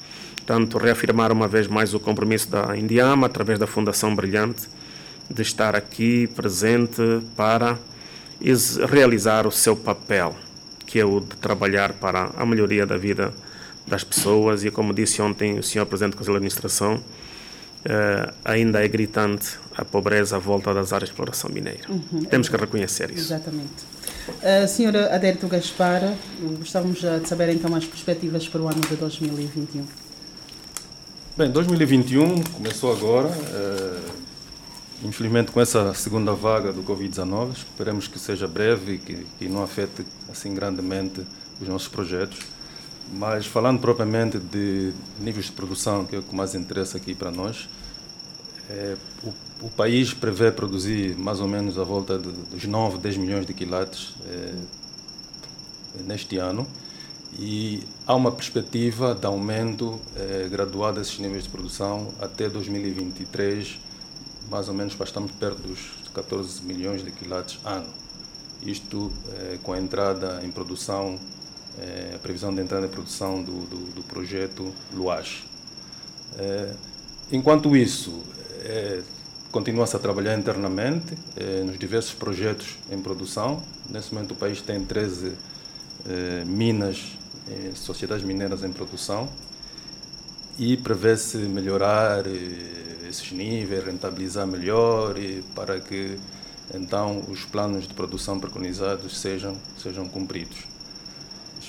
Portanto, 0.49 0.79
reafirmar 0.79 1.31
uma 1.31 1.47
vez 1.47 1.67
mais 1.67 1.93
o 1.93 1.99
compromisso 1.99 2.49
da 2.49 2.75
Indiama, 2.75 3.27
através 3.27 3.59
da 3.59 3.67
Fundação 3.67 4.15
Brilhante, 4.15 4.67
de 5.29 5.43
estar 5.43 5.75
aqui 5.75 6.25
presente 6.25 7.03
para 7.35 7.77
realizar 8.89 9.45
o 9.45 9.51
seu 9.51 9.75
papel, 9.75 10.35
que 10.87 10.99
é 10.99 11.05
o 11.05 11.19
de 11.19 11.35
trabalhar 11.35 11.93
para 11.93 12.31
a 12.35 12.43
melhoria 12.47 12.83
da 12.83 12.97
vida 12.97 13.31
das 13.85 14.03
pessoas. 14.03 14.63
E 14.65 14.71
como 14.71 14.91
disse 14.91 15.21
ontem 15.21 15.59
o 15.59 15.61
Sr. 15.61 15.85
Presidente 15.85 16.13
do 16.13 16.17
Conselho 16.17 16.33
de 16.33 16.37
Administração, 16.37 16.99
Uh, 17.79 18.33
ainda 18.43 18.83
é 18.83 18.87
gritante 18.89 19.57
a 19.73 19.85
pobreza 19.85 20.35
à 20.35 20.39
volta 20.39 20.73
das 20.73 20.91
áreas 20.91 21.07
de 21.07 21.13
exploração 21.13 21.49
mineira. 21.49 21.79
Uhum, 21.87 22.25
Temos 22.25 22.49
que 22.49 22.57
reconhecer 22.57 23.09
isso. 23.09 23.21
Exatamente. 23.21 23.85
Uh, 24.27 24.67
senhora 24.67 25.15
Adérito 25.15 25.47
Gaspar, 25.47 26.13
gostávamos 26.57 26.99
de 26.99 27.25
saber 27.25 27.47
então 27.51 27.73
as 27.73 27.85
perspectivas 27.85 28.49
para 28.49 28.61
o 28.61 28.67
ano 28.67 28.81
de 28.81 28.97
2021. 28.97 30.08
Bem, 31.39 31.49
2021 31.49 32.43
começou 32.43 32.91
agora, 32.91 33.29
uh, 33.29 34.11
infelizmente 35.05 35.53
com 35.53 35.61
essa 35.61 35.93
segunda 35.93 36.33
vaga 36.33 36.73
do 36.73 36.83
Covid-19, 36.83 37.53
esperemos 37.53 38.09
que 38.09 38.19
seja 38.19 38.45
breve 38.45 38.95
e 38.95 38.97
que, 38.97 39.25
que 39.39 39.47
não 39.47 39.63
afete 39.63 40.05
assim 40.29 40.53
grandemente 40.53 41.21
os 41.61 41.65
nossos 41.69 41.87
projetos. 41.87 42.39
Mas 43.13 43.45
falando 43.45 43.79
propriamente 43.79 44.37
de 44.37 44.91
níveis 45.17 45.45
de 45.45 45.53
produção, 45.53 46.03
que 46.03 46.13
é 46.13 46.19
o 46.19 46.23
que 46.23 46.35
mais 46.35 46.55
interessa 46.55 46.97
aqui 46.97 47.15
para 47.15 47.31
nós, 47.31 47.69
é, 48.69 48.97
o, 49.23 49.65
o, 49.65 49.69
país 49.69 50.13
prevê 50.13 50.51
produzir 50.51 51.17
mais 51.17 51.39
ou 51.39 51.47
menos 51.47 51.79
a 51.79 51.85
volta 51.85 52.19
de, 52.19 52.29
dos 52.29 52.65
9, 52.65 52.97
10 52.97 53.15
milhões 53.15 53.45
de 53.45 53.53
quilates 53.53 54.13
é, 54.27 54.55
neste 56.05 56.35
ano 56.35 56.67
e 57.37 57.83
há 58.07 58.15
uma 58.15 58.31
perspectiva 58.31 59.13
de 59.13 59.25
aumento 59.25 59.99
é, 60.15 60.47
gradual 60.49 60.93
desses 60.93 61.19
níveis 61.19 61.43
de 61.43 61.49
produção 61.49 62.13
até 62.19 62.49
2023, 62.49 63.79
mais 64.49 64.67
ou 64.67 64.73
menos 64.73 64.95
estamos 64.99 65.31
perto 65.31 65.61
dos 65.61 65.79
14 66.13 66.63
milhões 66.63 67.03
de 67.03 67.11
quilates 67.11 67.59
ano. 67.63 67.87
Isto 68.63 69.11
é, 69.37 69.57
com 69.61 69.73
a 69.73 69.79
entrada 69.79 70.41
em 70.43 70.51
produção 70.51 71.19
é, 71.77 72.15
a 72.15 72.19
previsão 72.19 72.53
de 72.53 72.61
entrada 72.61 72.85
em 72.85 72.89
produção 72.89 73.41
do, 73.41 73.65
do, 73.65 73.93
do 73.95 74.03
projeto 74.03 74.73
Luas. 74.93 75.43
É, 76.37 76.73
enquanto 77.31 77.75
isso, 77.75 78.21
é, 78.63 79.01
continua-se 79.51 79.95
a 79.95 79.99
trabalhar 79.99 80.37
internamente 80.37 81.17
é, 81.35 81.63
nos 81.63 81.77
diversos 81.77 82.13
projetos 82.13 82.77
em 82.91 82.99
produção. 82.99 83.63
Nesse 83.89 84.13
momento, 84.13 84.31
o 84.31 84.35
país 84.35 84.61
tem 84.61 84.83
13 84.83 85.33
é, 86.07 86.45
minas, 86.45 87.17
é, 87.51 87.71
sociedades 87.75 88.23
mineiras 88.23 88.63
em 88.63 88.71
produção 88.71 89.29
e 90.57 90.75
prevê-se 90.77 91.37
melhorar 91.37 92.23
esses 93.09 93.31
níveis, 93.31 93.83
rentabilizar 93.83 94.45
melhor 94.45 95.17
e 95.17 95.43
para 95.55 95.79
que 95.79 96.17
então 96.73 97.23
os 97.29 97.45
planos 97.45 97.87
de 97.87 97.93
produção 97.93 98.39
preconizados 98.39 99.19
sejam, 99.19 99.57
sejam 99.77 100.07
cumpridos 100.07 100.67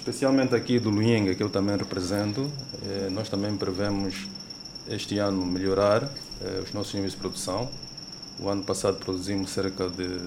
especialmente 0.01 0.55
aqui 0.55 0.79
do 0.79 0.89
Luinga, 0.89 1.35
que 1.35 1.43
eu 1.43 1.51
também 1.51 1.77
represento, 1.77 2.51
eh, 2.87 3.11
nós 3.11 3.29
também 3.29 3.55
prevemos 3.55 4.27
este 4.89 5.19
ano 5.19 5.45
melhorar 5.45 6.11
os 6.63 6.73
nossos 6.73 6.95
níveis 6.95 7.13
de 7.13 7.19
produção. 7.19 7.69
O 8.39 8.49
ano 8.49 8.63
passado 8.63 8.97
produzimos 8.97 9.51
cerca 9.51 9.89
de 9.89 10.19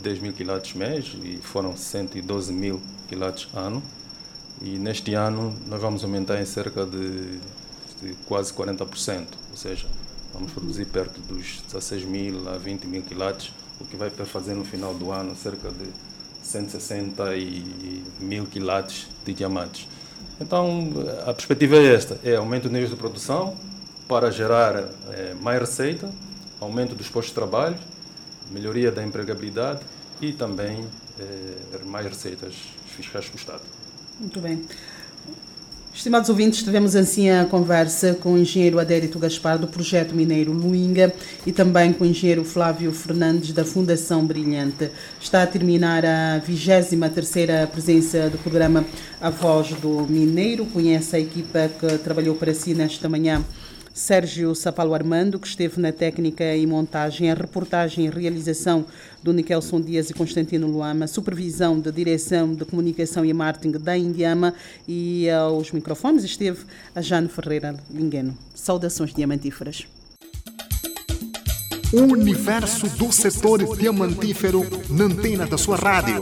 10 0.00 0.20
mil 0.20 0.32
quilates 0.32 0.74
mês 0.74 1.16
e 1.22 1.38
foram 1.38 1.76
112 1.76 2.52
mil 2.52 2.80
quilates 3.08 3.48
ano. 3.52 3.82
E 4.62 4.78
neste 4.78 5.14
ano 5.14 5.54
nós 5.66 5.80
vamos 5.80 6.02
aumentar 6.02 6.40
em 6.40 6.44
cerca 6.44 6.86
de, 6.86 7.38
de 8.00 8.14
quase 8.26 8.52
40%, 8.52 9.26
ou 9.50 9.56
seja, 9.56 9.86
vamos 10.32 10.52
produzir 10.52 10.86
perto 10.86 11.20
dos 11.20 11.60
16 11.66 12.04
mil 12.04 12.48
a 12.48 12.56
20 12.56 12.86
mil 12.86 13.02
quilates, 13.02 13.52
o 13.80 13.84
que 13.84 13.96
vai 13.96 14.10
fazer 14.10 14.54
no 14.54 14.64
final 14.64 14.94
do 14.94 15.12
ano 15.12 15.36
cerca 15.36 15.70
de 15.70 15.86
160 16.42 17.36
e 17.36 18.04
mil 18.20 18.46
quilates 18.46 19.08
de 19.24 19.34
diamantes. 19.34 19.88
Então, 20.40 20.92
a 21.26 21.32
perspectiva 21.34 21.76
é 21.76 21.94
esta: 21.94 22.18
é 22.24 22.36
aumento 22.36 22.64
do 22.64 22.72
nível 22.72 22.88
de 22.88 22.96
produção 22.96 23.56
para 24.06 24.30
gerar 24.30 24.76
é, 25.10 25.34
mais 25.40 25.58
receita, 25.58 26.10
aumento 26.60 26.94
dos 26.94 27.08
postos 27.08 27.30
de 27.30 27.34
trabalho, 27.34 27.76
melhoria 28.50 28.92
da 28.92 29.02
empregabilidade 29.02 29.80
e 30.20 30.32
também 30.32 30.86
é, 31.18 31.84
mais 31.84 32.06
receitas 32.06 32.54
fiscais 32.86 33.26
para 33.26 33.34
o 33.34 33.38
Estado. 33.38 33.62
Muito 34.18 34.40
bem. 34.40 34.62
Estimados 35.96 36.28
ouvintes, 36.28 36.62
tivemos 36.62 36.94
assim 36.94 37.30
a 37.30 37.46
conversa 37.46 38.14
com 38.14 38.34
o 38.34 38.38
engenheiro 38.38 38.78
Adérito 38.78 39.18
Gaspar 39.18 39.58
do 39.58 39.66
projeto 39.66 40.14
mineiro 40.14 40.52
Luinga 40.52 41.12
e 41.46 41.52
também 41.52 41.90
com 41.90 42.04
o 42.04 42.06
engenheiro 42.06 42.44
Flávio 42.44 42.92
Fernandes 42.92 43.52
da 43.52 43.64
Fundação 43.64 44.26
Brilhante. 44.26 44.90
Está 45.18 45.42
a 45.42 45.46
terminar 45.46 46.04
a 46.04 46.42
23ª 46.46 47.66
presença 47.68 48.28
do 48.28 48.36
programa 48.36 48.84
A 49.20 49.30
Voz 49.30 49.70
do 49.70 50.06
Mineiro. 50.06 50.66
Conhece 50.66 51.16
a 51.16 51.18
equipa 51.18 51.70
que 51.80 51.98
trabalhou 51.98 52.34
para 52.34 52.52
si 52.52 52.74
nesta 52.74 53.08
manhã 53.08 53.42
Sérgio 53.96 54.54
Sapalo 54.54 54.92
Armando, 54.92 55.38
que 55.38 55.48
esteve 55.48 55.80
na 55.80 55.90
técnica 55.90 56.54
e 56.54 56.66
montagem, 56.66 57.30
a 57.30 57.34
reportagem 57.34 58.04
e 58.04 58.10
realização 58.10 58.84
do 59.22 59.32
Nikelson 59.32 59.80
Dias 59.80 60.10
e 60.10 60.12
Constantino 60.12 60.66
Luama, 60.66 61.06
supervisão 61.06 61.80
da 61.80 61.90
direção 61.90 62.54
de 62.54 62.66
comunicação 62.66 63.24
e 63.24 63.32
marketing 63.32 63.78
da 63.78 63.96
Indiama 63.96 64.52
e 64.86 65.30
aos 65.30 65.72
microfones 65.72 66.24
esteve 66.24 66.66
a 66.94 67.00
Jane 67.00 67.26
Ferreira 67.26 67.74
Lingueno. 67.90 68.36
Saudações 68.54 69.14
diamantíferas. 69.14 69.86
Universo 71.90 72.90
do 72.98 73.10
setor 73.10 73.78
diamantífero 73.78 74.60
na 74.90 75.04
antena 75.04 75.46
da 75.46 75.56
sua 75.56 75.76
rádio 75.76 76.20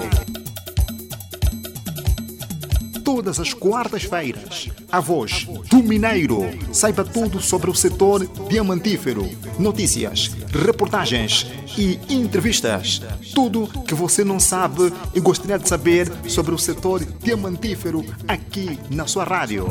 todas 3.05 3.39
as 3.39 3.53
quartas-feiras. 3.53 4.71
A 4.91 4.99
voz 4.99 5.47
do 5.69 5.83
Mineiro. 5.83 6.41
Saiba 6.73 7.05
tudo 7.05 7.41
sobre 7.41 7.71
o 7.71 7.75
setor 7.75 8.27
diamantífero. 8.49 9.29
Notícias, 9.59 10.35
reportagens 10.51 11.47
e 11.77 11.99
entrevistas. 12.09 13.03
Tudo 13.35 13.69
que 13.87 13.95
você 13.95 14.25
não 14.25 14.41
sabe 14.41 14.93
e 15.15 15.21
gostaria 15.21 15.59
de 15.59 15.69
saber 15.69 16.11
sobre 16.27 16.55
o 16.55 16.59
setor 16.59 17.05
diamantífero 17.05 18.05
aqui 18.27 18.79
na 18.91 19.07
sua 19.07 19.25
rádio. 19.25 19.67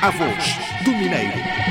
A 0.00 0.10
voz 0.10 0.84
do 0.84 0.92
Mineiro. 0.92 1.69